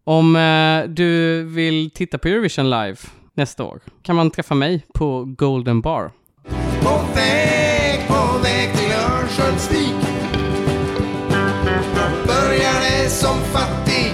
om 0.04 0.36
eh, 0.36 0.84
du 0.88 1.42
vill 1.44 1.90
titta 1.94 2.18
på 2.18 2.28
Eurovision 2.28 2.70
live 2.70 2.96
nästa 3.34 3.64
år 3.64 3.80
kan 4.02 4.16
man 4.16 4.30
träffa 4.30 4.54
mig 4.54 4.86
på 4.94 5.24
Golden 5.38 5.80
Bar. 5.80 6.10
På 6.80 7.00
väg, 7.14 8.08
på 8.08 8.38
väg 8.42 8.72
till 8.76 8.90
Örnsköldsvik 8.92 9.94
Började 12.26 13.08
som 13.10 13.36
fattig 13.40 14.12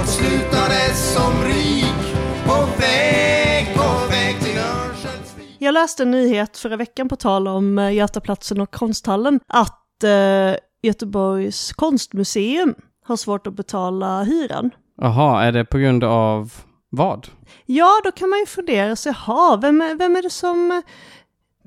och 0.00 0.08
slutade 0.08 0.94
som 0.94 1.44
rik 1.44 2.14
På 2.46 2.66
väg, 2.80 3.74
på 3.76 4.10
väg 4.10 4.40
till 4.40 4.58
Örnsköldsvik 4.58 5.56
Jag 5.58 5.72
läste 5.74 6.02
en 6.02 6.10
nyhet 6.10 6.56
förra 6.58 6.76
veckan 6.76 7.08
på 7.08 7.16
tal 7.16 7.48
om 7.48 7.78
eh, 7.78 7.92
Götaplatsen 7.94 8.60
och 8.60 8.70
konsthallen 8.74 9.40
att 9.46 10.04
eh, 10.04 10.54
Göteborgs 10.82 11.72
konstmuseum 11.72 12.74
har 13.04 13.16
svårt 13.16 13.46
att 13.46 13.54
betala 13.54 14.22
hyran. 14.22 14.70
Jaha, 15.00 15.42
är 15.44 15.52
det 15.52 15.64
på 15.64 15.78
grund 15.78 16.04
av 16.04 16.52
vad? 16.90 17.28
Ja, 17.66 17.88
då 18.04 18.12
kan 18.12 18.30
man 18.30 18.38
ju 18.38 18.46
fundera 18.46 18.96
sig, 18.96 19.12
jaha, 19.26 19.56
vem, 19.56 19.80
är- 19.80 19.94
vem 19.94 20.16
är 20.16 20.22
det 20.22 20.30
som 20.30 20.82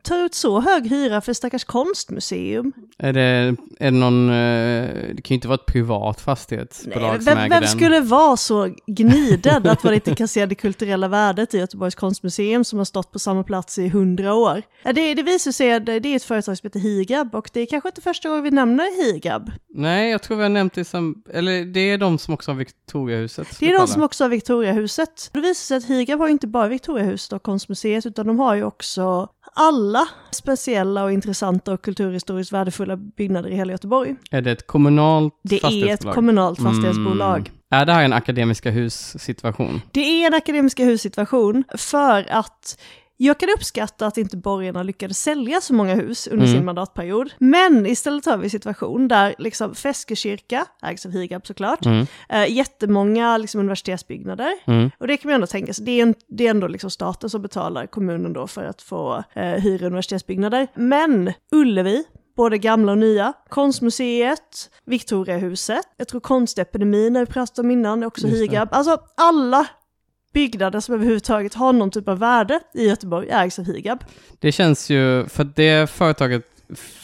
tar 0.04 0.26
ut 0.26 0.34
så 0.34 0.60
hög 0.60 0.88
hyra 0.88 1.22
för 1.22 1.34
stackars 1.34 1.64
konstmuseum? 1.64 2.74
Är 2.98 3.14
det, 3.14 3.56
är 3.80 3.92
det 3.92 3.92
någon, 3.92 4.30
eh, 4.30 4.90
det 5.16 5.22
kan 5.22 5.34
ju 5.34 5.36
inte 5.36 5.48
vara 5.48 5.56
ett 5.56 5.66
privat 5.66 6.18
Nej, 6.18 6.24
fastighetsbolag 6.24 7.16
som 7.16 7.26
vem, 7.26 7.38
äger 7.38 7.50
vem 7.50 7.62
den. 7.62 7.70
skulle 7.70 8.00
vara 8.00 8.38
så 8.38 8.76
gniden 8.88 9.68
att 9.68 9.84
man 9.84 9.94
inte 9.94 10.16
kan 10.16 10.28
se 10.28 10.46
det 10.46 10.56
kulturella 10.56 11.08
värdet 11.08 11.54
i 11.54 11.58
Göteborgs 11.58 11.96
konstmuseum 11.96 12.64
som 12.64 12.78
har 12.78 12.86
stått 12.86 13.12
på 13.12 13.20
samma 13.20 13.44
plats 13.44 13.78
i 13.78 13.88
hundra 13.90 14.34
år? 14.34 14.62
Ja, 14.84 14.94
det, 14.94 15.14
det 15.14 15.24
visar 15.24 15.52
sig 15.52 15.74
att 15.74 15.86
det 15.86 15.94
är 15.94 16.16
ett 16.16 16.24
företag 16.24 16.58
som 16.58 16.68
heter 16.68 16.80
Higab 16.80 17.36
och 17.36 17.50
det 17.54 17.62
är 17.62 17.66
kanske 17.66 17.90
inte 17.90 18.02
första 18.02 18.30
gången 18.30 18.44
vi 18.44 18.52
nämner 18.52 19.06
Higab. 19.06 19.52
Nej, 19.70 20.12
jag 20.12 20.22
tror 20.24 20.38
vi 20.38 20.44
har 20.44 20.50
nämnt 20.50 20.74
det 20.74 20.86
som, 20.86 21.24
eller 21.34 21.66
det 21.66 21.80
är 21.80 21.98
de 21.98 22.18
som 22.18 22.34
också 22.34 22.52
har 22.52 22.56
Victoriahuset. 22.56 23.60
Det 23.60 23.70
är 23.70 23.80
de 23.80 23.88
som 23.88 24.04
också 24.04 24.24
har 24.24 24.30
Victoriahuset. 24.30 25.30
Det 25.34 25.40
visar 25.40 25.54
sig 25.54 25.78
att 25.78 25.86
Higab 25.86 26.20
har 26.20 26.28
inte 26.28 26.48
bara 26.48 26.68
Victoriahuset 26.68 27.34
och 27.34 27.44
konstmuseet 27.44 28.06
utan 28.06 28.28
de 28.28 28.40
har 28.40 28.56
ju 28.56 28.64
också 28.64 29.30
alla 29.54 30.08
speciella 30.32 31.04
och 31.04 31.12
intressanta 31.12 31.74
och 31.74 31.82
kulturhistoriskt 31.82 32.54
värdefulla 32.54 32.98
byggnader 32.98 33.50
i 33.50 33.56
hela 33.56 33.72
Göteborg. 33.72 34.16
Är 34.32 34.42
det 34.42 34.52
ett 34.52 34.68
kommunalt 34.68 35.34
Det 35.44 35.56
är 35.56 35.58
ett 35.58 35.62
fastighetsbolag? 35.62 36.16
kommunalt 36.16 36.62
fastighetsbolag. 36.62 37.38
Mm. 37.40 37.52
Är 37.82 37.86
det 37.86 37.94
här 37.94 38.04
en 38.04 38.14
akademiska 38.14 38.72
hus-situation? 38.72 39.82
Det 39.92 40.00
är 40.24 40.28
en 40.28 40.34
akademiska 40.34 40.86
hussituation 40.86 41.64
för 41.78 42.26
att 42.32 42.80
jag 43.26 43.38
kan 43.40 43.50
uppskatta 43.58 44.08
att 44.08 44.18
inte 44.18 44.38
borgarna 44.38 44.84
lyckades 44.84 45.18
sälja 45.20 45.62
så 45.62 45.74
många 45.74 45.96
hus 45.96 46.28
under 46.28 46.46
Mm. 46.46 46.58
sin 46.58 46.66
mandatperiod. 46.66 47.34
Men 47.40 47.86
istället 47.86 48.26
har 48.26 48.38
vi 48.38 48.44
en 48.44 48.50
situation 48.50 49.08
där 49.08 49.36
liksom 49.38 49.76
Feskekyrka, 49.76 50.66
ägs 50.84 51.06
av 51.06 51.12
Higab 51.12 51.48
såklart, 51.48 51.86
Mm. 51.86 52.06
eh, 52.30 52.52
jättemånga 52.52 53.38
liksom, 53.38 53.60
universitetsbyggnader. 53.60 54.52
Mm. 54.68 54.92
Och 55.00 55.08
det 55.08 55.18
kan 55.18 55.30
man 55.30 55.36
ändå 55.36 55.48
tänka 55.48 55.74
sig, 55.74 55.86
det 55.86 55.92
är, 55.92 56.04
en, 56.04 56.16
det 56.28 56.46
är 56.48 56.50
ändå 56.50 56.68
liksom 56.68 56.90
staten 56.90 57.30
som 57.30 57.42
betalar 57.42 57.88
kommunen 57.88 58.34
då 58.34 58.48
för 58.48 58.64
att 58.64 58.82
få 58.82 59.24
eh, 59.34 59.44
hyra 59.44 59.86
universitetsbyggnader. 59.88 60.68
Men 60.76 61.34
Ullevi, 61.52 62.04
både 62.38 62.58
gamla 62.58 62.92
och 62.92 62.98
nya, 62.98 63.34
Konstmuseet, 63.50 64.70
Victoriahuset, 64.86 65.86
jag 65.98 66.08
tror 66.08 66.22
konstepidemin 66.22 67.14
när 67.14 67.20
vi 67.20 67.26
pratade 67.26 67.66
om 67.66 67.72
innan, 67.72 68.04
är 68.04 68.08
också. 68.08 68.28
Higab. 68.28 68.70
Alltså 68.72 68.98
alla 69.18 69.68
byggnader 70.34 70.80
som 70.80 70.96
överhuvudtaget 70.96 71.54
har 71.54 71.74
någon 71.74 71.92
typ 71.92 72.08
av 72.08 72.20
värde 72.20 72.60
i 72.74 72.88
Göteborg 72.88 73.30
ägs 73.30 73.60
av 73.60 73.66
Higab. 73.66 74.04
Det 74.40 74.52
känns 74.52 74.90
ju, 74.90 75.26
för 75.28 75.44
det 75.56 75.90
företaget 75.90 76.44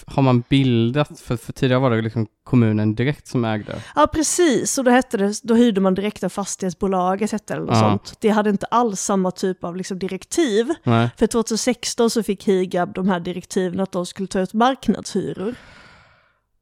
har 0.05 0.21
man 0.23 0.43
bildat, 0.49 1.19
för, 1.19 1.37
för 1.37 1.53
tidigare 1.53 1.81
var 1.81 1.91
det 1.91 2.01
liksom 2.01 2.27
kommunen 2.43 2.95
direkt 2.95 3.27
som 3.27 3.45
ägde. 3.45 3.81
Ja 3.95 4.07
precis, 4.13 4.77
och 4.77 4.83
då, 4.83 4.91
hette 4.91 5.17
det, 5.17 5.33
då 5.43 5.55
hyrde 5.55 5.81
man 5.81 5.93
direkt 5.93 6.23
av 6.23 6.29
fastighetsbolaget, 6.29 7.31
hette 7.31 7.53
det 7.53 7.57
eller 7.57 7.65
något 7.67 7.75
Ja. 7.75 7.89
sånt. 7.89 8.17
Det 8.19 8.29
hade 8.29 8.49
inte 8.49 8.65
alls 8.65 9.01
samma 9.01 9.31
typ 9.31 9.63
av 9.63 9.75
liksom, 9.75 9.99
direktiv. 9.99 10.73
Nej. 10.83 11.09
För 11.17 11.27
2016 11.27 12.09
så 12.09 12.23
fick 12.23 12.47
Higab 12.47 12.93
de 12.93 13.07
här 13.09 13.19
direktiven 13.19 13.79
att 13.79 13.91
de 13.91 14.05
skulle 14.05 14.27
ta 14.27 14.39
ut 14.39 14.53
marknadshyror. 14.53 15.55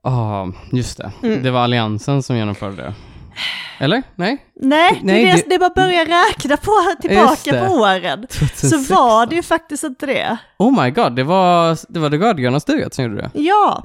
Ja, 0.03 0.51
just 0.71 0.97
det. 0.97 1.11
Mm. 1.23 1.43
Det 1.43 1.51
var 1.51 1.59
Alliansen 1.59 2.23
som 2.23 2.35
genomförde 2.37 2.75
det. 2.75 2.93
Eller? 3.79 4.03
Nej? 4.15 4.45
Nej, 4.55 5.01
Nej, 5.03 5.25
det, 5.25 5.31
det, 5.31 5.43
det- 5.49 5.59
bara 5.59 5.69
börja 5.69 6.01
räkna 6.01 6.57
på, 6.57 6.71
tillbaka 7.01 7.65
på 7.67 7.73
åren. 7.73 8.21
2016. 8.21 8.69
Så 8.69 8.93
var 8.93 9.25
det 9.25 9.35
ju 9.35 9.43
faktiskt 9.43 9.83
inte 9.83 10.05
det. 10.05 10.37
Oh 10.57 10.83
my 10.83 10.91
god, 10.91 11.15
det 11.15 11.23
var 11.23 11.77
det, 11.89 11.99
var 11.99 12.09
det 12.09 12.59
styret 12.59 12.93
som 12.93 13.03
gjorde 13.05 13.17
det? 13.21 13.31
Ja, 13.33 13.83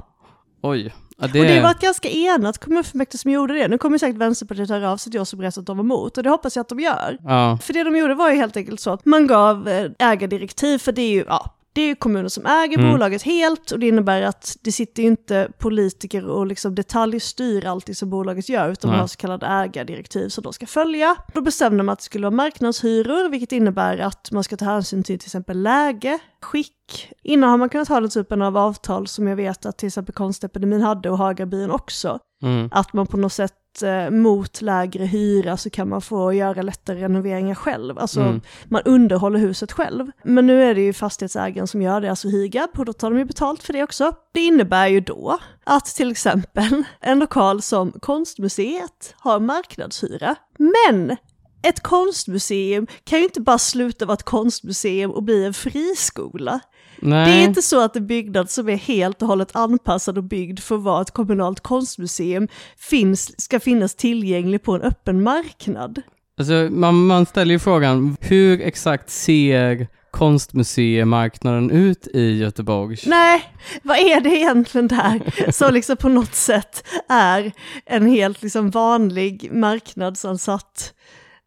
Oj. 0.63 0.93
Ja, 1.21 1.27
det... 1.27 1.39
och 1.39 1.45
det 1.45 1.61
var 1.61 1.71
ett 1.71 1.79
ganska 1.79 2.09
enat 2.09 2.57
kommunfullmäktige 2.57 3.17
som 3.21 3.31
gjorde 3.31 3.53
det. 3.53 3.67
Nu 3.67 3.77
kommer 3.77 3.97
säkert 3.97 4.17
Vänsterpartiet 4.17 4.69
höra 4.69 4.91
av 4.91 4.97
sig 4.97 5.11
till 5.11 5.21
oss 5.21 5.33
och 5.33 5.39
berätta 5.39 5.59
att 5.59 5.65
de 5.65 5.77
var 5.77 5.83
emot, 5.83 6.17
och 6.17 6.23
det 6.23 6.29
hoppas 6.29 6.55
jag 6.55 6.61
att 6.61 6.69
de 6.69 6.79
gör. 6.79 7.17
Ja, 7.23 7.57
För 7.61 7.73
det 7.73 7.83
de 7.83 7.97
gjorde 7.97 8.15
var 8.15 8.29
ju 8.29 8.35
helt 8.35 8.57
enkelt 8.57 8.79
så 8.79 8.93
att 8.93 9.05
man 9.05 9.27
gav 9.27 9.67
eh, 9.69 9.91
ägardirektiv, 9.99 10.77
för 10.77 10.91
det 10.91 11.01
är 11.01 11.11
ju, 11.11 11.25
ja, 11.27 11.53
det 11.73 11.81
är 11.81 11.87
ju 11.87 11.95
kommunen 11.95 12.29
som 12.29 12.45
äger 12.45 12.77
Mm. 12.77 12.91
bolaget 12.91 13.21
helt 13.23 13.71
och 13.71 13.79
det 13.79 13.87
innebär 13.87 14.21
att 14.21 14.57
det 14.61 14.71
sitter 14.71 15.01
ju 15.03 15.07
inte 15.07 15.51
politiker 15.59 16.25
och 16.29 16.47
liksom 16.47 16.75
detaljstyr 16.75 17.65
allting 17.65 17.95
som 17.95 18.09
bolaget 18.09 18.49
gör, 18.49 18.69
utan 18.69 18.91
Nej. 18.91 18.99
har 18.99 19.07
så 19.07 19.17
kallade 19.17 19.45
ägardirektiv 19.45 20.29
som 20.29 20.43
de 20.43 20.53
ska 20.53 20.65
följa. 20.65 21.15
Då 21.33 21.41
bestämde 21.41 21.83
man 21.83 21.93
att 21.93 21.99
det 21.99 22.05
skulle 22.05 22.25
vara 22.25 22.35
marknadshyror, 22.35 23.29
vilket 23.29 23.51
innebär 23.51 23.97
att 23.97 24.31
man 24.31 24.43
ska 24.43 24.57
ta 24.57 24.65
hänsyn 24.65 25.03
till 25.03 25.19
till 25.19 25.27
exempel 25.27 25.61
läge, 25.61 26.19
skick. 26.41 27.11
Innan 27.23 27.49
har 27.49 27.57
man 27.57 27.69
kunnat 27.69 27.87
ha 27.87 27.99
den 27.99 28.09
typen 28.09 28.41
av 28.41 28.57
avtal 28.57 29.07
som 29.07 29.27
jag 29.27 29.35
vet 29.35 29.65
att 29.65 29.77
till 29.77 29.87
exempel 29.87 30.15
Konstepidemin 30.15 30.81
hade 30.81 31.09
och 31.09 31.17
Hagabyn 31.17 31.71
också. 31.71 32.19
mm. 32.43 32.69
Att 32.71 32.93
man 32.93 33.07
på 33.07 33.17
något 33.17 33.33
sätt 33.33 33.53
eh, 33.81 34.09
mot 34.09 34.61
lägre 34.61 35.05
hyra 35.05 35.57
så 35.57 35.69
kan 35.69 35.89
man 35.89 36.01
få 36.01 36.33
göra 36.33 36.61
lättare 36.61 37.01
renoveringar 37.03 37.55
själv. 37.55 37.99
Alltså 37.99 38.21
Mm. 38.21 38.41
man 38.65 38.81
underhåller 38.85 39.39
huset 39.39 39.71
själv. 39.71 40.11
Men 40.23 40.47
nu 40.47 40.63
är 40.63 40.75
det 40.75 40.81
ju 40.81 40.93
fastighetsägaren 40.93 41.67
som 41.67 41.81
gör 41.81 42.01
det, 42.01 42.09
alltså 42.09 42.27
Higab, 42.27 42.69
och 42.77 42.85
då 42.85 42.93
tar 42.93 43.09
de 43.11 43.19
ju 43.19 43.25
betalt 43.25 43.63
för 43.63 43.73
det 43.73 43.83
också. 43.83 44.11
Det 44.33 44.39
innebär 44.41 44.87
ju 44.87 44.99
då 44.99 45.37
att 45.63 45.85
till 45.85 46.11
exempel 46.11 46.83
en 46.99 47.19
lokal 47.19 47.61
som 47.61 47.91
Konstmuseet 47.91 49.15
har 49.17 49.39
marknadshyra. 49.39 50.35
Men 50.57 51.17
ett 51.63 51.79
konstmuseum 51.79 52.87
kan 53.03 53.19
ju 53.19 53.25
inte 53.25 53.41
bara 53.41 53.57
sluta 53.57 54.05
vara 54.05 54.13
ett 54.13 54.23
konstmuseum 54.23 55.11
och 55.11 55.23
bli 55.23 55.45
en 55.45 55.53
friskola. 55.53 56.59
Nej. 57.01 57.25
Det 57.25 57.41
är 57.41 57.43
inte 57.43 57.61
så 57.61 57.81
att 57.83 57.95
en 57.95 58.07
byggnad 58.07 58.49
som 58.49 58.69
är 58.69 58.75
helt 58.75 59.21
och 59.21 59.27
hållet 59.27 59.55
anpassad 59.55 60.17
och 60.17 60.23
byggd 60.23 60.59
för 60.59 60.75
att 60.75 60.81
vara 60.81 61.01
ett 61.01 61.11
kommunalt 61.11 61.59
konstmuseum 61.59 62.47
finns, 62.77 63.41
ska 63.41 63.59
finnas 63.59 63.95
tillgänglig 63.95 64.63
på 64.63 64.75
en 64.75 64.81
öppen 64.81 65.23
marknad. 65.23 66.01
Alltså, 66.37 66.67
man, 66.71 67.05
man 67.05 67.25
ställer 67.25 67.53
ju 67.53 67.59
frågan, 67.59 68.17
hur 68.19 68.61
exakt 68.61 69.09
ser 69.09 69.87
konstmuseimarknaden 70.11 71.71
ut 71.71 72.07
i 72.07 72.37
Göteborg? 72.37 72.97
Nej, 73.05 73.43
vad 73.83 73.97
är 73.97 74.21
det 74.21 74.29
egentligen 74.29 74.87
där 74.87 75.51
som 75.51 75.73
liksom 75.73 75.97
på 75.97 76.09
något 76.09 76.35
sätt 76.35 76.87
är 77.09 77.51
en 77.85 78.07
helt 78.07 78.41
liksom 78.41 78.69
vanlig 78.69 79.49
marknadsansatt 79.53 80.93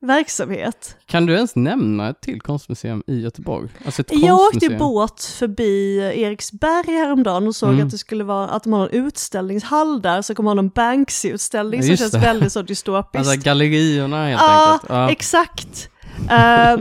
verksamhet. 0.05 0.97
Kan 1.07 1.27
du 1.27 1.35
ens 1.35 1.57
nämna 1.57 2.09
ett 2.11 2.21
till 2.21 2.41
konstmuseum 2.41 3.03
i 3.07 3.21
Göteborg? 3.21 3.69
Alltså 3.87 4.03
ett 4.03 4.09
Jag 4.13 4.41
åkte 4.41 4.69
båt 4.71 5.25
förbi 5.25 5.99
Eriksberg 5.99 6.93
häromdagen 6.97 7.47
och 7.49 7.57
såg 7.57 7.69
Mm. 7.71 7.85
att 7.87 7.91
det 7.91 7.99
skulle 7.99 8.25
vara 8.25 8.49
att 8.49 8.63
de 8.65 8.73
har 8.73 8.89
en 8.89 9.07
utställningshall 9.07 10.03
där, 10.03 10.23
så 10.23 10.35
kommer 10.35 10.51
ha 10.51 10.55
någon 10.55 10.69
Banksy-utställning 10.69 11.81
Ja, 11.81 11.87
som 11.87 11.97
känns 11.97 12.13
det. 12.13 12.19
väldigt 12.19 12.53
så 12.53 12.63
dystopiskt. 12.63 13.29
Alltså 13.29 13.45
gallerierna 13.45 14.27
helt 14.27 14.41
ja, 14.41 14.73
enkelt. 14.73 14.91
Ja. 14.91 15.11
exakt. 15.11 15.89
Eh, 16.31 16.77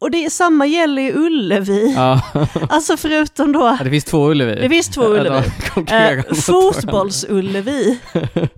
och 0.00 0.10
det 0.10 0.24
är 0.24 0.30
samma 0.30 0.66
gäller 0.66 1.02
i 1.02 1.12
Ullevi. 1.12 1.92
Ja. 1.96 2.20
Alltså 2.68 2.96
förutom 2.96 3.52
då, 3.52 3.60
ja, 3.60 3.78
det 3.84 3.90
finns 3.90 4.04
två 4.04 4.30
Ullevi. 4.30 4.54
det 4.62 4.68
finns 4.68 4.88
två 4.88 5.02
Ullevi. 5.04 5.28
varandra. 5.76 6.22
Fotbolls-Ullevi. 6.34 7.96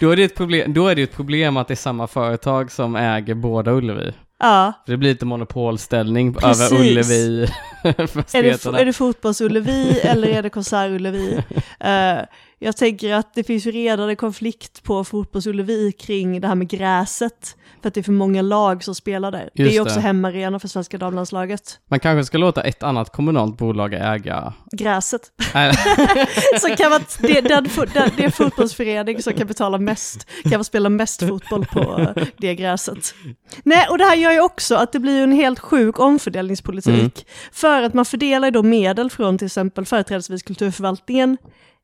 Då 0.00 0.10
är, 0.10 0.16
det 0.16 0.24
ett 0.24 0.36
problem, 0.36 0.72
då 0.72 0.88
är 0.88 0.94
det 0.94 1.02
ett 1.02 1.16
problem 1.16 1.56
att 1.56 1.68
det 1.68 1.74
är 1.74 1.76
samma 1.76 2.06
företag 2.06 2.72
som 2.72 2.96
äger 2.96 3.34
båda 3.34 3.72
Ullevi. 3.72 4.12
Ja, 4.38 4.72
det 4.86 4.96
blir 4.96 5.10
lite 5.10 5.26
monopolställning 5.26 6.34
Precis. 6.34 6.72
över 6.72 6.80
Ullevi. 6.82 7.42
är 7.82 8.42
det, 8.42 8.80
är 8.80 8.84
det 8.84 8.92
fotbolls-Ullevi 8.92 10.00
eller 10.02 10.28
är 10.28 10.42
det 10.42 10.48
konsert-Ullevi? 10.48 11.42
Eh, 11.80 12.18
jag 12.62 12.76
tänker 12.76 13.14
att 13.14 13.34
det 13.34 13.44
finns 13.44 13.66
ju 13.66 13.70
redan 13.70 14.08
en 14.08 14.16
konflikt 14.16 14.82
på 14.82 15.04
fotbolls-Ullevi 15.04 15.92
kring 15.92 16.40
det 16.40 16.48
här 16.48 16.54
med 16.54 16.68
gräset. 16.68 17.56
För 17.82 17.88
att 17.88 17.94
det 17.94 18.00
är 18.00 18.02
för 18.02 18.12
många 18.12 18.42
lag 18.42 18.84
som 18.84 18.94
spelar 18.94 19.32
där. 19.32 19.50
det 19.54 19.62
är 19.62 19.64
Just 19.64 19.76
ju 19.76 19.80
också 19.80 19.94
det. 19.94 20.00
hemmaarena 20.00 20.58
för 20.58 20.68
svenska 20.68 20.98
damlandslaget. 20.98 21.80
Man 21.90 22.00
kanske 22.00 22.24
ska 22.24 22.38
låta 22.38 22.62
ett 22.62 22.82
annat 22.82 23.12
kommunalt 23.12 23.58
bolag 23.58 23.94
äga... 23.94 24.52
Gräset. 24.72 25.20
Så 26.60 26.76
kan 26.76 26.90
man, 26.90 27.00
det, 27.20 27.40
den, 27.40 27.68
den, 27.94 28.10
det 28.16 28.24
är 28.24 28.30
fotbollsförening 28.30 29.22
som 29.22 29.32
kan 29.32 29.46
betala 29.46 29.78
mest, 29.78 30.26
kan 30.42 30.52
man 30.52 30.64
spela 30.64 30.88
mest 30.88 31.28
fotboll 31.28 31.64
på 31.64 32.12
eh, 32.16 32.26
det 32.36 32.54
gräset. 32.54 33.14
Nej, 33.62 33.86
och 33.90 33.98
det 33.98 34.04
här 34.04 34.16
gör 34.16 34.32
ju 34.32 34.40
också 34.40 34.74
att 34.74 34.92
det 34.92 34.98
blir 34.98 35.22
en 35.22 35.32
helt 35.32 35.58
sjuk 35.58 35.98
omfördelningspolitik. 35.98 36.94
Mm. 36.94 37.10
För 37.52 37.82
att 37.82 37.94
man 37.94 38.04
fördelar 38.04 38.50
då 38.50 38.62
medel 38.62 39.10
från 39.10 39.38
till 39.38 39.46
exempel 39.46 39.84
företrädesvis 39.84 40.42
kulturförvaltningen 40.42 41.36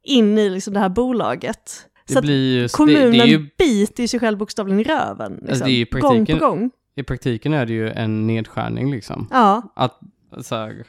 in 0.06 0.38
i 0.38 0.48
liksom 0.50 0.74
det 0.74 0.80
här 0.80 0.88
bolaget. 0.88 1.86
det 2.06 2.14
så 2.14 2.22
ju... 2.22 2.68
kommunen 2.68 3.12
Det, 3.12 3.18
det 3.18 3.26
ju 3.26 3.48
biter 3.58 4.06
sig 4.06 4.20
själv 4.20 4.38
bokstavligen 4.38 4.80
i 4.80 4.84
röven. 4.84 5.38
Liksom, 5.42 5.66
det 5.66 5.72
är 5.72 5.76
ju 5.76 5.80
i 5.82 5.84
gång 5.84 6.00
praktiken- 6.00 6.38
på 6.38 6.46
gång. 6.46 6.70
I 6.96 7.02
praktiken 7.02 7.52
är 7.52 7.66
det 7.66 7.72
ju 7.72 7.90
en 7.90 8.26
nedskärning 8.26 8.90
liksom. 8.90 9.28
Ja, 9.30 9.72
Att, 9.76 10.00
så 10.42 10.54
här, 10.54 10.84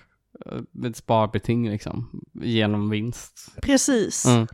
eh, 0.46 0.90
ett 0.90 0.96
sparbeting 0.98 1.70
liksom, 1.70 2.22
genom 2.42 2.90
vinst. 2.90 3.52
precis. 3.62 4.26
Mm. 4.26 4.48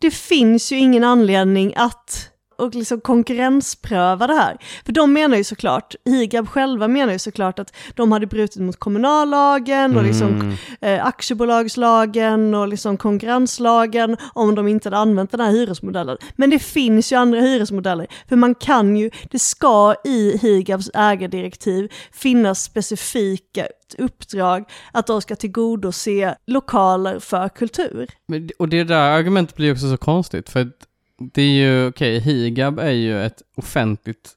det 0.00 0.10
finns 0.10 0.72
ju 0.72 0.76
ingen 0.76 1.04
anledning 1.04 1.72
att 1.76 2.31
och 2.62 2.74
liksom 2.74 3.00
konkurrenspröva 3.00 4.26
det 4.26 4.34
här. 4.34 4.56
För 4.84 4.92
de 4.92 5.12
menar 5.12 5.36
ju 5.36 5.44
såklart, 5.44 5.94
Higab 6.04 6.48
själva 6.48 6.88
menar 6.88 7.12
ju 7.12 7.18
såklart 7.18 7.58
att 7.58 7.74
de 7.94 8.12
hade 8.12 8.26
brutit 8.26 8.62
mot 8.62 8.78
kommunallagen 8.78 9.96
och 9.96 10.02
liksom 10.02 10.28
Mm. 10.32 10.54
eh, 10.80 11.06
aktiebolagslagen 11.06 12.54
och 12.54 12.68
liksom 12.68 12.96
konkurrenslagen 12.96 14.16
om 14.34 14.54
de 14.54 14.68
inte 14.68 14.86
hade 14.88 14.96
använt 14.96 15.30
den 15.30 15.40
här 15.40 15.50
hyresmodellen. 15.50 16.16
Men 16.36 16.50
det 16.50 16.58
finns 16.58 17.12
ju 17.12 17.16
andra 17.16 17.40
hyresmodeller, 17.40 18.06
för 18.28 18.36
man 18.36 18.54
kan 18.54 18.96
ju, 18.96 19.10
det 19.30 19.38
ska 19.38 19.94
i 20.04 20.38
Higabs 20.38 20.90
ägardirektiv 20.94 21.92
finnas 22.12 22.62
specifika 22.62 23.66
uppdrag 23.98 24.64
att 24.92 25.06
de 25.06 25.22
ska 25.22 25.36
tillgodose 25.36 26.34
lokaler 26.46 27.18
för 27.18 27.48
kultur. 27.48 28.08
Men, 28.28 28.50
och 28.58 28.68
det 28.68 28.84
där 28.84 29.10
argumentet 29.10 29.56
blir 29.56 29.72
också 29.72 29.90
så 29.90 29.96
konstigt, 29.96 30.50
för 30.50 30.60
att 30.60 30.88
det 31.34 31.42
är 31.42 31.50
ju, 31.50 31.88
okej, 31.88 32.18
Higab 32.18 32.78
är 32.78 32.90
ju 32.90 33.24
ett 33.24 33.42
offentligt, 33.56 34.30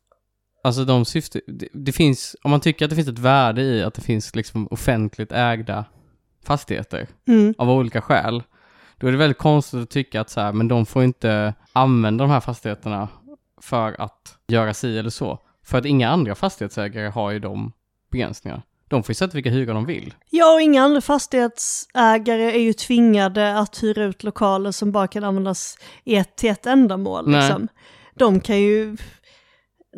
alltså 0.63 0.85
de 0.85 1.05
syfte, 1.05 1.41
det, 1.47 1.67
det 1.73 1.91
finns, 1.91 2.35
om 2.43 2.51
man 2.51 2.59
tycker 2.59 2.85
att 2.85 2.89
det 2.89 2.95
finns 2.95 3.07
ett 3.07 3.19
värde 3.19 3.61
i 3.61 3.83
att 3.83 3.93
det 3.93 4.01
finns 4.01 4.35
liksom 4.35 4.67
offentligt 4.71 5.31
ägda 5.31 5.85
fastigheter 6.43 7.07
Mm. 7.27 7.53
av 7.57 7.69
olika 7.69 8.01
skäl, 8.01 8.43
då 8.97 9.07
är 9.07 9.11
det 9.11 9.17
väldigt 9.17 9.37
konstigt 9.37 9.79
att 9.79 9.89
tycka 9.89 10.21
att 10.21 10.29
så 10.29 10.41
här, 10.41 10.53
men 10.53 10.67
de 10.67 10.85
får 10.85 11.03
inte 11.03 11.53
använda 11.73 12.23
de 12.23 12.31
här 12.31 12.39
fastigheterna 12.39 13.07
för 13.61 14.01
att 14.01 14.37
göra 14.47 14.73
si 14.73 14.97
eller 14.97 15.09
så. 15.09 15.39
För 15.63 15.77
att 15.77 15.85
inga 15.85 16.09
andra 16.09 16.35
fastighetsägare 16.35 17.07
har 17.07 17.31
ju 17.31 17.39
de 17.39 17.71
begränsningar. 18.11 18.61
De 18.87 19.03
får 19.03 19.11
ju 19.11 19.15
sätta 19.15 19.33
vilka 19.33 19.49
hyror 19.49 19.73
de 19.73 19.85
vill. 19.85 20.13
Ja, 20.29 20.53
och 20.53 20.61
inga 20.61 20.83
andra 20.83 21.01
fastighetsägare 21.01 22.51
är 22.51 22.61
ju 22.61 22.73
tvingade 22.73 23.57
att 23.57 23.83
hyra 23.83 24.03
ut 24.03 24.23
lokaler 24.23 24.71
som 24.71 24.91
bara 24.91 25.07
kan 25.07 25.23
användas 25.23 25.77
i 26.03 26.15
ett, 26.15 26.35
till 26.35 26.49
ett 26.49 26.65
ändamål. 26.65 27.29
Nej. 27.29 27.41
Liksom. 27.41 27.67
De 28.15 28.39
kan 28.39 28.61
ju 28.61 28.97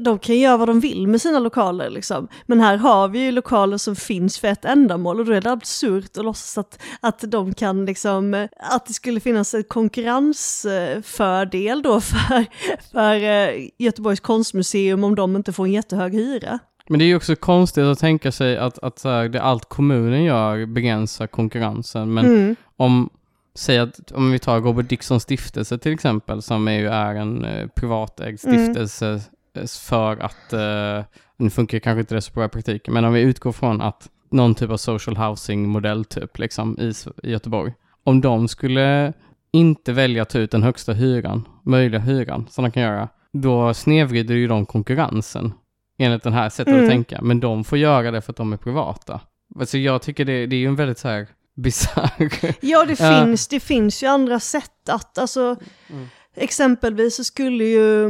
de 0.04 0.20
kan 0.20 0.40
göra 0.40 0.58
vad 0.58 0.70
de 0.70 0.80
vill 0.80 1.08
med 1.08 1.22
sina 1.22 1.40
lokaler 1.40 1.90
liksom. 1.90 2.28
Men 2.46 2.60
här 2.60 2.78
har 2.78 3.08
vi 3.08 3.20
ju 3.20 3.32
lokaler 3.32 3.78
som 3.78 3.96
finns 3.96 4.40
för 4.40 4.48
ett 4.48 4.66
ändamål 4.66 5.20
och 5.20 5.26
då 5.26 5.32
är 5.32 5.42
det 5.42 5.52
absurt 5.52 6.18
att 6.18 6.26
låtsas 6.26 6.58
att, 6.58 6.80
att 7.00 7.32
de 7.32 7.54
kan 7.54 7.86
liksom, 7.86 8.48
att 8.58 8.86
det 8.86 8.94
skulle 8.94 9.20
finnas 9.20 9.54
en 9.54 9.64
konkurrensfördel 9.64 11.82
då 11.82 12.02
för, 12.08 12.46
för 12.92 13.24
eh, 13.24 13.50
Göteborgs 13.78 14.20
konstmuseum 14.20 15.04
om 15.04 15.16
de 15.16 15.36
inte 15.36 15.54
får 15.54 15.66
en 15.66 15.72
jättehög 15.72 16.14
hyra. 16.14 16.60
Men 16.90 17.00
det 17.00 17.06
är 17.06 17.08
ju 17.08 17.16
också 17.16 17.36
konstigt 17.36 17.84
att 17.84 18.00
tänka 18.00 18.32
sig 18.32 18.58
att, 18.58 18.80
att 18.80 19.00
så 19.00 19.10
här, 19.10 19.30
det 19.30 19.42
allt 19.42 19.66
kommunen 19.66 20.24
gör 20.24 20.66
begränsar 20.66 21.28
konkurrensen. 21.28 22.14
Men 22.14 22.26
Mm. 22.26 22.56
om, 22.78 23.10
säg 23.56 23.78
att, 23.80 24.12
om 24.12 24.32
vi 24.32 24.40
tar 24.40 24.62
Robert 24.62 24.90
Dickson 24.90 25.20
stiftelse 25.20 25.78
till 25.78 25.94
exempel, 25.94 26.42
som 26.42 26.68
är 26.68 26.80
ju 26.80 26.88
är 26.88 27.16
en 27.16 27.46
eh, 27.46 27.68
privatägd 27.68 28.40
Mm. 28.46 28.64
stiftelse 28.66 29.22
eh, 29.56 29.66
för 29.80 30.18
att, 30.18 30.54
eh, 30.54 31.06
nu 31.38 31.50
funkar 31.50 31.80
kanske 31.80 32.00
inte 32.00 32.16
det 32.16 32.22
så 32.22 32.32
bra 32.34 32.46
i 32.46 32.50
praktiken, 32.50 32.94
men 32.94 33.06
om 33.06 33.14
vi 33.14 33.22
utgår 33.22 33.52
från 33.52 33.82
att 33.82 34.10
någon 34.32 34.56
typ 34.56 34.70
av 34.70 34.78
social 34.78 35.18
housing 35.18 35.68
modell 35.70 36.06
typ, 36.06 36.38
liksom 36.40 36.78
i, 36.80 36.94
i 37.24 37.32
Göteborg. 37.32 37.74
Om 38.04 38.22
de 38.22 38.48
skulle 38.48 39.14
inte 39.52 39.94
välja 39.94 40.22
att 40.22 40.30
ta 40.30 40.40
ut 40.40 40.52
den 40.52 40.64
högsta 40.64 40.94
hyran, 40.94 41.48
möjliga 41.64 42.02
hyran, 42.02 42.48
som 42.50 42.64
de 42.64 42.72
kan 42.72 42.84
göra, 42.84 43.10
då 43.34 43.74
snedvrider 43.74 44.36
ju 44.36 44.48
de 44.48 44.66
konkurrensen 44.66 45.54
enligt 45.98 46.24
det 46.24 46.32
här 46.32 46.50
sättet 46.50 46.74
Mm. 46.74 46.84
att 46.84 46.90
tänka. 46.90 47.20
Men 47.22 47.40
de 47.40 47.64
får 47.64 47.78
göra 47.78 48.12
det 48.12 48.22
för 48.22 48.34
att 48.34 48.38
de 48.38 48.54
är 48.54 48.58
privata. 48.58 49.22
Alltså 49.60 49.78
jag 49.78 50.02
tycker 50.02 50.26
det, 50.26 50.46
det 50.46 50.56
är 50.56 50.60
ju 50.60 50.68
en 50.68 50.76
väldigt 50.76 51.00
så 51.00 51.08
här 51.08 51.28
bisarr... 51.56 52.30
Ja, 52.66 52.86
det, 52.86 52.96
finns, 52.96 53.48
det 53.48 53.60
finns 53.60 54.04
ju 54.04 54.08
andra 54.08 54.40
sätt 54.40 54.90
att, 54.90 55.18
alltså, 55.18 55.56
Mm. 55.90 56.08
exempelvis 56.36 57.16
så 57.16 57.24
skulle 57.24 57.64
ju 57.64 58.06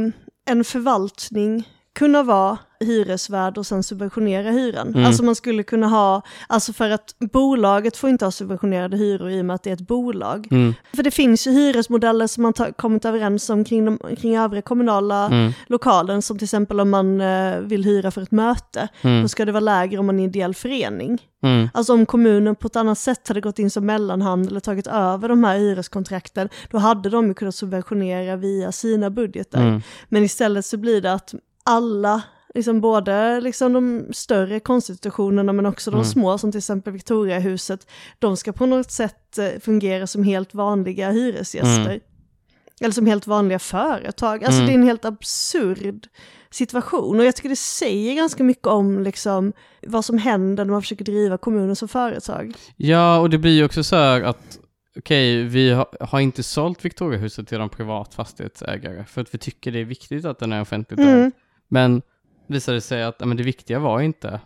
en 0.50 0.64
förvaltning 0.64 1.68
kunna 1.98 2.22
vara 2.22 2.58
hyresvärd 2.80 3.58
och 3.58 3.66
sen 3.66 3.82
subventionera 3.82 4.50
hyran. 4.50 4.88
Mm. 4.88 5.04
Alltså 5.06 5.24
man 5.24 5.34
skulle 5.34 5.62
kunna 5.62 5.86
ha, 5.88 6.22
alltså 6.46 6.72
för 6.72 6.90
att 6.90 7.14
bolaget 7.32 7.96
får 7.96 8.10
inte 8.10 8.24
ha 8.24 8.32
subventionerade 8.32 8.96
hyror 8.96 9.30
i 9.30 9.40
och 9.40 9.44
med 9.44 9.54
att 9.54 9.62
det 9.62 9.70
är 9.70 9.74
ett 9.74 9.86
bolag. 9.86 10.48
Mm, 10.50 10.74
För 10.96 11.02
det 11.02 11.10
finns 11.10 11.46
ju 11.46 11.50
hyresmodeller 11.50 12.26
som 12.26 12.42
man 12.42 12.52
ta- 12.52 12.72
kommit 12.72 13.04
överens 13.04 13.50
om 13.50 13.64
kring, 13.64 13.84
de, 13.84 13.98
kring 14.16 14.36
övriga 14.36 14.62
kommunala 14.62 15.26
mm, 15.26 15.52
lokaler, 15.66 16.20
som 16.20 16.38
till 16.38 16.44
exempel 16.44 16.80
om 16.80 16.90
man 16.90 17.20
eh, 17.20 17.58
vill 17.58 17.84
hyra 17.84 18.10
för 18.10 18.22
ett 18.22 18.30
möte, 18.30 18.88
mm, 19.02 19.22
då 19.22 19.28
ska 19.28 19.44
det 19.44 19.52
vara 19.52 19.60
lägre 19.60 19.98
om 19.98 20.06
man 20.06 20.18
är 20.18 20.24
en 20.24 20.30
ideell 20.30 20.54
förening. 20.54 21.18
mm, 21.42 21.68
Alltså 21.74 21.92
om 21.92 22.06
kommunen 22.06 22.54
på 22.56 22.66
ett 22.66 22.76
annat 22.76 22.98
sätt 22.98 23.28
hade 23.28 23.40
gått 23.40 23.58
in 23.58 23.70
som 23.70 23.86
mellanhand 23.86 24.46
eller 24.46 24.60
tagit 24.60 24.86
över 24.86 25.28
de 25.28 25.44
här 25.44 25.58
hyreskontrakten, 25.58 26.48
då 26.70 26.78
hade 26.78 27.10
de 27.10 27.28
ju 27.28 27.34
kunnat 27.34 27.54
subventionera 27.54 28.36
via 28.36 28.72
sina 28.72 29.10
budgetar. 29.10 29.60
mm. 29.60 29.80
Men 30.08 30.24
istället 30.24 30.66
så 30.66 30.76
blir 30.76 31.00
det 31.00 31.12
att 31.12 31.34
alla, 31.68 32.22
liksom 32.54 32.80
både 32.80 33.40
liksom 33.40 33.72
de 33.72 34.06
större 34.12 34.60
konstinstitutionerna 34.60 35.52
men 35.52 35.66
också 35.66 35.90
de 35.90 35.96
Mm. 35.96 36.04
små, 36.04 36.38
som 36.38 36.52
till 36.52 36.58
exempel 36.58 36.92
Victoriahuset, 36.92 37.86
de 38.18 38.36
ska 38.36 38.52
på 38.52 38.66
något 38.66 38.90
sätt 38.90 39.38
eh, 39.38 39.60
fungera 39.60 40.06
som 40.06 40.22
helt 40.24 40.54
vanliga 40.54 41.10
hyresgäster. 41.10 41.80
Mm. 41.90 42.00
Eller 42.80 42.92
som 42.92 43.06
helt 43.06 43.26
vanliga 43.26 43.58
företag. 43.58 44.44
Alltså 44.44 44.60
Mm. 44.60 44.66
det 44.66 44.72
är 44.72 44.78
en 44.78 44.86
helt 44.86 45.04
absurd 45.04 46.06
situation. 46.50 47.18
Och 47.18 47.24
jag 47.24 47.36
tycker 47.36 47.48
det 47.48 47.56
säger 47.56 48.14
ganska 48.14 48.44
mycket 48.44 48.66
om 48.66 49.02
liksom, 49.02 49.52
vad 49.86 50.04
som 50.04 50.18
händer 50.18 50.64
när 50.64 50.72
man 50.72 50.82
försöker 50.82 51.04
driva 51.04 51.38
kommunen 51.38 51.76
som 51.76 51.88
företag. 51.88 52.54
Ja, 52.76 53.18
och 53.18 53.30
det 53.30 53.38
blir 53.38 53.52
ju 53.52 53.64
också 53.64 53.84
så 53.84 53.96
här 53.96 54.22
att 54.22 54.58
okej, 54.98 55.42
vi 55.42 55.70
har, 55.70 55.86
har 56.00 56.20
inte 56.20 56.42
sålt 56.42 56.84
Victoriahuset 56.84 57.48
till 57.48 57.58
de 57.58 57.68
privat 57.68 58.14
fastighetsägare 58.14 59.04
för 59.04 59.20
att 59.20 59.34
vi 59.34 59.38
tycker 59.38 59.72
det 59.72 59.80
är 59.80 59.84
viktigt 59.84 60.24
att 60.24 60.38
den 60.38 60.52
är 60.52 60.60
offentligt 60.60 61.00
ägd. 61.00 61.08
Mm. 61.08 61.32
Men 61.68 62.02
visade 62.46 62.76
det 62.76 62.80
sig 62.80 63.02
att 63.02 63.20
men 63.20 63.36
det 63.36 63.42
viktiga 63.42 63.78
var 63.78 64.00
inte 64.00 64.40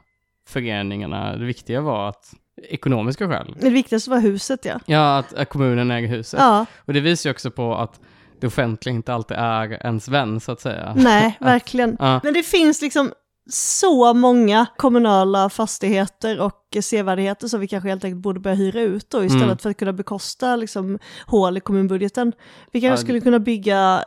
föreningarna, 0.48 1.36
det 1.36 1.44
viktiga 1.44 1.80
var 1.80 2.08
att 2.08 2.34
ekonomiska 2.68 3.28
skäl. 3.28 3.54
Det 3.60 3.70
viktigaste 3.70 4.10
var 4.10 4.20
huset 4.20 4.64
ja. 4.64 4.80
Ja, 4.86 5.18
att, 5.18 5.34
att 5.34 5.48
kommunen 5.48 5.90
äger 5.90 6.08
huset. 6.08 6.40
Ja, 6.40 6.66
Och 6.84 6.92
det 6.92 7.00
visar 7.00 7.30
ju 7.30 7.34
också 7.34 7.50
på 7.50 7.74
att 7.74 8.00
det 8.40 8.46
offentliga 8.46 8.94
inte 8.94 9.14
alltid 9.14 9.36
är 9.36 9.72
ens 9.86 10.08
vän 10.08 10.40
så 10.40 10.52
att 10.52 10.60
säga. 10.60 10.92
nej, 10.96 11.36
verkligen. 11.40 11.96
Ja. 12.00 12.20
Men 12.24 12.34
det 12.34 12.42
finns 12.42 12.82
liksom 12.82 13.12
så 13.50 14.14
många 14.14 14.66
kommunala 14.76 15.50
fastigheter 15.50 16.40
och 16.40 16.76
sevärdheter 16.82 17.48
som 17.48 17.60
vi 17.60 17.68
kanske 17.68 17.88
helt 17.88 18.04
enkelt 18.04 18.22
borde 18.22 18.40
börja 18.40 18.56
hyra 18.56 18.80
ut 18.80 19.10
då 19.10 19.24
istället 19.24 19.44
Mm. 19.44 19.58
för 19.58 19.70
att 19.70 19.76
kunna 19.76 19.92
bekosta 19.92 20.56
liksom 20.56 20.98
hål 21.26 21.56
i 21.56 21.60
kommunbudgeten. 21.60 22.32
Vi 22.72 22.80
kanske 22.80 22.92
Ja. 23.02 23.06
skulle 23.06 23.20
kunna 23.20 23.38
bygga 23.38 24.04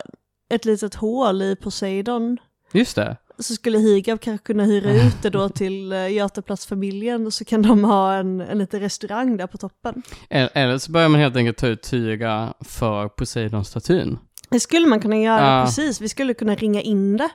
ett 0.50 0.64
litet 0.64 0.94
hål 0.94 1.42
i 1.42 1.56
Poseidon. 1.56 2.38
Just 2.76 2.96
det. 2.96 3.16
så 3.38 3.54
skulle 3.54 3.78
Higab 3.78 4.20
kanske 4.20 4.46
kunna 4.46 4.64
hyra 4.64 4.90
ut 5.06 5.22
det 5.22 5.30
då 5.30 5.48
till 5.48 5.92
eh, 5.92 6.12
Götaplatsfamiljen 6.12 7.26
och 7.26 7.32
så 7.32 7.44
kan 7.44 7.62
de 7.62 7.84
ha 7.84 8.14
en, 8.14 8.40
en 8.40 8.58
liten 8.58 8.80
restaurang 8.80 9.36
där 9.36 9.46
på 9.46 9.58
toppen. 9.58 10.02
Eller 10.30 10.50
eller 10.54 10.78
så 10.78 10.92
börjar 10.92 11.08
man 11.08 11.20
helt 11.20 11.36
enkelt 11.36 11.56
ta 11.56 11.66
ut 11.66 11.92
hyra 11.92 12.54
för 12.60 13.08
Poseidon-statyn. 13.08 14.18
Det 14.48 14.60
skulle 14.60 14.86
man 14.86 15.00
kunna 15.00 15.16
göra, 15.16 15.58
Ja. 15.58 15.64
precis. 15.64 16.00
Vi 16.00 16.08
skulle 16.08 16.34
kunna 16.34 16.54
ringa 16.54 16.80
in 16.80 17.16
det. 17.16 17.28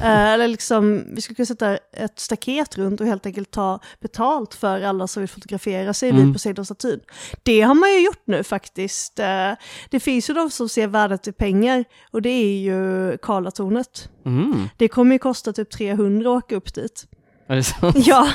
Eh, 0.00 0.32
eller 0.32 0.48
liksom, 0.48 1.04
vi 1.14 1.20
skulle 1.20 1.34
kunna 1.34 1.46
sätta 1.46 1.76
ett 1.92 2.18
staket 2.18 2.78
runt 2.78 3.00
och 3.00 3.06
helt 3.06 3.26
enkelt 3.26 3.50
ta 3.50 3.78
betalt 4.00 4.54
för 4.54 4.80
alla 4.82 5.06
som 5.06 5.20
vill 5.22 5.28
fotografera 5.28 5.94
sig 5.94 6.10
Mm. 6.10 6.24
vid 6.24 6.32
Poseidon-statyn. 6.34 7.00
Det 7.42 7.60
har 7.60 7.74
man 7.74 7.90
ju 7.92 8.04
gjort 8.04 8.22
nu 8.26 8.42
faktiskt. 8.42 9.18
Eh, 9.18 9.50
det 9.90 10.00
finns 10.00 10.30
ju 10.30 10.34
de 10.34 10.50
som 10.50 10.68
ser 10.68 10.86
värdet 10.86 11.28
i 11.28 11.32
pengar 11.32 11.84
och 12.10 12.22
det 12.22 12.30
är 12.30 12.58
ju 12.58 13.18
Karlatornet. 13.18 14.08
Mm. 14.26 14.68
Det 14.76 14.88
kommer 14.88 15.12
ju 15.14 15.18
kosta 15.18 15.52
typ 15.52 15.70
300 15.70 16.30
att 16.36 16.44
åka 16.44 16.56
upp 16.56 16.74
dit. 16.74 17.04
Är 17.48 17.56
det 17.56 17.64
så? 17.64 17.92
Ja, 17.96 18.28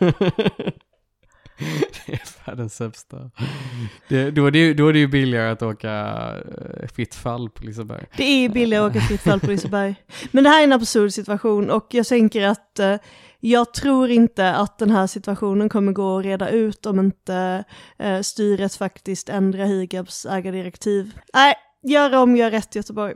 det 2.06 2.12
är 2.12 2.46
världens 2.46 2.74
sämsta. 2.74 3.30
Det, 4.08 4.30
då, 4.30 4.46
är 4.46 4.50
det, 4.50 4.58
ju- 4.58 4.74
då 4.74 4.88
är 4.88 4.92
det 4.92 4.98
ju 4.98 5.06
billigare 5.08 5.50
att 5.50 5.62
åka 5.62 5.90
eh, 6.80 6.88
fritt 6.88 7.14
fall 7.14 7.50
på 7.50 7.64
Liseberg. 7.64 8.04
det 8.16 8.24
är 8.24 8.36
ju 8.40 8.48
billigare 8.48 8.84
att 8.86 8.90
åka 8.90 9.00
fritt 9.00 9.20
fall 9.20 9.40
på 9.40 9.46
Liseberg. 9.46 9.94
Men 10.30 10.44
det 10.44 10.50
här 10.50 10.60
är 10.60 10.64
en 10.64 10.72
absurd 10.72 11.12
situation 11.12 11.70
och 11.70 11.86
jag 11.90 12.06
tänker 12.06 12.46
att 12.46 12.78
eh, 12.78 12.96
jag 13.40 13.74
tror 13.74 14.10
inte 14.10 14.54
att 14.54 14.78
den 14.78 14.90
här 14.90 15.06
situationen 15.06 15.68
kommer 15.68 15.92
gå 15.92 16.18
att 16.18 16.24
reda 16.24 16.48
ut 16.50 16.86
om 16.86 16.98
inte 17.00 17.64
eh, 17.98 18.20
styret 18.20 18.74
faktiskt 18.74 19.28
ändrar 19.28 19.64
Higabs 19.64 20.26
ägardirektiv. 20.26 21.10
Nej, 21.34 21.54
gör 21.82 22.14
om, 22.16 22.36
gör 22.36 22.50
rätt 22.50 22.74
Göteborg. 22.76 23.14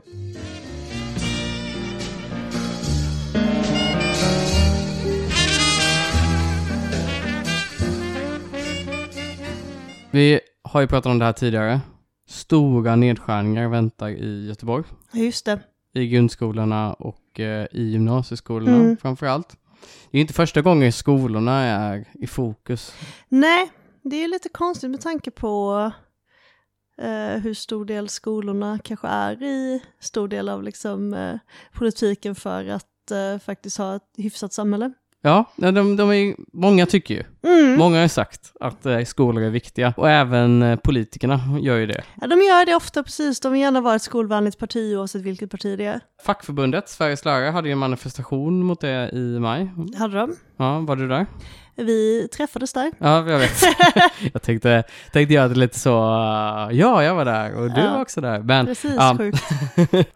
Vi 10.17 10.39
har 10.61 10.81
ju 10.81 10.87
pratat 10.87 11.11
om 11.11 11.19
det 11.19 11.25
här 11.25 11.33
tidigare. 11.33 11.81
Stora 12.27 12.95
nedskärningar 12.95 13.67
väntar 13.67 14.09
i 14.09 14.47
Göteborg. 14.47 14.83
Just 15.13 15.45
det. 15.45 15.59
I 15.93 16.07
grundskolorna 16.07 16.93
och 16.93 17.39
eh, 17.39 17.67
i 17.71 17.83
gymnasieskolorna 17.83 18.77
Mm. 18.77 18.97
framför 18.97 19.25
allt. 19.25 19.57
Det 20.11 20.17
är 20.17 20.21
inte 20.21 20.33
första 20.33 20.61
gången 20.61 20.91
skolorna 20.91 21.61
är 21.61 22.05
i 22.13 22.27
fokus. 22.27 22.93
Nej, 23.29 23.71
det 24.03 24.23
är 24.23 24.27
lite 24.27 24.49
konstigt 24.49 24.89
med 24.89 25.01
tanke 25.01 25.31
på 25.31 25.91
eh, 27.01 27.41
hur 27.41 27.53
stor 27.53 27.85
del 27.85 28.09
skolorna 28.09 28.79
kanske 28.83 29.07
är 29.07 29.43
i 29.43 29.83
stor 29.99 30.27
del 30.27 30.49
av 30.49 30.63
liksom, 30.63 31.13
eh, 31.13 31.35
politiken 31.73 32.35
för 32.35 32.69
att 32.69 33.11
eh, 33.11 33.39
faktiskt 33.39 33.77
ha 33.77 33.95
ett 33.95 34.09
hyfsat 34.17 34.53
samhälle. 34.53 34.93
Ja, 35.21 35.45
de, 35.55 35.95
de 35.95 36.11
är, 36.11 36.35
många 36.53 36.85
tycker 36.85 37.13
ju. 37.13 37.23
Mm. 37.51 37.77
Många 37.79 38.01
har 38.01 38.07
sagt 38.07 38.51
att 38.59 38.85
eh, 38.85 39.03
skolor 39.03 39.43
är 39.43 39.49
viktiga. 39.49 39.93
Och 39.97 40.09
även 40.09 40.61
eh, 40.63 40.75
politikerna 40.75 41.39
gör 41.61 41.77
ju 41.77 41.85
det. 41.85 42.03
Ja, 42.21 42.27
de 42.27 42.35
gör 42.35 42.65
det 42.65 42.75
ofta 42.75 43.03
precis, 43.03 43.39
de 43.39 43.51
vill 43.51 43.61
gärna 43.61 43.81
vara 43.81 43.95
ett 43.95 44.01
skolvänligt 44.01 44.59
parti 44.59 44.95
oavsett 44.97 45.21
vilket 45.21 45.51
parti 45.51 45.77
det 45.77 45.85
är. 45.85 45.99
Fackförbundet, 46.25 46.89
Sveriges 46.89 47.25
lärare, 47.25 47.49
hade 47.51 47.67
ju 47.67 47.71
en 47.71 47.77
manifestation 47.77 48.63
mot 48.63 48.81
det 48.81 49.09
i 49.13 49.39
maj. 49.39 49.69
Hade 49.97 50.17
de. 50.17 50.35
Ja, 50.57 50.79
var 50.79 50.95
du 50.95 51.07
där? 51.07 51.25
Vi 51.75 52.27
träffades 52.27 52.73
där. 52.73 52.91
Ja, 52.99 53.29
jag 53.29 53.39
vet. 53.39 53.61
jag 54.33 54.41
tänkte, 54.41 54.83
tänkte 55.13 55.33
göra 55.33 55.47
det 55.47 55.55
lite 55.55 55.79
så, 55.79 55.89
ja, 56.71 57.03
jag 57.03 57.15
var 57.15 57.25
där 57.25 57.55
och 57.55 57.71
du 57.71 57.81
Ja. 57.81 57.91
var 57.93 58.01
också 58.01 58.21
där. 58.21 58.39
Men 58.39 58.65
Precis, 58.65 58.93
ja. 58.97 59.15
sjukt. 59.17 59.43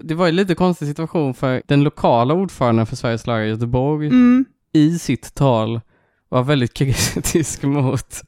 det 0.00 0.14
var 0.14 0.26
ju 0.26 0.32
lite 0.32 0.54
konstig 0.54 0.88
situation 0.88 1.34
för 1.34 1.62
den 1.66 1.82
lokala 1.84 2.34
ordföranden 2.34 2.86
för 2.86 2.96
Sveriges 2.96 3.26
lärare 3.26 3.46
i 3.46 3.48
Göteborg 3.48 4.06
Mm. 4.06 4.44
i 4.72 4.98
sitt 4.98 5.34
tal 5.34 5.80
var 6.28 6.42
väldigt 6.42 6.74
kritisk 6.74 7.62
mot 7.62 8.22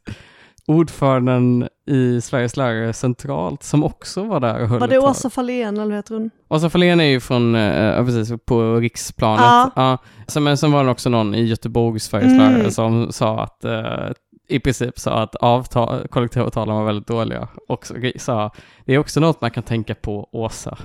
ordföranden 0.67 1.69
i 1.87 2.21
Sveriges 2.21 2.57
lärare 2.57 2.93
centralt 2.93 3.63
som 3.63 3.85
också 3.85 4.25
var 4.25 4.41
där 4.41 4.63
och 4.63 4.69
höll 4.69 4.81
Var 4.81 4.89
det 4.89 5.01
tal. 5.01 5.11
Åsa 5.11 5.31
Fahlén 5.31 5.79
eller 5.79 5.97
heter 5.97 6.15
hon? 6.15 6.31
Åsa 6.49 6.71
Fahlén 6.71 7.01
är 7.01 7.05
ju 7.05 7.21
från, 7.21 7.55
eh, 7.55 7.85
ja, 7.85 8.05
precis, 8.05 8.33
på 8.47 8.77
riksplanet. 8.77 9.41
Ja. 9.45 9.71
Ja. 9.77 9.99
Så, 10.27 10.41
men 10.41 10.57
sen 10.59 10.73
var 10.73 10.85
det 10.85 10.91
också 10.91 11.09
någon 11.11 11.35
i 11.35 11.45
Göteborg, 11.45 12.01
Sveriges 12.01 12.33
Mm. 12.33 12.53
lärare, 12.53 12.71
som 12.71 13.13
sa 13.13 13.41
att, 13.43 13.65
eh, 13.65 14.11
i 14.49 14.61
princip 14.61 14.99
sa 14.99 15.23
att 15.23 15.35
avtal, 15.35 16.09
kollektivavtalen 16.09 16.77
var 16.77 16.85
väldigt 16.85 17.07
dåliga. 17.07 17.49
Och 17.69 17.87
sa, 18.17 18.51
det 18.85 18.95
är 18.95 18.99
också 18.99 19.21
något 19.21 19.41
man 19.41 19.51
kan 19.51 19.63
tänka 19.63 19.95
på, 19.95 20.29
Åsa. 20.33 20.79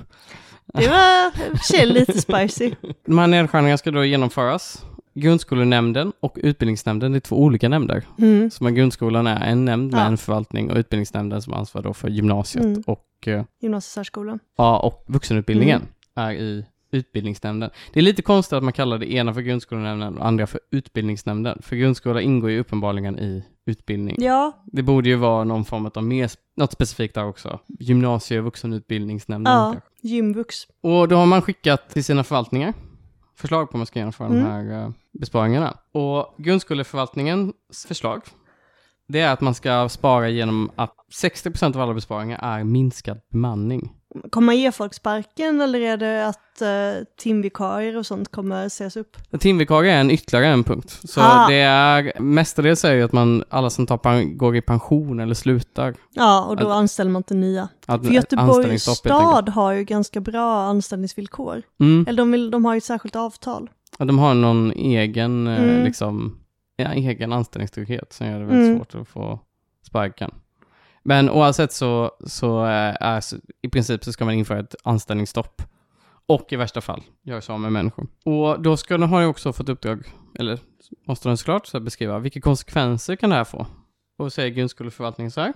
Det 0.74 0.88
var 0.88 1.82
i 1.82 1.86
lite 1.86 2.20
spicy. 2.20 2.70
De 3.06 3.18
här 3.18 3.26
nedskärningarna 3.26 3.78
ska 3.78 3.90
då 3.90 4.04
genomföras. 4.04 4.84
Grundskolenämnden 5.14 6.12
och 6.20 6.38
utbildningsnämnden, 6.42 7.12
det 7.12 7.18
är 7.18 7.20
två 7.20 7.36
olika 7.42 7.68
nämnder. 7.68 8.02
Mm. 8.18 8.50
Så 8.50 8.64
man, 8.64 8.74
grundskolan 8.74 9.26
är 9.26 9.46
en 9.46 9.64
nämnd 9.64 9.92
med 9.92 10.00
Ja. 10.00 10.06
en 10.06 10.16
förvaltning 10.18 10.70
och 10.70 10.76
utbildningsnämnden 10.76 11.42
som 11.42 11.52
ansvarar 11.54 11.84
då 11.84 11.94
för 11.94 12.08
gymnasiet 12.08 12.64
Mm. 12.64 12.82
och 12.86 13.08
eh, 13.28 13.44
Gymnasiesärskolan. 13.62 14.38
Ja, 14.56 14.78
och 14.78 15.04
vuxenutbildningen 15.06 15.82
Mm. 16.16 16.28
är 16.28 16.32
i 16.34 16.64
utbildningsnämnden. 16.90 17.70
Det 17.92 18.00
är 18.00 18.04
lite 18.04 18.22
konstigt 18.22 18.52
att 18.52 18.62
man 18.64 18.72
kallar 18.72 18.98
det 18.98 19.12
ena 19.12 19.34
för 19.34 19.40
grundskolenämnden 19.40 20.18
och 20.18 20.26
andra 20.26 20.46
för 20.46 20.60
utbildningsnämnden. 20.70 21.58
För 21.62 21.76
grundskola 21.76 22.20
ingår 22.20 22.50
ju 22.50 22.60
uppenbarligen 22.60 23.18
i 23.18 23.44
utbildning. 23.66 24.16
Ja, 24.18 24.52
Det 24.64 24.82
borde 24.82 25.08
ju 25.08 25.16
vara 25.16 25.44
någon 25.44 25.64
form 25.64 25.90
av 25.94 26.04
mer, 26.04 26.30
något 26.56 26.72
specifikt 26.72 27.14
där 27.14 27.24
också. 27.26 27.58
Gymnasie 27.78 28.38
och 28.38 28.44
vuxenutbildningsnämnden. 28.44 29.52
ja. 29.52 29.74
Gymvux. 30.04 30.56
Och 30.82 31.08
då 31.08 31.16
har 31.16 31.26
man 31.26 31.42
skickat 31.42 31.90
till 31.90 32.04
sina 32.04 32.24
förvaltningar 32.24 32.72
förslag 33.36 33.70
på 33.70 33.72
hur 33.76 33.78
man 33.78 33.86
ska 33.86 33.98
genomföra 33.98 34.28
Mm. 34.28 34.42
de 34.42 34.50
här 34.50 34.82
eh, 34.84 34.90
besparingarna. 35.12 35.76
Och 35.92 36.34
grundskoleförvaltningens 36.38 37.86
förslag, 37.88 38.22
det 39.08 39.20
är 39.20 39.32
att 39.32 39.40
man 39.40 39.54
ska 39.54 39.88
spara 39.88 40.28
genom 40.28 40.70
att 40.76 40.94
60% 41.22 41.74
av 41.76 41.82
alla 41.82 41.94
besparingar 41.94 42.38
är 42.42 42.64
minskad 42.64 43.20
bemanning. 43.30 43.92
Kommer 44.30 44.46
man 44.46 44.56
ge 44.56 44.72
folk 44.72 44.94
sparken 44.94 45.60
eller 45.60 45.80
är 45.80 45.96
det 45.96 46.26
att 46.26 46.62
uh, 46.62 47.04
timvikarier 47.18 47.96
och 47.96 48.06
sånt 48.06 48.30
kommer 48.32 48.66
ses 48.66 48.96
upp? 48.96 49.16
Timvikarie 49.40 49.92
är 49.92 50.00
en 50.00 50.10
ytterligare 50.10 50.46
en 50.46 50.64
punkt. 50.64 51.00
Så 51.04 51.20
Ah. 51.20 51.46
det 51.48 51.54
är, 51.60 52.20
mestadels 52.20 52.84
är 52.84 52.94
ju 52.94 53.02
att 53.02 53.12
man, 53.12 53.44
alla 53.48 53.70
som 53.70 53.86
tar 53.86 54.36
går 54.36 54.56
i 54.56 54.60
pension 54.60 55.20
eller 55.20 55.34
slutar. 55.34 55.94
Ja, 56.10 56.44
och 56.44 56.56
då 56.56 56.66
Att- 56.68 56.72
anställer 56.76 57.10
man 57.10 57.20
inte 57.20 57.34
nya. 57.34 57.68
Att, 57.86 58.06
För 58.06 58.12
Göteborgs 58.12 58.82
stad 58.84 59.48
har 59.48 59.72
ju 59.72 59.84
ganska 59.84 60.20
bra 60.20 60.62
anställningsvillkor. 60.62 61.62
Mm. 61.80 62.04
Eller 62.08 62.16
de, 62.18 62.30
vill, 62.32 62.50
de 62.50 62.64
har 62.64 62.74
ju 62.74 62.78
ett 62.78 62.84
särskilt 62.84 63.16
avtal. 63.16 63.70
Ja, 63.98 64.04
de 64.04 64.18
har 64.18 64.34
någon 64.34 64.72
egen, 64.72 65.46
eh, 65.46 65.62
Mm. 65.62 65.84
liksom, 65.84 66.38
ja, 66.76 66.92
egen 66.92 67.32
anställningstrygghet 67.32 68.12
som 68.12 68.26
gör 68.26 68.38
det 68.40 68.44
väldigt 68.46 68.66
Mm. 68.66 68.78
svårt 68.78 68.94
att 68.94 69.08
få 69.08 69.40
sparken. 69.86 70.30
Men 71.04 71.30
oavsett 71.30 71.72
så, 71.72 72.10
så 72.26 72.64
eh, 72.66 72.96
är, 73.00 73.20
så- 73.20 73.36
i 73.62 73.68
princip 73.68 74.04
så 74.04 74.12
ska 74.12 74.24
man 74.24 74.34
införa 74.34 74.60
ett 74.60 74.74
anställningsstopp. 74.84 75.62
Och 76.26 76.52
i 76.52 76.56
värsta 76.56 76.80
fall 76.80 77.02
göra 77.22 77.40
sig 77.40 77.52
av 77.52 77.60
med 77.60 77.72
människor. 77.72 78.06
Och 78.24 78.62
då 78.62 78.76
ska 78.76 78.98
de, 78.98 79.10
har 79.10 79.20
ju 79.20 79.26
också 79.26 79.52
fått 79.52 79.68
uppdrag, 79.68 80.04
eller 80.38 80.58
måste 81.06 81.28
de 81.28 81.36
såklart 81.36 81.66
så 81.66 81.80
beskriva, 81.80 82.18
vilka 82.18 82.40
konsekvenser 82.40 83.16
kan 83.16 83.30
det 83.30 83.36
här 83.36 83.44
få? 83.44 83.66
Och 84.18 84.32
säger 84.32 84.50
grundskoleförvaltningen 84.50 85.30
så 85.30 85.40
här. 85.40 85.52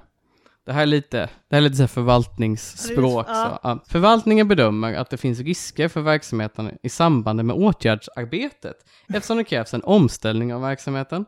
Det 0.67 0.73
här 0.73 0.83
är 0.83 0.87
lite, 0.87 1.17
det 1.49 1.57
här 1.57 1.57
är 1.57 1.61
lite 1.61 1.77
så 1.77 1.89
förvaltningsspråk. 1.89 3.27
Ja. 3.29 3.59
Så. 3.63 3.69
Ja. 3.69 3.79
Förvaltningen 3.89 4.49
bedömer 4.49 4.95
att 4.95 5.11
det 5.11 5.17
finns 5.17 5.41
risker 5.41 5.89
för 5.89 6.01
verksamheten 6.01 6.79
i 6.83 6.89
samband 6.89 7.45
med 7.45 7.57
åtgärdsarbetet 7.57 8.77
eftersom 9.09 9.37
det 9.37 9.45
krävs 9.45 9.75
en 9.75 9.85
omställning 9.85 10.55
av 10.55 10.61
verksamheten. 10.61 11.25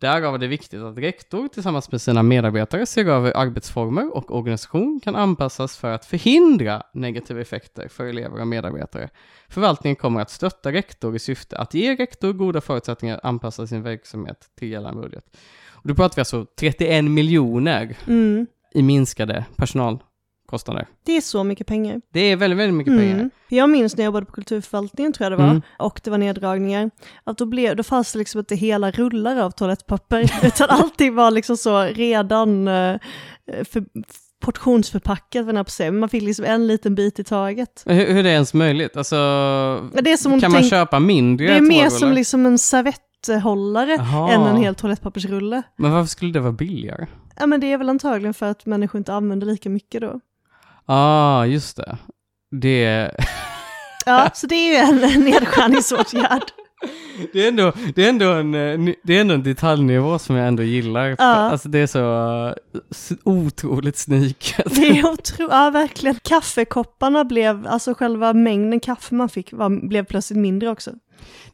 Därav 0.00 0.34
är 0.34 0.38
det 0.38 0.46
viktigt 0.46 0.80
att 0.80 0.98
rektor 0.98 1.48
tillsammans 1.48 1.92
med 1.92 2.00
sina 2.00 2.22
medarbetare 2.22 2.86
ser 2.86 3.04
över 3.08 3.36
arbetsformer 3.36 4.16
och 4.16 4.36
organisation 4.36 5.00
kan 5.00 5.16
anpassas 5.16 5.76
för 5.76 5.90
att 5.90 6.04
förhindra 6.04 6.82
negativa 6.94 7.40
effekter 7.40 7.88
för 7.88 8.06
elever 8.06 8.40
och 8.40 8.48
medarbetare. 8.48 9.10
Förvaltningen 9.48 9.96
kommer 9.96 10.20
att 10.20 10.30
stötta 10.30 10.72
rektor 10.72 11.16
i 11.16 11.18
syfte 11.18 11.58
att 11.58 11.74
ge 11.74 11.96
rektor 11.96 12.32
goda 12.32 12.60
förutsättningar 12.60 13.16
att 13.16 13.24
anpassa 13.24 13.66
sin 13.66 13.82
verksamhet 13.82 14.50
till 14.58 14.68
gällande 14.68 15.02
budget. 15.02 15.24
Och 15.68 15.88
då 15.88 15.94
pratar 15.94 16.16
vi 16.16 16.20
alltså 16.20 16.46
31 16.60 17.04
miljoner 17.04 17.96
Mm. 18.06 18.46
i 18.74 18.82
minskade 18.82 19.44
personalkostnader. 20.50 20.86
Det 21.06 21.16
är 21.16 21.20
så 21.20 21.44
mycket 21.44 21.66
pengar. 21.66 22.00
Det 22.12 22.20
är 22.20 22.36
väldigt, 22.36 22.58
väldigt 22.58 22.74
mycket 22.76 22.98
pengar. 22.98 23.14
Mm. 23.14 23.30
Jag 23.48 23.70
minns 23.70 23.96
när 23.96 24.04
jag 24.04 24.06
jobbade 24.08 24.26
på 24.26 24.32
kulturförvaltningen 24.32 25.12
tror 25.12 25.24
jag 25.24 25.32
det 25.32 25.36
var, 25.44 25.50
Mm. 25.50 25.62
och 25.78 26.00
det 26.04 26.10
var 26.10 26.18
neddragningar, 26.18 26.90
att 27.24 27.38
då, 27.38 27.46
blev, 27.46 27.76
då 27.76 27.82
fanns 27.82 28.12
det 28.12 28.18
liksom 28.18 28.38
inte 28.38 28.54
hela 28.54 28.90
rullar 28.90 29.36
av 29.36 29.50
toalettpapper, 29.50 30.30
utan 30.46 30.66
allting 30.70 31.14
var 31.14 31.30
liksom 31.30 31.56
så 31.56 31.82
redan 31.82 32.68
eh, 32.68 32.96
för, 33.64 33.84
portionsförpackat, 34.44 35.46
vad 35.46 35.54
jag 35.54 35.66
på 35.66 35.92
man 35.92 36.08
fick 36.08 36.22
liksom 36.22 36.44
en 36.44 36.66
liten 36.66 36.94
bit 36.94 37.18
i 37.18 37.24
taget. 37.24 37.82
Hur, 37.86 37.94
hur 38.06 38.18
är 38.18 38.22
det 38.22 38.30
ens 38.30 38.54
möjligt? 38.54 38.96
Alltså, 38.96 39.16
Det 39.92 40.22
kan 40.22 40.30
man 40.30 40.40
tänk- 40.40 40.70
köpa 40.70 40.98
mindre 41.00 41.46
Det 41.46 41.52
är 41.56 41.60
mer 41.60 41.88
som 41.88 42.12
liksom 42.12 42.46
en 42.46 42.58
servetthållare 42.58 43.90
Jaha. 43.98 44.32
än 44.32 44.42
en 44.42 44.56
hel 44.56 44.74
toalettpappersrulle. 44.74 45.62
Men 45.76 45.92
varför 45.92 46.08
skulle 46.08 46.32
det 46.32 46.40
vara 46.40 46.52
billigare? 46.52 47.06
Ja 47.38 47.46
men 47.46 47.60
det 47.60 47.72
är 47.72 47.78
väl 47.78 47.88
antagligen 47.88 48.34
för 48.34 48.46
att 48.46 48.66
människor 48.66 48.98
inte 48.98 49.14
använder 49.14 49.46
lika 49.46 49.70
mycket 49.70 50.00
då. 50.00 50.20
Ah, 50.90 51.44
just 51.44 51.76
det. 51.76 51.98
Det... 52.50 53.10
Ja, 54.06 54.30
så 54.34 54.46
det 54.46 54.54
är 54.54 54.68
ju 54.68 54.76
en, 54.76 55.24
nedskärningsåtgärd. 55.24 56.42
Det 57.32 57.44
är 57.44 57.48
ändå, 57.48 57.72
det 57.94 58.04
är 58.04 58.08
ändå, 58.08 58.32
en, 58.32 58.54
eh, 58.54 58.94
det 59.02 59.16
är 59.16 59.20
ändå 59.20 59.34
en 59.34 59.42
detaljnivå 59.42 60.18
som 60.18 60.36
jag 60.36 60.48
ändå 60.48 60.62
gillar. 60.62 61.16
Ja. 61.18 61.24
Alltså 61.24 61.68
det 61.68 61.78
är 61.78 61.86
så 61.86 62.00
eh, 62.48 63.16
otroligt 63.24 63.96
sniket. 63.96 64.74
Det 64.74 64.88
är 64.88 65.06
otroligt, 65.12 65.52
ja 65.52 65.70
verkligen. 65.70 66.16
Kaffekopparna 66.22 67.24
blev, 67.24 67.66
alltså 67.66 67.94
själva 67.94 68.32
mängden 68.32 68.80
kaffe 68.80 69.14
man 69.14 69.28
fick 69.28 69.52
var, 69.52 69.88
blev 69.88 70.04
plötsligt 70.04 70.38
mindre 70.38 70.70
också. 70.70 70.90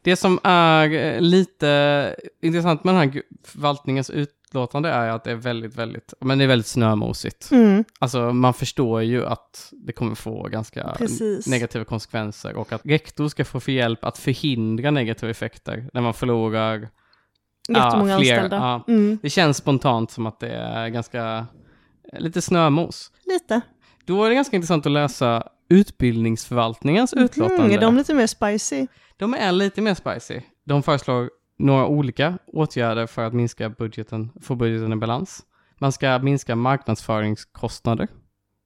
Det 0.01 0.15
som 0.15 0.39
är 0.43 0.93
eh, 0.93 1.21
lite 1.21 2.15
intressant 2.41 2.83
med 2.83 2.95
den 2.95 3.01
här 3.01 3.21
förvaltningens 3.45 4.09
utlåtande 4.47 4.89
är 4.89 5.09
att 5.09 5.23
det 5.23 5.31
är 5.31 5.35
väldigt, 5.35 5.75
väldigt, 5.75 6.13
men 6.19 6.37
det 6.37 6.43
är 6.43 6.47
väldigt 6.47 6.67
snömosigt. 6.67 7.51
Mm, 7.51 7.83
Alltså 7.99 8.33
man 8.33 8.53
förstår 8.53 9.01
ju 9.03 9.25
att 9.25 9.73
det 9.85 9.93
kommer 9.93 10.15
få 10.15 10.47
ganska 10.47 10.95
Precis. 10.97 11.47
negativa 11.47 11.85
konsekvenser 11.85 12.55
och 12.55 12.73
att 12.73 12.81
rektor 12.85 13.27
ska 13.27 13.45
få 13.45 13.59
för 13.59 13.71
hjälp 13.71 14.03
att 14.05 14.17
förhindra 14.17 14.91
negativa 14.91 15.29
effekter 15.31 15.89
när 15.93 16.01
man 16.01 16.13
förlorar. 16.13 16.89
jättemånga 17.69 18.11
Ja, 18.13 18.19
fler, 18.19 18.33
anställda. 18.33 18.55
ja. 18.57 18.83
Mm, 18.93 19.19
Det 19.21 19.29
känns 19.29 19.57
spontant 19.57 20.11
som 20.11 20.25
att 20.25 20.39
det 20.39 20.49
är 20.49 20.87
ganska, 20.87 21.45
lite 22.17 22.41
snömos. 22.41 23.11
lite. 23.25 23.61
Då 24.05 24.23
är 24.23 24.29
det 24.29 24.35
ganska 24.35 24.55
intressant 24.55 24.85
att 24.85 24.91
läsa 24.91 25.43
utbildningsförvaltningens 25.69 27.13
utlåtande. 27.13 27.63
Mm, 27.63 27.77
är 27.77 27.81
de 27.81 27.97
lite 27.97 28.13
mer 28.13 28.27
spicy? 28.27 28.87
De 29.17 29.33
är 29.33 29.51
lite 29.51 29.81
mer 29.81 29.93
spicy. 29.93 30.41
De 30.65 30.83
föreslår 30.83 31.29
några 31.57 31.87
olika 31.87 32.37
åtgärder 32.47 33.07
för 33.07 33.25
att 33.25 33.33
minska 33.33 33.69
budgeten, 33.69 34.31
få 34.41 34.55
budgeten 34.55 34.93
i 34.93 34.95
balans. 34.95 35.43
Man 35.79 35.91
ska 35.91 36.19
minska 36.19 36.55
marknadsföringskostnader. 36.55 38.07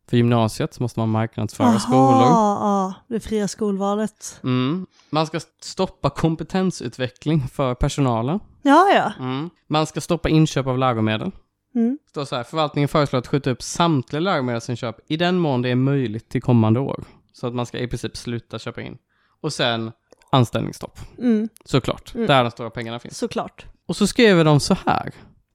För 0.10 0.18
gymnasiet 0.18 0.74
så 0.74 0.84
måste 0.84 1.00
man 1.00 1.10
marknadsföra 1.10 1.80
skolor. 1.80 2.22
ja, 2.22 2.94
det 3.08 3.20
fria 3.20 3.48
skolvalet. 3.48 4.40
Mm. 4.44 4.86
Man 5.10 5.28
ska 5.28 5.40
stoppa 5.62 6.10
kompetensutveckling 6.10 7.48
för 7.48 7.76
personalen. 7.76 8.40
Ja, 8.62 8.88
ja. 8.90 9.14
Mm. 9.20 9.50
Man 9.68 9.86
ska 9.86 10.02
stoppa 10.02 10.30
inköp 10.30 10.68
av 10.68 10.78
läromedel. 10.78 11.32
Mm. 11.76 11.98
Står 12.10 12.26
så 12.26 12.36
här, 12.36 12.44
förvaltningen 12.44 12.88
föreslår 12.88 13.20
att 13.20 13.28
skjuta 13.28 13.50
upp 13.50 13.62
samtliga 13.62 14.20
läromedelsinköp 14.20 14.96
i 15.08 15.18
den 15.18 15.38
mån 15.38 15.62
det 15.62 15.70
är 15.70 15.76
möjligt 15.76 16.30
till 16.30 16.42
kommande 16.42 16.80
år. 16.80 17.04
Så 17.34 17.48
att 17.48 17.54
man 17.54 17.66
ska 17.66 17.78
i 17.78 17.88
princip 17.88 18.18
sluta 18.18 18.60
köpa 18.60 18.82
in. 18.82 18.98
Och 19.42 19.54
sen 19.54 19.92
anställningsstopp, 20.32 21.00
Mm, 21.18 21.50
såklart. 21.66 22.16
Mm. 22.16 22.28
Där 22.28 22.44
de 22.44 22.52
stora 22.52 22.70
pengarna 22.70 23.00
finns. 23.00 23.18
såklart. 23.18 23.66
Och 23.88 23.96
så 23.96 24.08
skriver 24.08 24.44
de 24.44 24.60
så 24.60 24.78
här. 24.86 25.12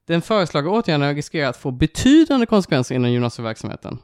Den 0.07 0.21
föreslagna 0.21 0.71
åtgärden 0.71 1.15
riskerar 1.15 1.49
att 1.49 1.57
få 1.57 1.71
betydande 1.71 2.45
konsekvenser 2.45 2.95
inom 2.95 3.11
gymnasieverksamheten. 3.11 3.97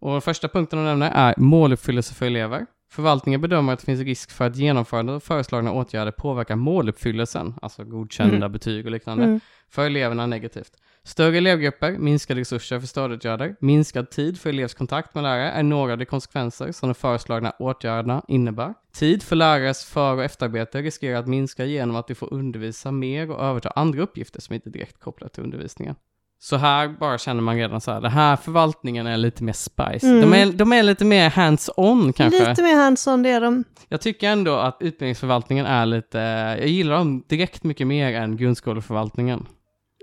Och 0.00 0.12
den 0.12 0.20
första 0.20 0.48
punkten 0.48 0.78
de 0.78 0.84
nämner 0.84 1.10
är 1.14 1.34
måluppfyllelse 1.36 2.14
för 2.14 2.26
elever. 2.26 2.66
Förvaltningen 2.90 3.40
bedömer 3.40 3.72
att 3.72 3.78
det 3.78 3.84
finns 3.84 4.00
risk 4.00 4.30
för 4.30 4.44
att 4.46 4.56
genomförandet 4.56 5.14
av 5.14 5.20
föreslagna 5.20 5.72
åtgärder 5.72 6.10
påverkar 6.12 6.56
måluppfyllelsen, 6.56 7.54
alltså 7.62 7.84
godkända 7.84 8.36
Mm. 8.36 8.52
betyg 8.52 8.86
och 8.86 8.92
liknande, 8.92 9.24
Mm. 9.24 9.40
för 9.70 9.86
eleverna 9.86 10.26
negativt. 10.26 10.72
Större 11.04 11.38
elevgrupper, 11.38 11.98
minskade 11.98 12.40
resurser 12.40 12.80
för 12.80 12.86
stödåtgärder, 12.86 13.56
minskad 13.60 14.10
tid 14.10 14.40
för 14.40 14.50
elevs 14.50 14.74
kontakt 14.74 15.14
med 15.14 15.24
lärare 15.24 15.50
är 15.50 15.62
några 15.62 15.92
av 15.92 15.98
de 15.98 16.04
konsekvenser 16.04 16.72
som 16.72 16.88
de 16.88 16.94
föreslagna 16.94 17.52
åtgärderna 17.58 18.22
innebär. 18.28 18.74
Tid 18.92 19.22
för 19.22 19.36
lärares 19.36 19.84
för 19.84 20.14
och 20.14 20.24
efterarbete 20.24 20.82
riskerar 20.82 21.18
att 21.18 21.26
minska 21.26 21.64
genom 21.64 21.96
att 21.96 22.08
de 22.08 22.14
får 22.14 22.34
undervisa 22.34 22.92
mer 22.92 23.30
och 23.30 23.44
överta 23.44 23.70
andra 23.70 24.02
uppgifter 24.02 24.40
som 24.40 24.54
inte 24.54 24.68
är 24.68 24.72
direkt 24.72 25.00
kopplade 25.00 25.32
till 25.34 25.42
undervisningen. 25.42 25.94
Så 26.38 26.56
här 26.56 26.88
bara 26.88 27.18
känner 27.18 27.40
man 27.40 27.56
redan 27.56 27.80
så 27.80 27.90
här, 27.90 28.00
den 28.00 28.10
här 28.10 28.36
förvaltningen 28.36 29.06
är 29.06 29.16
lite 29.16 29.44
mer 29.44 29.52
spice. 29.52 30.06
Mm. 30.06 30.20
De, 30.20 30.34
är, 30.34 30.52
de 30.52 30.72
är 30.72 30.82
lite 30.82 31.04
mer 31.04 31.30
hands-on 31.30 32.12
kanske. 32.12 32.48
Lite 32.48 32.62
mer 32.62 32.76
hands-on 32.76 33.22
det 33.22 33.30
är 33.30 33.40
de. 33.40 33.64
Jag 33.88 34.00
tycker 34.00 34.28
ändå 34.28 34.54
att 34.54 34.76
utbildningsförvaltningen 34.80 35.66
är 35.66 35.86
lite, 35.86 36.18
jag 36.58 36.68
gillar 36.68 36.94
dem 36.94 37.24
direkt 37.28 37.64
mycket 37.64 37.86
mer 37.86 38.14
än 38.14 38.36
grundskoleförvaltningen. 38.36 39.46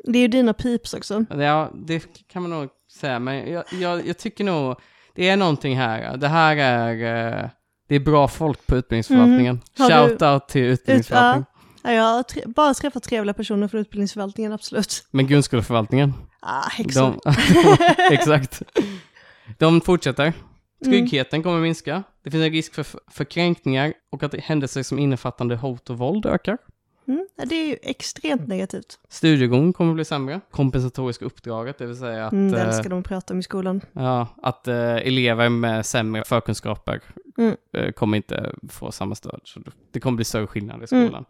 Det 0.03 0.17
är 0.19 0.21
ju 0.21 0.27
dina 0.27 0.53
pips 0.53 0.93
också. 0.93 1.25
Ja, 1.29 1.71
det 1.73 2.03
kan 2.27 2.41
man 2.41 2.51
nog 2.51 2.69
säga, 2.99 3.19
men 3.19 3.51
jag, 3.51 3.63
jag, 3.79 4.07
jag 4.07 4.17
tycker 4.17 4.43
nog, 4.43 4.75
det 5.15 5.29
är 5.29 5.37
någonting 5.37 5.77
här. 5.77 6.17
Det 6.17 6.27
här 6.27 6.55
är, 6.57 6.93
eh, 7.43 7.49
det 7.89 7.95
är 7.95 7.99
bra 7.99 8.27
folk 8.27 8.67
på 8.67 8.75
utbildningsförvaltningen. 8.75 9.61
Du- 9.77 9.83
Shout 9.83 10.21
out 10.21 10.47
till 10.47 10.61
utbildningsförvaltningen. 10.61 11.45
Ja, 11.83 11.91
jag 11.93 12.03
har 12.03 12.23
tre- 12.23 12.43
bara 12.47 12.73
träffat 12.73 13.03
trevliga 13.03 13.33
personer 13.33 13.67
från 13.67 13.81
utbildningsförvaltningen, 13.81 14.53
absolut. 14.53 15.07
Men 15.11 15.27
grundskoleförvaltningen, 15.27 16.13
Ah, 16.41 16.69
häxor. 16.69 17.15
exakt. 18.11 18.61
De 19.57 19.81
fortsätter. 19.81 20.23
Mm. 20.23 20.33
Tryggheten 20.91 21.43
kommer 21.43 21.59
minska. 21.61 22.03
Det 22.23 22.31
finns 22.31 22.43
en 22.43 22.51
risk 22.51 22.73
för, 22.73 22.85
för 23.11 23.23
kränkningar 23.23 23.93
och 24.11 24.23
att 24.23 24.33
händelser 24.35 24.83
som 24.83 24.99
innefattande 24.99 25.55
hot 25.55 25.89
och 25.89 25.97
våld 25.97 26.25
ökar. 26.25 26.57
Mm. 27.09 27.27
Det 27.45 27.55
är 27.55 27.67
ju 27.67 27.77
extremt 27.81 28.47
negativt. 28.47 28.99
Studiegång 29.09 29.73
kommer 29.73 29.93
bli 29.93 30.05
sämre. 30.05 30.41
Kompensatoriska 30.51 31.25
uppdraget, 31.25 31.77
det 31.77 31.85
vill 31.85 31.97
säga 31.97 32.25
att, 32.25 32.31
Mm, 32.33 32.51
det 32.51 32.61
eh, 32.61 32.67
älskar 32.67 32.89
de 32.89 33.03
prata 33.03 33.33
om 33.33 33.39
i 33.39 33.43
skolan. 33.43 33.81
ja, 33.93 34.27
att 34.43 34.67
eh, 34.67 34.95
elever 34.95 35.49
med 35.49 35.85
sämre 35.85 36.23
förkunskaper 36.23 37.01
Mm. 37.37 37.55
eh, 37.73 37.91
kommer 37.91 38.17
inte 38.17 38.51
få 38.69 38.91
samma 38.91 39.15
stöd. 39.15 39.39
Så 39.43 39.59
det 39.91 39.99
kommer 39.99 40.15
bli 40.15 40.25
större 40.25 40.47
skillnad 40.47 40.83
i 40.83 40.95
Mm. 40.95 41.07
skolan. 41.07 41.25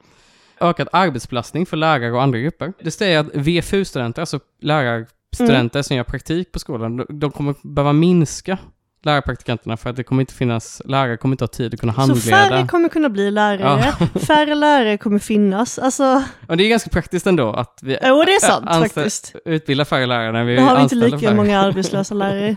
Ökad 0.62 0.88
arbetsbelastning 0.92 1.66
för 1.66 1.78
lärare 1.78 2.12
och 2.12 2.22
andra 2.24 2.40
grupper. 2.40 2.74
Det 2.80 2.92
säger 2.92 3.20
att 3.20 3.36
VFU-studenter, 3.36 4.22
alltså 4.22 4.40
lärarstudenter 4.62 5.82
som 5.82 5.96
gör 5.98 6.04
praktik 6.04 6.52
på 6.52 6.60
skolan, 6.60 6.98
de, 6.98 7.06
de 7.20 7.32
kommer 7.32 7.56
behöva 7.64 7.94
minska 7.94 8.58
lärarpraktikanterna 9.04 9.78
för 9.78 9.90
att 9.90 9.96
det 9.96 10.04
kommer 10.04 10.22
inte 10.22 10.34
finnas, 10.34 10.82
lärare 10.86 11.18
kommer 11.18 11.34
inte 11.34 11.44
ha 11.44 11.48
tid 11.48 11.74
att 11.74 11.80
kunna 11.80 11.94
Så 11.94 12.00
handleda. 12.00 12.38
färre 12.38 12.68
kommer 12.68 12.90
kunna 12.90 13.10
bli 13.10 13.32
lärare, 13.32 13.92
färre 14.28 14.56
lärare 14.56 14.98
kommer 14.98 15.20
finnas. 15.20 15.80
Alltså, 15.80 16.24
Och 16.48 16.58
det 16.58 16.64
är 16.64 16.70
ganska 16.70 16.90
praktiskt 16.90 17.28
ändå 17.28 17.54
att 17.54 17.80
vi 17.82 17.98
jo 18.04 18.24
det 18.26 18.32
är 18.32 18.40
sant 18.40 18.70
faktiskt. 18.70 19.36
utbildar 19.46 19.86
färre 19.86 20.06
lärare 20.06 20.32
när 20.32 20.44
vi 20.44 20.56
Då 20.56 20.62
har 20.62 20.76
vi 20.78 20.84
inte 20.84 20.96
lika 20.96 21.20
färre. 21.20 21.36
många 21.36 21.60
arbetslösa 21.66 22.16
lärare. 22.16 22.56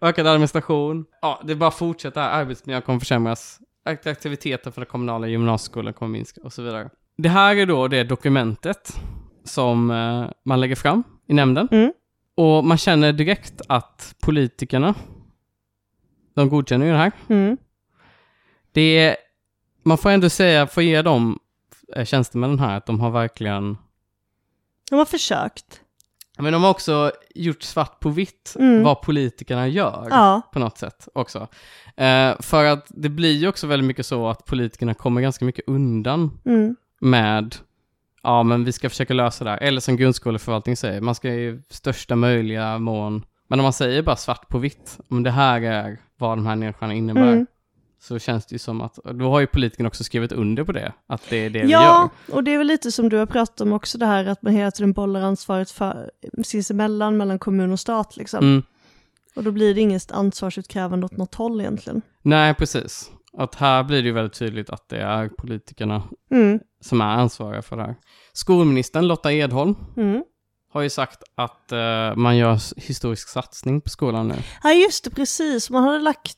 Ökad 0.00 0.26
administration. 0.26 1.04
Ja, 1.22 1.40
det 1.44 1.54
bara 1.54 1.70
fortsätter 1.70 2.20
här. 2.20 2.30
Arbetsmiljön 2.30 2.82
kommer 2.82 2.98
försämras. 2.98 3.58
Aktiviteten 4.06 4.72
för 4.72 4.80
den 4.80 4.88
kommunala 4.90 5.26
gymnasieskolan 5.26 5.92
kommer 5.94 6.12
minska 6.12 6.40
och 6.44 6.52
så 6.52 6.62
vidare. 6.62 6.88
Det 7.18 7.28
här 7.28 7.56
är 7.56 7.66
då 7.66 7.88
det 7.88 8.04
dokumentet 8.04 8.92
som 9.44 9.90
eh, 9.90 10.30
man 10.44 10.60
lägger 10.60 10.76
fram 10.76 11.02
i 11.28 11.34
nämnden. 11.34 11.68
Mm. 11.70 11.92
Och 12.36 12.64
man 12.64 12.78
känner 12.78 13.12
direkt 13.12 13.60
att 13.68 14.14
politikerna, 14.22 14.94
de 16.34 16.48
godkänner 16.48 16.86
ju 16.86 16.92
det 16.92 16.98
här. 16.98 17.12
Mm. 17.28 17.56
Det 18.72 18.98
är, 18.98 19.16
man 19.82 19.98
får 19.98 20.10
ändå 20.10 20.30
säga, 20.30 20.66
får 20.66 20.82
ge 20.82 21.02
dem 21.02 21.38
eh, 21.96 22.04
tjänstemännen 22.04 22.58
här, 22.58 22.76
att 22.76 22.86
de 22.86 23.00
har 23.00 23.10
verkligen 23.10 23.76
De 24.90 24.96
har 24.98 25.04
försökt. 25.04 25.80
men 26.38 26.52
de 26.52 26.62
har 26.62 26.70
också 26.70 27.12
gjort 27.34 27.62
svart 27.62 28.00
på 28.00 28.08
vitt 28.08 28.54
Mm. 28.58 28.82
vad 28.82 29.02
politikerna 29.02 29.68
gör. 29.68 30.06
Ja, 30.10 30.42
på 30.52 30.58
något 30.58 30.78
sätt 30.78 31.08
också. 31.14 31.48
Eh, 31.96 32.40
för 32.40 32.64
att 32.64 32.86
det 32.88 33.08
blir 33.08 33.32
ju 33.36 33.48
också 33.48 33.66
väldigt 33.66 33.86
mycket 33.86 34.06
så 34.06 34.28
att 34.28 34.44
politikerna 34.44 34.94
kommer 34.94 35.20
ganska 35.20 35.44
mycket 35.44 35.64
undan 35.68 36.40
mm. 36.44 36.76
med 37.00 37.56
ja 38.22 38.42
men 38.42 38.64
vi 38.64 38.72
ska 38.72 38.88
försöka 38.90 39.14
lösa 39.14 39.44
det 39.44 39.50
här. 39.50 39.58
Eller 39.58 39.80
som 39.80 39.96
grundskoleförvaltningen 39.96 40.76
säger, 40.76 41.00
man 41.00 41.14
ska 41.14 41.28
i 41.28 41.60
största 41.70 42.16
möjliga 42.16 42.78
mån, 42.78 43.24
men 43.50 43.60
om 43.60 43.62
man 43.62 43.72
säger 43.72 44.02
bara 44.02 44.16
svart 44.16 44.48
på 44.48 44.58
vitt, 44.58 44.98
om 45.08 45.22
det 45.22 45.30
här 45.30 45.60
är 45.62 45.98
vad 46.18 46.38
de 46.38 46.46
här 46.46 46.56
nedskärningarna 46.56 46.94
innebär, 46.98 47.32
Mm. 47.32 47.46
så 48.00 48.18
känns 48.18 48.46
det 48.46 48.54
ju 48.54 48.58
som 48.58 48.80
att, 48.80 48.94
då 48.94 49.30
har 49.30 49.40
ju 49.40 49.46
politikerna 49.46 49.86
också 49.86 50.04
skrivit 50.04 50.32
under 50.32 50.64
på 50.64 50.72
det, 50.72 50.92
att 51.06 51.22
det 51.30 51.36
är 51.36 51.50
det 51.50 51.62
vi 51.62 51.70
Ja, 51.70 52.10
gör. 52.28 52.36
och 52.36 52.44
det 52.44 52.54
är 52.54 52.58
väl 52.58 52.66
lite 52.66 52.92
som 52.92 53.08
du 53.08 53.16
har 53.16 53.26
pratat 53.26 53.60
om 53.60 53.72
också 53.72 53.98
det 53.98 54.06
här 54.06 54.26
att 54.26 54.42
man 54.42 54.52
hela 54.52 54.70
tiden 54.70 54.92
bollar 54.92 55.20
ansvaret 55.20 55.70
för 55.70 56.10
sinsemellan 56.44 57.16
mellan 57.16 57.38
kommun 57.38 57.72
och 57.72 57.80
stat 57.80 58.16
liksom. 58.16 58.44
Mm. 58.44 58.62
Och 59.36 59.44
då 59.44 59.50
blir 59.50 59.74
det 59.74 59.80
inget 59.80 60.12
ansvarsutkrävande 60.12 61.06
åt 61.06 61.16
något 61.16 61.34
håll 61.34 61.60
egentligen. 61.60 62.02
Nej, 62.22 62.54
precis. 62.54 63.10
Att 63.32 63.54
här 63.54 63.84
blir 63.84 64.02
det 64.02 64.06
ju 64.08 64.12
väldigt 64.12 64.38
tydligt 64.38 64.70
att 64.70 64.88
det 64.88 65.00
är 65.02 65.28
politikerna 65.28 66.02
Mm. 66.30 66.60
som 66.80 67.00
är 67.00 67.04
ansvariga 67.04 67.62
för 67.62 67.76
det 67.76 67.82
här. 67.82 67.94
Skolministern 68.32 69.06
Lotta 69.06 69.32
Edholm 69.32 69.74
Mm. 69.96 70.24
Har 70.72 70.82
ju 70.82 70.90
sagt 70.90 71.22
att 71.34 71.72
eh, 71.72 72.16
man 72.16 72.36
gör 72.36 72.80
historisk 72.80 73.28
satsning 73.28 73.80
på 73.80 73.88
skolan 73.90 74.28
nu. 74.28 74.34
Ja 74.62 74.72
just 74.72 75.04
det, 75.04 75.10
precis. 75.10 75.70
Man 75.70 75.82
hade 75.84 75.98
lagt 75.98 76.36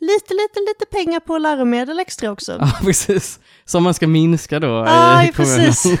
lite, 0.00 0.34
lite, 0.34 0.60
lite 0.68 0.86
pengar 0.90 1.20
på 1.20 1.38
läromedel 1.38 1.98
extra 2.00 2.30
också. 2.30 2.56
Ja, 2.60 2.70
precis. 2.82 3.40
Som 3.64 3.82
man 3.82 3.94
ska 3.94 4.06
minska 4.08 4.60
då 4.60 4.66
Ja, 4.68 5.24
i 5.24 5.32
kommunen. 5.32 5.56
precis. 5.66 6.00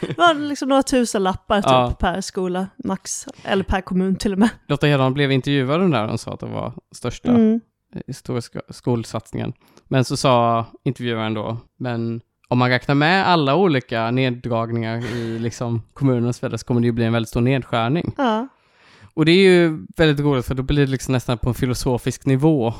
Det 0.00 0.18
var 0.18 0.34
liksom 0.34 0.68
några 0.68 0.82
tusen 0.82 1.22
lappar 1.22 1.56
typ 1.62 1.70
Ja. 1.70 1.96
per 2.00 2.20
skola, 2.20 2.66
max. 2.84 3.26
Eller 3.44 3.64
per 3.64 3.80
kommun 3.80 4.16
till 4.16 4.32
och 4.32 4.38
med. 4.38 4.48
Lotta 4.68 4.88
Edholm 4.88 5.14
blev 5.14 5.32
intervjuad 5.32 5.90
där 5.92 6.08
och 6.08 6.20
sa 6.20 6.32
att 6.34 6.40
det 6.40 6.46
var 6.46 6.72
största 6.94 7.28
Mm. 7.30 7.60
historiska 8.06 8.60
skolsatsningen. 8.70 9.52
Men 9.88 10.04
så 10.04 10.16
sa 10.16 10.66
intervjuaren 10.84 11.34
då, 11.34 11.56
men 11.78 12.20
om 12.50 12.58
man 12.58 12.68
räknar 12.68 12.94
med 12.94 13.28
alla 13.28 13.56
olika 13.56 14.10
neddragningar 14.10 15.04
i 15.16 15.38
liksom 15.38 15.82
kommunen 15.92 16.28
och 16.28 16.34
så 16.34 16.66
kommer 16.66 16.80
det 16.80 16.86
ju 16.86 16.92
bli 16.92 17.04
en 17.04 17.12
väldigt 17.12 17.28
stor 17.28 17.40
nedskärning. 17.40 18.14
Ja. 18.18 18.48
Och 19.14 19.24
det 19.24 19.32
är 19.32 19.50
ju 19.50 19.86
väldigt 19.96 20.24
roligt 20.24 20.46
för 20.46 20.54
då 20.54 20.62
blir 20.62 20.86
det 20.86 20.90
liksom 20.90 21.12
nästan 21.12 21.38
på 21.38 21.48
en 21.48 21.54
filosofisk 21.54 22.26
nivå 22.26 22.74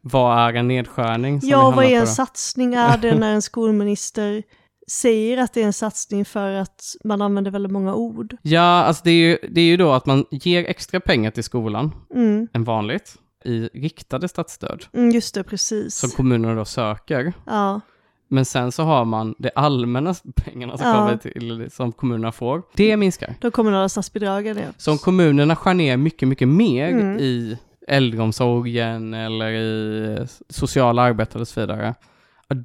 Vad 0.00 0.38
är 0.38 0.54
en 0.54 0.68
nedskärning? 0.68 1.40
Ja, 1.42 1.70
vad 1.70 1.84
är 1.84 1.94
en 1.94 2.00
då? 2.00 2.06
satsning? 2.06 2.74
Är 2.74 2.98
det 2.98 3.14
när 3.14 3.32
en 3.32 3.42
skolminister 3.42 4.42
säger 4.90 5.38
att 5.38 5.54
det 5.54 5.62
är 5.62 5.66
en 5.66 5.72
satsning 5.72 6.24
för 6.24 6.52
att 6.52 6.82
man 7.04 7.22
använder 7.22 7.50
väldigt 7.50 7.72
många 7.72 7.94
ord? 7.94 8.36
Ja, 8.42 8.60
alltså 8.60 9.02
det 9.04 9.10
är, 9.10 9.28
ju, 9.28 9.38
det 9.50 9.60
är 9.60 9.64
ju 9.64 9.76
då 9.76 9.92
att 9.92 10.06
man 10.06 10.24
ger 10.30 10.64
extra 10.64 11.00
pengar 11.00 11.30
till 11.30 11.44
skolan 11.44 11.94
Mm, 12.14 12.48
än 12.52 12.64
vanligt 12.64 13.14
i 13.44 13.68
riktade 13.74 14.28
statsstöd 14.28 14.84
mm, 14.92 15.10
just 15.10 15.34
det, 15.34 15.44
precis. 15.44 15.94
som 15.94 16.10
kommunerna 16.10 16.54
då 16.54 16.64
söker. 16.64 17.32
Ja, 17.46 17.80
Men 18.28 18.44
sen 18.44 18.72
så 18.72 18.82
har 18.82 19.04
man 19.04 19.34
det 19.38 19.50
allmänna 19.54 20.14
pengarna 20.36 20.78
som 20.78 20.86
Ja. 20.86 20.94
kommer 20.94 21.16
till, 21.16 21.70
som 21.70 21.92
kommunerna 21.92 22.32
får. 22.32 22.62
Det 22.74 22.96
minskar. 22.96 23.34
de 23.40 23.50
kommunala 23.50 23.88
statsbidragen 23.88 24.56
ja. 24.56 24.68
Så 24.76 24.92
om 24.92 24.98
kommunerna 24.98 25.56
skär 25.56 25.74
ner 25.74 25.96
mycket, 25.96 26.28
mycket 26.28 26.48
mer 26.48 26.88
Mm. 26.88 27.18
i 27.18 27.58
äldreomsorgen 27.88 29.14
eller 29.14 29.50
i 29.52 30.26
sociala 30.48 31.02
arbete 31.02 31.38
och 31.38 31.48
så 31.48 31.60
vidare, 31.60 31.94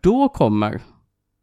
då 0.01 0.29
kommer 0.29 0.81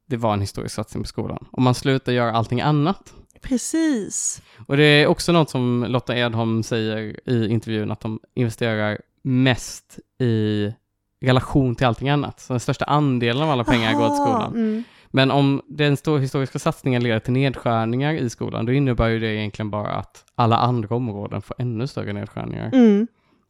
det 0.07 0.17
vara 0.17 0.35
en 0.35 0.41
historisk 0.41 0.75
satsning 0.75 1.03
på 1.03 1.09
skolan. 1.09 1.47
Om 1.53 1.63
man 1.63 1.75
slutar 1.75 2.13
göra 2.13 2.33
allting 2.33 2.61
annat. 2.61 3.13
Precis. 3.43 4.43
Och 4.67 4.77
det 4.77 4.85
är 4.85 5.07
också 5.07 5.33
något 5.33 5.51
som 5.51 5.85
Lotta 5.89 6.17
Edholm 6.17 6.63
säger 6.63 7.29
i 7.31 7.49
intervjun, 7.49 7.91
att 7.91 8.01
de 8.01 8.21
investerar 8.35 8.99
mest 9.23 9.99
i 10.19 10.73
relation 11.21 11.75
till 11.75 11.87
allting 11.87 12.09
annat. 12.09 12.41
Så 12.41 12.53
den 12.53 12.61
största 12.61 12.85
andelen 12.85 13.43
av 13.43 13.51
alla 13.51 13.65
pengar 13.65 13.95
går 13.95 14.09
till 14.09 14.21
Aha, 14.21 14.27
skolan. 14.27 14.55
Mm. 14.55 14.85
Men 15.11 15.31
om 15.31 15.63
den 15.67 15.97
historiska 16.21 16.59
satsningen 16.59 17.03
leder 17.03 17.19
till 17.19 17.33
nedskärningar 17.33 18.15
i 18.15 18.31
skolan, 18.31 18.67
då 18.67 18.73
innebär 18.73 19.09
ju 19.09 19.19
det 19.19 19.35
egentligen 19.35 19.71
bara 19.71 19.93
att 19.93 20.25
alla 20.35 20.57
andra 20.57 20.97
områden 20.97 21.43
får 21.43 21.57
ännu 21.59 21.87
större 21.87 22.13
nedskärningar. 22.13 22.71
Mm. 22.73 23.07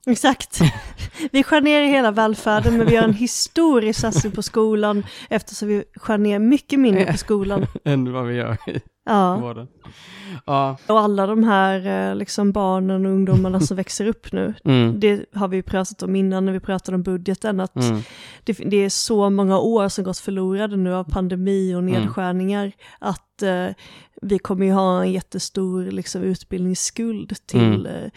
Exakt. 0.07 0.61
Vi 1.33 1.43
skär 1.43 1.61
ner 1.61 1.83
i 1.83 1.87
hela 1.89 2.11
välfärden 2.11 2.77
men 2.79 2.87
vi 2.87 2.95
gör 2.95 3.05
en 3.05 3.15
historisk 3.15 4.01
satsning 4.01 4.33
på 4.33 4.43
skolan 4.43 5.05
eftersom 5.31 5.69
vi 5.69 5.85
skär 5.97 6.19
ner 6.19 6.39
mycket 6.39 6.81
mindre 6.81 7.05
på 7.13 7.19
skolan. 7.19 7.67
än 7.85 8.13
vad 8.13 8.27
vi 8.27 8.35
gör 8.35 8.57
i 8.67 8.81
Ja. 9.05 9.37
vården. 9.37 9.69
Ja, 10.47 10.77
Och 10.87 11.01
alla 11.01 11.27
de 11.27 11.45
här 11.45 11.87
eh, 12.11 12.15
liksom 12.17 12.53
barnen 12.53 13.07
och 13.07 13.13
ungdomarna 13.13 13.61
som 13.61 13.77
växer 13.77 14.07
upp 14.07 14.33
nu, 14.33 14.55
mm, 14.65 15.01
det 15.01 15.25
har 15.35 15.49
vi 15.49 15.63
pratat 15.63 16.03
om 16.03 16.17
innan 16.17 16.45
när 16.47 16.53
vi 16.53 16.61
pratade 16.61 16.95
om 16.95 17.03
budgeten, 17.03 17.61
att 17.61 17.77
mm, 17.77 18.03
det, 18.45 18.53
det 18.53 18.77
är 18.77 18.89
så 18.89 19.31
många 19.31 19.59
år 19.59 19.89
som 19.89 20.05
gått 20.05 20.19
förlorade 20.19 20.77
nu 20.77 20.95
av 20.95 21.05
pandemi 21.05 21.75
och 21.75 21.79
Mm. 21.79 21.93
nedskärningar, 22.03 22.73
att 22.99 23.43
eh, 23.43 23.67
vi 24.23 24.39
kommer 24.39 24.67
ju 24.67 24.73
ha 24.73 25.03
en 25.03 25.13
jättestor 25.13 25.85
liksom, 25.85 26.23
utbildningsskuld 26.23 27.37
till 27.47 27.87
Mm. 27.87 27.87
eh, 27.87 28.11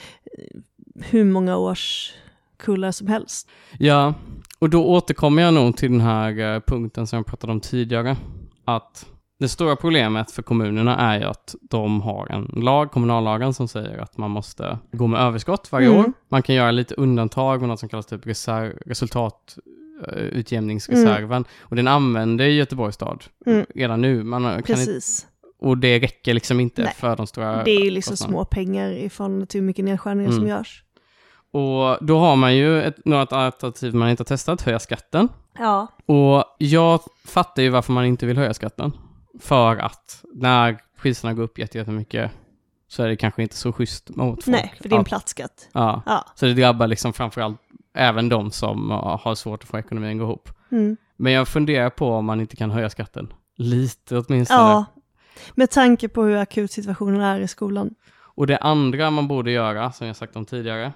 hur 1.02 1.24
många 1.26 1.58
års 1.58 2.14
kullar 2.58 2.91
som 2.91 3.08
helst. 3.08 3.50
ja, 3.80 4.14
och 4.60 4.70
då 4.70 4.86
återkommer 4.86 5.41
jag 5.41 5.54
nog 5.54 5.78
till 5.78 5.91
den 5.91 6.02
här 6.02 6.54
eh, 6.56 6.60
punkten 6.60 7.08
som 7.08 7.18
jag 7.18 7.26
pratade 7.26 7.54
om 7.54 7.60
tidigare. 7.60 8.18
Att 8.66 9.06
det 9.39 9.50
stora 9.50 9.76
problemet 9.76 10.32
för 10.32 10.41
kommunerna 10.44 10.98
är 10.98 11.20
ju 11.20 11.26
att 11.26 11.56
de 11.62 12.02
har 12.02 12.28
en 12.32 12.62
lag, 12.64 12.91
kommunallagen, 12.91 13.54
som 13.54 13.68
säger 13.68 13.98
att 13.98 14.18
man 14.18 14.32
måste 14.32 14.78
gå 14.91 15.08
med 15.08 15.20
överskott 15.22 15.72
varje 15.72 15.88
Mm. 15.88 16.00
år. 16.00 16.14
Man 16.30 16.41
kan 16.44 16.56
göra 16.56 16.72
lite 16.72 16.96
undantag 16.96 17.60
med 17.60 17.70
något 17.70 17.80
som 17.80 17.89
kallas 17.89 18.06
typ 18.06 18.28
reserv, 18.28 18.74
resultatutjämningsreserven. 18.86 21.46
Och 21.60 21.76
den 21.76 21.88
använder 21.88 22.46
Göteborgs 22.46 22.96
stad 22.96 23.24
Mm. 23.46 23.66
redan 23.76 24.02
nu. 24.02 24.24
Man 24.24 24.46
inte, 24.58 24.74
Precis. 24.74 25.28
och 25.62 25.78
det 25.78 26.00
räcker 26.00 26.34
liksom 26.34 26.60
inte 26.60 26.84
Nej. 26.84 26.94
för 26.98 27.16
de 27.16 27.28
stora 27.28 27.64
Det 27.64 27.72
är 27.72 27.84
ju 27.86 27.91
liksom 27.91 28.18
små 28.18 28.46
pengar 28.46 28.91
i 28.91 29.10
förhållande 29.10 29.46
till 29.46 29.60
hur 29.60 29.68
mycket 29.68 29.86
nedskärningar 29.86 30.30
som 30.32 30.38
Mm. 30.39 30.50
görs. 30.50 30.82
Och 31.54 31.97
då 32.06 32.20
har 32.20 32.36
man 32.36 32.56
ju 32.56 32.82
ett, 32.84 33.06
något 33.06 33.34
alternativ 33.34 33.95
man 33.95 34.10
inte 34.10 34.22
har 34.22 34.26
testat, 34.26 34.62
höja 34.62 34.80
skatten. 34.80 35.30
Ja, 35.60 35.88
Och 36.06 36.43
jag 36.58 36.99
fattar 37.26 37.64
ju 37.64 37.70
varför 37.70 37.93
man 37.93 38.06
inte 38.06 38.26
vill 38.26 38.38
höja 38.38 38.54
skatten. 38.54 38.91
För 39.39 39.78
att 39.78 40.24
när 40.34 40.78
priserna 41.01 41.34
går 41.34 41.43
upp 41.43 41.58
jätte- 41.60 41.78
jättemycket 41.78 42.32
så 42.88 43.04
är 43.04 43.08
det 43.08 43.16
kanske 43.16 43.43
inte 43.43 43.56
så 43.56 43.72
schysst 43.74 44.10
mot 44.10 44.43
folk. 44.43 44.47
nej, 44.58 44.74
för 44.82 44.89
det 44.89 44.95
är 44.95 44.99
en 44.99 45.06
plattskatt. 45.06 45.70
ja. 45.74 46.01
Ja. 46.06 46.26
Så 46.36 46.45
det 46.45 46.54
drabbar 46.54 46.88
liksom 46.88 47.14
framförallt 47.14 47.60
även 47.95 48.30
de 48.30 48.51
som 48.51 48.89
har 48.91 49.36
svårt 49.36 49.64
att 49.64 49.70
få 49.70 49.78
ekonomin 49.80 50.12
att 50.12 50.18
gå 50.18 50.24
ihop. 50.24 50.49
Mm. 50.72 50.97
Men 51.18 51.34
jag 51.34 51.47
funderar 51.47 51.89
på 51.89 52.10
om 52.12 52.26
man 52.26 52.39
inte 52.41 52.56
kan 52.56 52.72
höja 52.72 52.89
skatten. 52.89 53.34
Lite 53.58 54.18
åtminstone. 54.18 54.60
Ja, 54.62 54.86
med 55.56 55.70
tanke 55.72 56.08
på 56.10 56.24
hur 56.24 56.36
akut 56.38 56.72
situationen 56.72 57.22
är 57.22 57.39
i 57.39 57.47
skolan. 57.47 57.93
Och 58.36 58.47
det 58.47 58.58
andra 58.58 59.10
man 59.12 59.28
borde 59.28 59.51
göra, 59.51 59.91
som 59.91 60.08
jag 60.08 60.16
sagt 60.16 60.36
om 60.36 60.45
tidigare, 60.45 60.91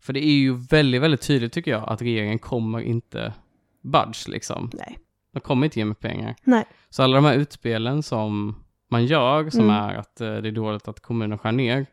för 0.00 0.12
det 0.12 0.24
är 0.24 0.32
ju 0.32 0.54
väldigt, 0.56 1.02
väldigt 1.02 1.20
tydligt 1.22 1.52
tycker 1.52 1.70
jag 1.70 1.88
att 1.88 2.02
regeringen 2.02 2.38
kommer 2.38 2.80
inte 2.80 3.34
budge 3.82 4.28
liksom. 4.28 4.70
Nej. 4.74 4.98
De 5.32 5.40
kommer 5.40 5.64
inte 5.66 5.78
ge 5.78 5.84
mig 5.84 5.94
pengar. 5.94 6.36
Nej. 6.44 6.64
Så 6.90 7.02
alla 7.02 7.16
de 7.16 7.24
här 7.24 7.34
utspelen 7.34 8.02
som 8.02 8.54
man 8.90 9.06
gör, 9.06 9.50
som 9.50 9.60
Mm. 9.60 9.74
är 9.76 9.94
att 9.94 10.20
eh, 10.20 10.34
det 10.36 10.48
är 10.48 10.52
dåligt 10.52 10.88
att 10.88 11.00
kommunen 11.00 11.38
skär 11.38 11.52
ner, 11.52 11.86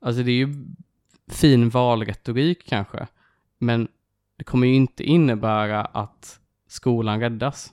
alltså 0.00 0.22
det 0.22 0.30
är 0.30 0.46
ju 0.46 0.54
fin 1.30 1.68
valretorik 1.68 2.66
kanske, 2.68 3.06
men 3.58 3.88
det 4.38 4.44
kommer 4.44 4.66
ju 4.66 4.74
inte 4.74 5.04
innebära 5.04 5.84
att 5.84 6.40
skolan 6.68 7.20
räddas. 7.20 7.72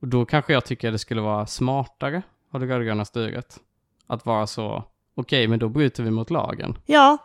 Och 0.00 0.08
då 0.08 0.24
kanske 0.24 0.52
jag 0.52 0.64
tycker 0.64 0.92
det 0.92 0.98
skulle 0.98 1.20
vara 1.20 1.46
smartare 1.46 2.22
av 2.50 2.60
det 2.60 2.66
rödgröna 2.66 3.04
styret 3.04 3.60
att 4.06 4.26
vara 4.26 4.46
så, 4.46 4.84
okej, 5.14 5.48
men 5.48 5.58
då 5.58 5.68
bryter 5.68 6.02
vi 6.02 6.10
mot 6.10 6.30
lagen. 6.30 6.78
Ja, 6.86 7.18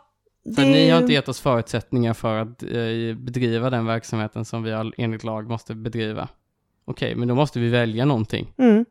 För 0.54 0.62
ni 0.62 0.90
har 0.90 0.98
inte 1.00 1.12
gett 1.12 1.28
oss 1.28 1.40
förutsättningar 1.40 2.14
för 2.14 2.38
att 2.38 2.62
eh, 2.62 3.16
bedriva 3.16 3.70
den 3.70 3.86
verksamheten 3.86 4.44
som 4.44 4.62
vi 4.62 4.92
enligt 4.96 5.24
lag 5.24 5.48
måste 5.48 5.74
bedriva. 5.74 6.28
Okej, 6.84 7.14
men 7.14 7.28
då 7.28 7.34
måste 7.34 7.58
vi 7.60 7.68
välja 7.68 8.04
någonting. 8.04 8.52
Mm. 8.58 8.84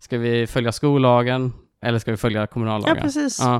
Ska 0.00 0.18
vi 0.18 0.46
följa 0.46 0.72
skollagen 0.72 1.52
eller 1.82 1.98
ska 1.98 2.10
vi 2.10 2.16
följa 2.16 2.46
kommunallagen? 2.46 2.96
Ja, 2.96 3.02
precis. 3.02 3.38
Ja, 3.40 3.56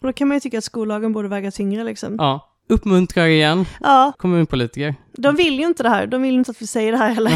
Och 0.00 0.06
då 0.06 0.12
kan 0.12 0.28
man 0.28 0.36
ju 0.36 0.40
tycka 0.40 0.58
att 0.58 0.64
skollagen 0.64 1.12
borde 1.12 1.28
väga 1.28 1.50
tyngre 1.50 1.84
liksom. 1.84 2.14
ja. 2.18 2.48
Uppmuntrar 2.68 3.26
igen 3.26 3.64
Ja, 3.80 4.12
kommunpolitiker. 4.18 4.94
de 5.12 5.36
vill 5.36 5.58
ju 5.58 5.66
inte 5.66 5.82
det 5.82 5.88
här. 5.88 6.06
De 6.06 6.22
vill 6.22 6.34
inte 6.34 6.50
att 6.50 6.62
vi 6.62 6.66
säger 6.66 6.92
det 6.92 6.98
här 6.98 7.14
heller. 7.14 7.32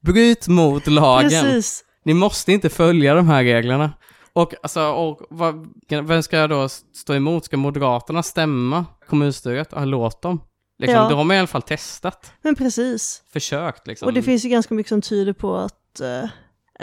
Bryt 0.00 0.48
mot 0.48 0.86
lagen. 0.86 1.30
Precis. 1.30 1.84
Ni 2.04 2.14
måste 2.14 2.52
inte 2.52 2.68
följa 2.68 3.14
de 3.14 3.28
här 3.28 3.44
reglerna. 3.44 3.92
Och, 4.36 4.54
alltså, 4.62 4.80
och 4.80 5.22
vad, 5.30 5.68
vem 5.88 6.22
ska 6.22 6.36
jag 6.36 6.50
då 6.50 6.68
stå 6.68 7.14
emot? 7.14 7.44
Ska 7.44 7.56
Moderaterna 7.56 8.22
stämma 8.22 8.84
kommunstyret? 9.08 9.68
Ja, 9.72 9.84
låt 9.84 10.22
dem. 10.22 10.40
Liksom, 10.78 10.96
Ja. 10.96 11.08
De 11.08 11.30
har 11.30 11.36
i 11.36 11.38
alla 11.38 11.46
fall 11.46 11.62
testat, 11.62 12.32
Men 12.42 12.54
precis. 12.54 13.22
försökt. 13.32 13.86
Liksom. 13.86 14.06
Och 14.06 14.12
det 14.12 14.22
finns 14.22 14.44
ju 14.44 14.48
ganska 14.48 14.74
mycket 14.74 14.88
som 14.88 15.02
tyder 15.02 15.32
på 15.32 15.56
att 15.56 16.00
eh, 16.00 16.24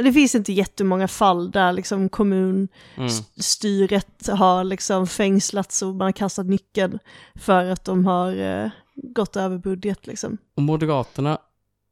det 0.04 0.14
finns 0.14 0.36
inte 0.36 0.54
jättemånga 0.54 1.08
fall 1.08 1.52
där 1.52 1.74
liksom 1.74 2.10
kommunstyret 2.10 4.28
mm. 4.28 4.38
har 4.38 4.64
liksom 4.64 5.08
fängslats 5.08 5.82
och 5.82 5.96
man 5.96 6.06
har 6.06 6.12
kastat 6.12 6.46
nyckeln 6.46 7.00
för 7.36 7.66
att 7.66 7.86
de 7.86 8.06
har 8.06 8.36
eh, 8.36 8.70
gått 8.96 9.36
över 9.36 9.58
budget 9.58 10.08
liksom. 10.08 10.38
Och 10.56 10.64
Moderaterna 10.64 11.38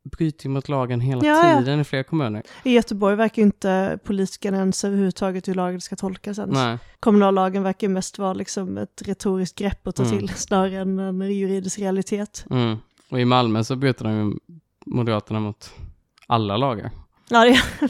bryter 0.04 0.46
ju 0.46 0.50
mot 0.52 0.70
lagen 0.70 1.02
hela 1.02 1.26
Ja, 1.26 1.50
ja. 1.52 1.60
tiden 1.60 1.80
i 1.80 1.84
flera 1.84 2.04
kommuner. 2.04 2.44
I 2.64 2.72
Göteborg 2.74 3.16
verkar 3.16 3.42
ju 3.42 3.46
inte 3.46 4.00
politikerna 4.04 4.58
ens 4.58 4.84
överhuvudtaget 4.84 5.48
hur 5.48 5.54
lagen 5.56 5.82
ska 5.82 5.96
tolkas 5.96 6.40
ens. 6.40 6.54
Nej. 6.54 6.78
Kommunallagen 7.00 7.64
verkar 7.64 7.88
mest 7.88 8.18
vara 8.20 8.34
liksom 8.34 8.78
ett 8.78 9.02
retoriskt 9.06 9.58
grepp 9.60 9.88
att 9.88 9.96
ta 9.96 10.04
Mm. 10.04 10.18
till 10.20 10.30
snarare 10.36 10.78
än 10.80 11.00
en 11.00 11.22
juridisk 11.22 11.80
realitet. 11.80 12.46
Mm. 12.50 12.78
Och 13.10 13.20
i 13.20 13.26
Malmö 13.26 13.64
så 13.64 13.76
bryter 13.76 14.06
de 14.06 14.14
ju 14.14 14.34
Moderaterna 14.86 15.40
mot 15.40 15.74
alla 16.28 16.58
lagar. 16.58 16.92
Ja 17.30 17.44
det, 17.46 17.62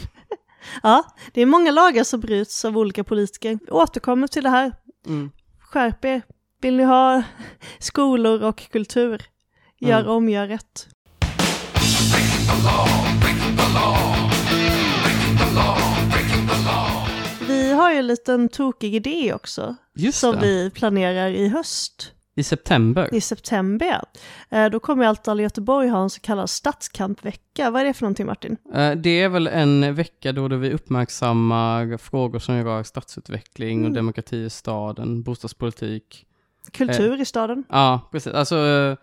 ja, 0.83 1.03
det 1.33 1.41
är 1.41 1.45
många 1.45 1.71
lagar 1.71 2.03
som 2.03 2.19
bryts 2.19 2.65
av 2.65 2.77
olika 2.77 3.03
politiker. 3.03 3.59
Vi 3.65 3.71
återkommer 3.71 4.27
till 4.27 4.43
det 4.43 4.49
här. 4.49 4.71
Mm. 5.07 5.31
Skärp 5.59 6.05
er. 6.05 6.21
Vill 6.61 6.77
ni 6.77 6.83
ha 6.83 7.23
skolor 7.79 8.43
och 8.43 8.71
kultur? 8.71 9.21
Gör 9.79 9.99
Mm. 9.99 10.11
om, 10.11 10.29
gör 10.29 10.47
rätt. 10.47 10.87
Vi 17.47 17.73
har 17.73 17.91
ju 17.91 17.97
en 17.97 18.07
liten 18.07 18.49
tokig 18.49 18.95
idé 18.95 19.33
också, 19.33 19.75
Just 19.95 20.19
som 20.19 20.35
det, 20.35 20.39
vi 20.41 20.69
planerar 20.69 21.29
i 21.29 21.47
höst, 21.47 22.11
i 22.35 22.43
september. 22.43 23.09
i 23.15 23.21
september. 23.21 23.87
ja. 24.49 24.57
Eh, 24.57 24.69
Då 24.69 24.79
kommer 24.79 25.05
Allt 25.05 25.27
Göteborg 25.41 25.87
ha 25.87 26.01
en 26.03 26.09
så 26.09 26.21
kallad 26.21 26.49
stadskampvecka. 26.49 27.69
Vad 27.71 27.81
är 27.81 27.85
det 27.85 27.93
för 27.93 28.03
någonting 28.03 28.25
Martin? 28.25 28.57
Eh, 28.73 28.91
Det 28.91 29.21
är 29.21 29.29
väl 29.29 29.47
en 29.47 29.95
vecka 29.95 30.31
då, 30.31 30.47
vi 30.57 30.71
uppmärksammar 30.73 31.97
frågor 31.97 32.39
som 32.39 32.63
rör 32.63 32.83
stadsutveckling 32.83 33.79
och 33.79 33.85
Mm. 33.85 33.93
demokrati 33.93 34.37
i 34.37 34.49
staden, 34.49 35.23
bostadspolitik. 35.23 36.25
Kultur 36.73 37.21
i 37.21 37.25
staden? 37.25 37.63
Ja, 37.69 38.09
precis. 38.11 38.33
Alltså 38.33 38.55
eh, 38.57 38.95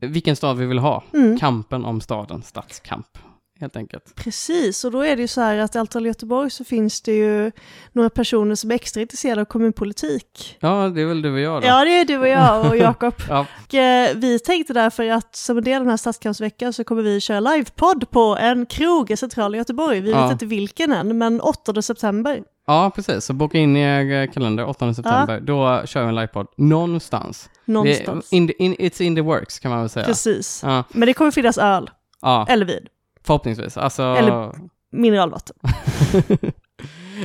vilken 0.00 0.36
stad 0.36 0.56
vi 0.56 0.66
vill 0.66 0.78
ha. 0.78 1.02
Mm. 1.12 1.38
Kampen 1.38 1.84
om 1.84 2.00
staden, 2.00 2.42
stadskamp 2.42 3.18
helt 3.60 3.76
enkelt. 3.76 4.14
Precis, 4.14 4.84
och 4.84 4.90
då 4.90 5.00
är 5.04 5.16
det 5.16 5.22
ju 5.22 5.28
så 5.28 5.40
här 5.40 5.58
att 5.58 5.74
i 5.74 5.78
Altal 5.78 6.06
Göteborg 6.06 6.50
så 6.50 6.64
finns 6.64 7.00
det 7.02 7.12
ju 7.12 7.52
några 7.92 8.10
personer 8.10 8.54
som 8.54 8.70
är 8.70 8.74
extra 8.74 9.00
intresserade 9.02 9.40
av 9.40 9.44
kommunpolitik. 9.44 10.56
Ja, 10.60 10.88
det 10.88 11.00
är 11.02 11.06
väl 11.06 11.22
du 11.22 11.32
och 11.32 11.40
jag 11.40 11.62
då. 11.62 11.68
Ja, 11.68 11.84
det 11.84 11.90
är 12.00 12.04
du 12.04 12.18
och 12.18 12.28
jag 12.28 12.66
och 12.66 12.76
Jakob. 12.86 13.14
Ja, 13.28 13.40
eh, 13.78 14.14
vi 14.16 14.38
tänkte 14.38 14.72
därför 14.72 15.10
att 15.10 15.36
som 15.36 15.58
en 15.58 15.64
del 15.64 15.74
av 15.74 15.80
den 15.80 15.90
här 15.90 15.96
stadskampsveckan 15.96 16.72
så 16.72 16.84
kommer 16.84 17.02
vi 17.02 17.20
köra 17.20 17.40
livepodd 17.40 18.10
på 18.10 18.36
en 18.40 18.66
krog 18.66 19.10
i 19.10 19.16
centrala 19.16 19.56
Göteborg. 19.56 20.00
Vi 20.00 20.10
Ja. 20.10 20.22
vet 20.22 20.32
inte 20.32 20.46
vilken 20.46 20.92
än, 20.92 21.18
men 21.18 21.40
8 21.40 21.82
september. 21.82 22.42
ja 22.66 22.90
precis. 22.94 23.24
Så 23.24 23.32
boka 23.32 23.58
in 23.58 23.76
i 23.76 23.80
er 23.80 24.22
eh, 24.22 24.30
kalender 24.32 24.64
8 24.66 24.94
september. 24.94 25.40
Då 25.40 25.82
kör 25.86 26.02
vi 26.02 26.08
en 26.08 26.14
livepodd 26.14 26.46
någonstans. 26.56 27.50
Någonstans. 27.64 28.30
Det 28.30 28.36
in 28.36 28.48
the, 28.48 28.54
in, 28.58 28.74
it's 28.74 29.02
in 29.02 29.14
the 29.16 29.20
works 29.22 29.58
kan 29.58 29.70
man 29.70 29.80
väl 29.80 29.88
säga. 29.88 30.06
Precis. 30.06 30.60
Ja, 30.64 30.84
Men 30.90 31.06
det 31.06 31.14
kommer 31.14 31.30
finnas 31.30 31.58
öl, 31.58 31.90
ja 32.22 32.46
eller 32.48 32.66
vin, 32.66 32.86
förhoppningsvis. 33.26 33.76
Alltså, 33.76 34.02
Eller- 34.02 34.52
mineralvatten. 34.92 35.56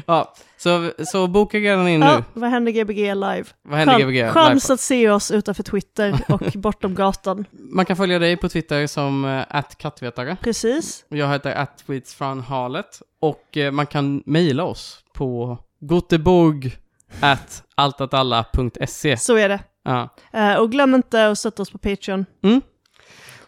ja, 0.06 0.34
så, 0.58 0.91
så 1.12 1.28
boka 1.28 1.58
redan 1.58 1.88
in 1.88 2.02
Ja, 2.02 2.18
nu. 2.18 2.24
vad 2.34 2.49
händer 2.49 2.72
Gbg 2.72 2.97
live? 3.16 3.43
Vad 3.64 3.80
händer 3.80 3.93
Chan- 3.99 4.02
Gbg? 4.12 4.30
Chans 4.34 4.47
Livepodd. 4.64 4.74
att 4.74 4.80
se 4.80 5.10
oss 5.10 5.32
utanför 5.32 5.64
Twitter 5.64 6.22
och 6.30 6.41
bortom 6.56 6.95
gatan. 6.95 7.45
Man 7.52 7.86
kan 7.86 7.95
följa 7.97 8.20
dig 8.20 8.38
på 8.38 8.49
Twitter 8.49 8.88
som 8.88 9.26
uh, 9.26 9.62
kattvetare. 9.78 10.38
Precis. 10.41 11.06
Jag 11.10 11.30
heter 11.30 11.56
attweetsfranhalet. 11.56 13.02
Och 13.22 13.58
eh, 13.58 13.72
man 13.72 13.86
kan 13.88 14.24
mejla 14.26 14.64
oss 14.64 14.99
på 15.14 15.58
goteborg 15.80 16.74
at 17.20 17.64
altatalla.se. 17.76 19.18
Så 19.18 19.38
är 19.38 19.49
det. 19.49 19.60
Ja. 19.84 20.10
Eh, 20.34 20.56
och 20.56 20.72
glöm 20.72 20.95
inte 20.95 21.28
att 21.28 21.38
stötta 21.38 21.62
oss 21.62 21.70
på 21.72 21.78
Patreon. 21.78 22.26
Mm. 22.43 22.62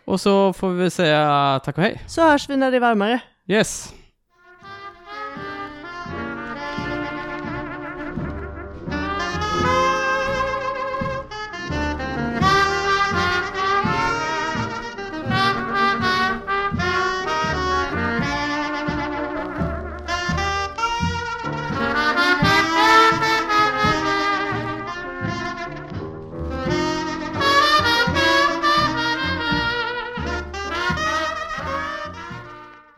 Och 0.05 0.21
så 0.21 0.53
får 0.53 0.69
vi 0.69 0.81
väl 0.81 0.91
säga 0.91 1.61
tack 1.65 1.77
och 1.77 1.83
hej. 1.83 2.01
Så 2.07 2.21
hörs 2.21 2.49
vi 2.49 2.57
när 2.57 2.71
det 2.71 2.77
är 2.77 2.81
varmare. 2.81 3.19
Yes. 3.47 3.93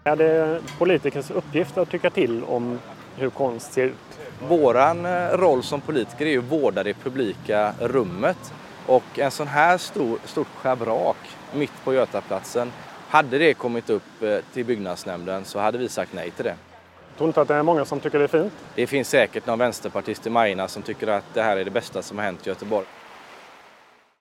Är 0.08 0.16
det 0.16 0.62
politikers 0.78 1.32
uppgift 1.32 1.78
att 1.78 1.90
tycka 1.90 2.10
till 2.10 2.44
om 2.44 2.80
hur 3.18 3.30
konst 3.30 3.74
ser 3.74 3.86
ut? 3.86 4.20
Våran 4.48 5.06
eh, 5.06 5.30
roll 5.30 5.64
som 5.64 5.82
politiker 5.82 6.26
är 6.26 6.30
ju 6.30 6.40
att 6.40 6.46
vårda 6.46 6.84
det 6.84 6.94
publika 6.94 7.74
rummet. 7.80 8.54
Och 8.86 9.20
en 9.20 9.32
sån 9.32 9.48
här 9.48 9.78
stor, 9.78 10.20
stort 10.26 10.48
schabrak 10.48 11.18
mitt 11.54 11.72
på 11.84 11.94
Götaplatsen, 11.94 12.72
hade 13.10 13.38
det 13.38 13.54
kommit 13.54 13.90
upp 13.90 14.22
eh, 14.22 14.38
till 14.54 14.66
byggnadsnämnden 14.66 15.46
så 15.46 15.60
hade 15.60 15.78
vi 15.78 15.90
sagt 15.90 16.14
nej 16.14 16.32
till 16.32 16.46
det. 16.46 16.56
Tror 17.18 17.28
inte 17.28 17.42
att 17.42 17.48
det 17.48 17.56
är 17.56 17.64
många 17.64 17.86
som 17.86 18.00
tycker 18.00 18.20
det 18.20 18.26
är 18.26 18.42
fint? 18.42 18.54
Det 18.76 18.88
finns 18.88 19.10
säkert 19.10 19.46
någon 19.46 19.60
vänsterpartist 19.60 20.28
i 20.28 20.30
Majorna 20.30 20.68
som 20.68 20.84
tycker 20.84 21.08
att 21.08 21.26
det 21.34 21.42
här 21.42 21.58
är 21.58 21.66
det 21.66 21.72
bästa 21.72 22.02
som 22.02 22.18
har 22.18 22.26
hänt 22.26 22.48
i 22.48 22.50
Göteborg. 22.50 22.86